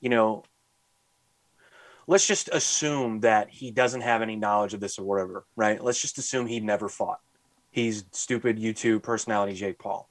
you 0.00 0.08
know 0.08 0.42
let's 2.06 2.26
just 2.26 2.48
assume 2.52 3.20
that 3.20 3.50
he 3.50 3.70
doesn't 3.70 4.02
have 4.02 4.22
any 4.22 4.36
knowledge 4.36 4.74
of 4.74 4.80
this 4.80 4.98
or 4.98 5.04
whatever, 5.04 5.44
right? 5.56 5.82
Let's 5.82 6.00
just 6.00 6.18
assume 6.18 6.46
he 6.46 6.60
never 6.60 6.88
fought. 6.88 7.18
He's 7.70 8.04
stupid 8.12 8.58
YouTube 8.58 9.02
personality 9.02 9.54
Jake 9.54 9.78
Paul. 9.78 10.08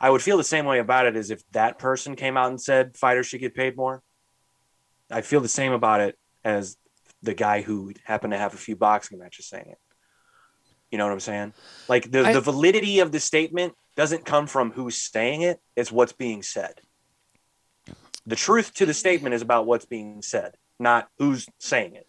I 0.00 0.10
would 0.10 0.22
feel 0.22 0.36
the 0.36 0.44
same 0.44 0.64
way 0.64 0.78
about 0.78 1.06
it 1.06 1.16
as 1.16 1.30
if 1.30 1.42
that 1.52 1.78
person 1.78 2.16
came 2.16 2.36
out 2.36 2.50
and 2.50 2.60
said 2.60 2.96
fighters 2.96 3.26
should 3.26 3.40
get 3.40 3.54
paid 3.54 3.76
more. 3.76 4.02
I 5.10 5.22
feel 5.22 5.40
the 5.40 5.48
same 5.48 5.72
about 5.72 6.00
it 6.00 6.16
as 6.44 6.76
the 7.22 7.34
guy 7.34 7.62
who 7.62 7.92
happened 8.04 8.32
to 8.32 8.38
have 8.38 8.54
a 8.54 8.58
few 8.58 8.76
boxing 8.76 9.18
matches 9.18 9.46
saying 9.48 9.66
it. 9.68 9.78
You 10.90 10.98
know 10.98 11.06
what 11.06 11.12
I'm 11.12 11.20
saying? 11.20 11.52
Like 11.88 12.10
the, 12.10 12.26
I- 12.26 12.32
the 12.32 12.40
validity 12.40 13.00
of 13.00 13.12
the 13.12 13.20
statement 13.20 13.74
doesn't 13.98 14.24
come 14.24 14.46
from 14.46 14.70
who's 14.70 14.96
saying 14.96 15.42
it, 15.42 15.60
it's 15.74 15.90
what's 15.90 16.12
being 16.12 16.40
said. 16.40 16.80
The 18.24 18.36
truth 18.36 18.72
to 18.74 18.86
the 18.86 18.94
statement 18.94 19.34
is 19.34 19.42
about 19.42 19.66
what's 19.66 19.86
being 19.86 20.22
said, 20.22 20.56
not 20.78 21.08
who's 21.18 21.48
saying 21.58 21.96
it. 21.96 22.06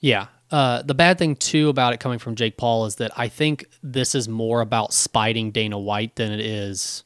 Yeah. 0.00 0.26
Uh, 0.50 0.82
the 0.82 0.94
bad 0.94 1.16
thing 1.16 1.36
too 1.36 1.68
about 1.68 1.92
it 1.92 2.00
coming 2.00 2.18
from 2.18 2.34
Jake 2.34 2.56
Paul 2.56 2.86
is 2.86 2.96
that 2.96 3.12
I 3.16 3.28
think 3.28 3.66
this 3.84 4.16
is 4.16 4.28
more 4.28 4.60
about 4.62 4.92
spiting 4.92 5.52
Dana 5.52 5.78
White 5.78 6.16
than 6.16 6.32
it 6.32 6.40
is 6.40 7.04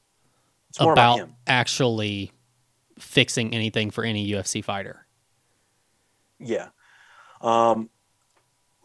about, 0.81 0.93
about 0.93 1.29
actually 1.47 2.33
fixing 2.99 3.55
anything 3.55 3.91
for 3.91 4.03
any 4.03 4.31
UFC 4.31 4.65
fighter. 4.65 5.07
Yeah. 6.41 6.69
Um, 7.43 7.91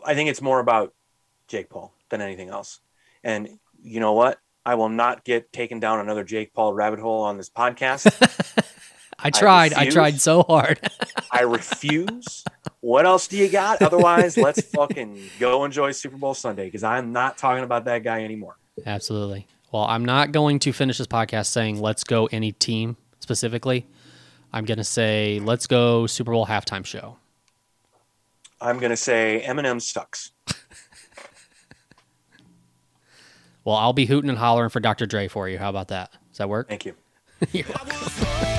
I 0.06 0.14
think 0.14 0.30
it's 0.30 0.42
more 0.42 0.60
about 0.60 0.94
Jake 1.48 1.70
Paul 1.70 1.94
than 2.10 2.20
anything 2.20 2.50
else. 2.50 2.82
And 3.24 3.48
you 3.82 4.02
know 4.02 4.12
what? 4.12 4.40
I 4.66 4.76
will 4.76 4.90
not 4.90 5.24
get 5.24 5.52
taken 5.52 5.80
down 5.80 6.00
another 6.00 6.24
Jake 6.24 6.54
Paul 6.54 6.74
rabbit 6.74 7.00
hole 7.00 7.24
on 7.24 7.38
this 7.38 7.50
podcast. 7.50 8.08
I 9.20 9.30
tried. 9.30 9.74
I, 9.74 9.80
refuse. 9.80 9.94
tried 9.94 10.22
so 10.22 10.44
hard. 10.44 10.80
I 11.32 11.42
refuse. 11.42 12.44
What 12.82 13.06
else 13.06 13.28
do 13.28 13.38
you 13.38 13.50
got? 13.50 13.82
Otherwise, 13.82 14.38
let's 14.38 14.62
fucking 14.76 15.22
go 15.40 15.64
enjoy 15.64 15.92
Super 15.92 16.18
Bowl 16.18 16.34
Sunday 16.34 16.66
because 16.66 16.84
I'm 16.84 17.12
not 17.14 17.38
talking 17.38 17.64
about 17.64 17.86
that 17.86 18.04
guy 18.04 18.24
anymore. 18.24 18.58
Absolutely. 18.86 19.48
Well, 19.72 19.86
I'm 19.86 20.04
not 20.04 20.32
going 20.32 20.60
to 20.60 20.74
finish 20.74 20.98
this 20.98 21.08
podcast 21.08 21.48
saying 21.48 21.80
let's 21.82 22.04
go 22.04 22.28
any 22.32 22.52
team 22.52 22.98
specifically. 23.20 23.88
I'm 24.52 24.66
going 24.66 24.78
to 24.78 24.84
say 24.84 25.40
let's 25.42 25.68
go 25.68 26.06
Super 26.08 26.32
Bowl 26.32 26.46
halftime 26.46 26.86
show. 26.86 27.18
I'm 28.64 28.80
gonna 28.80 28.98
say 28.98 29.44
Eminem 29.46 29.82
sucks. 29.82 30.32
Well, 33.66 33.76
I'll 33.76 33.94
be 33.94 34.06
hooting 34.06 34.30
and 34.30 34.38
hollering 34.38 34.70
for 34.70 34.80
Dr. 34.80 35.06
Dre 35.06 35.28
for 35.28 35.48
you. 35.48 35.58
How 35.58 35.70
about 35.70 35.88
that? 35.90 36.12
Does 36.30 36.40
that 36.40 36.50
work? 36.50 36.68
Thank 36.68 36.86
you. 36.86 36.96
You're 37.52 37.66
I 37.68 37.84
was 37.84 38.53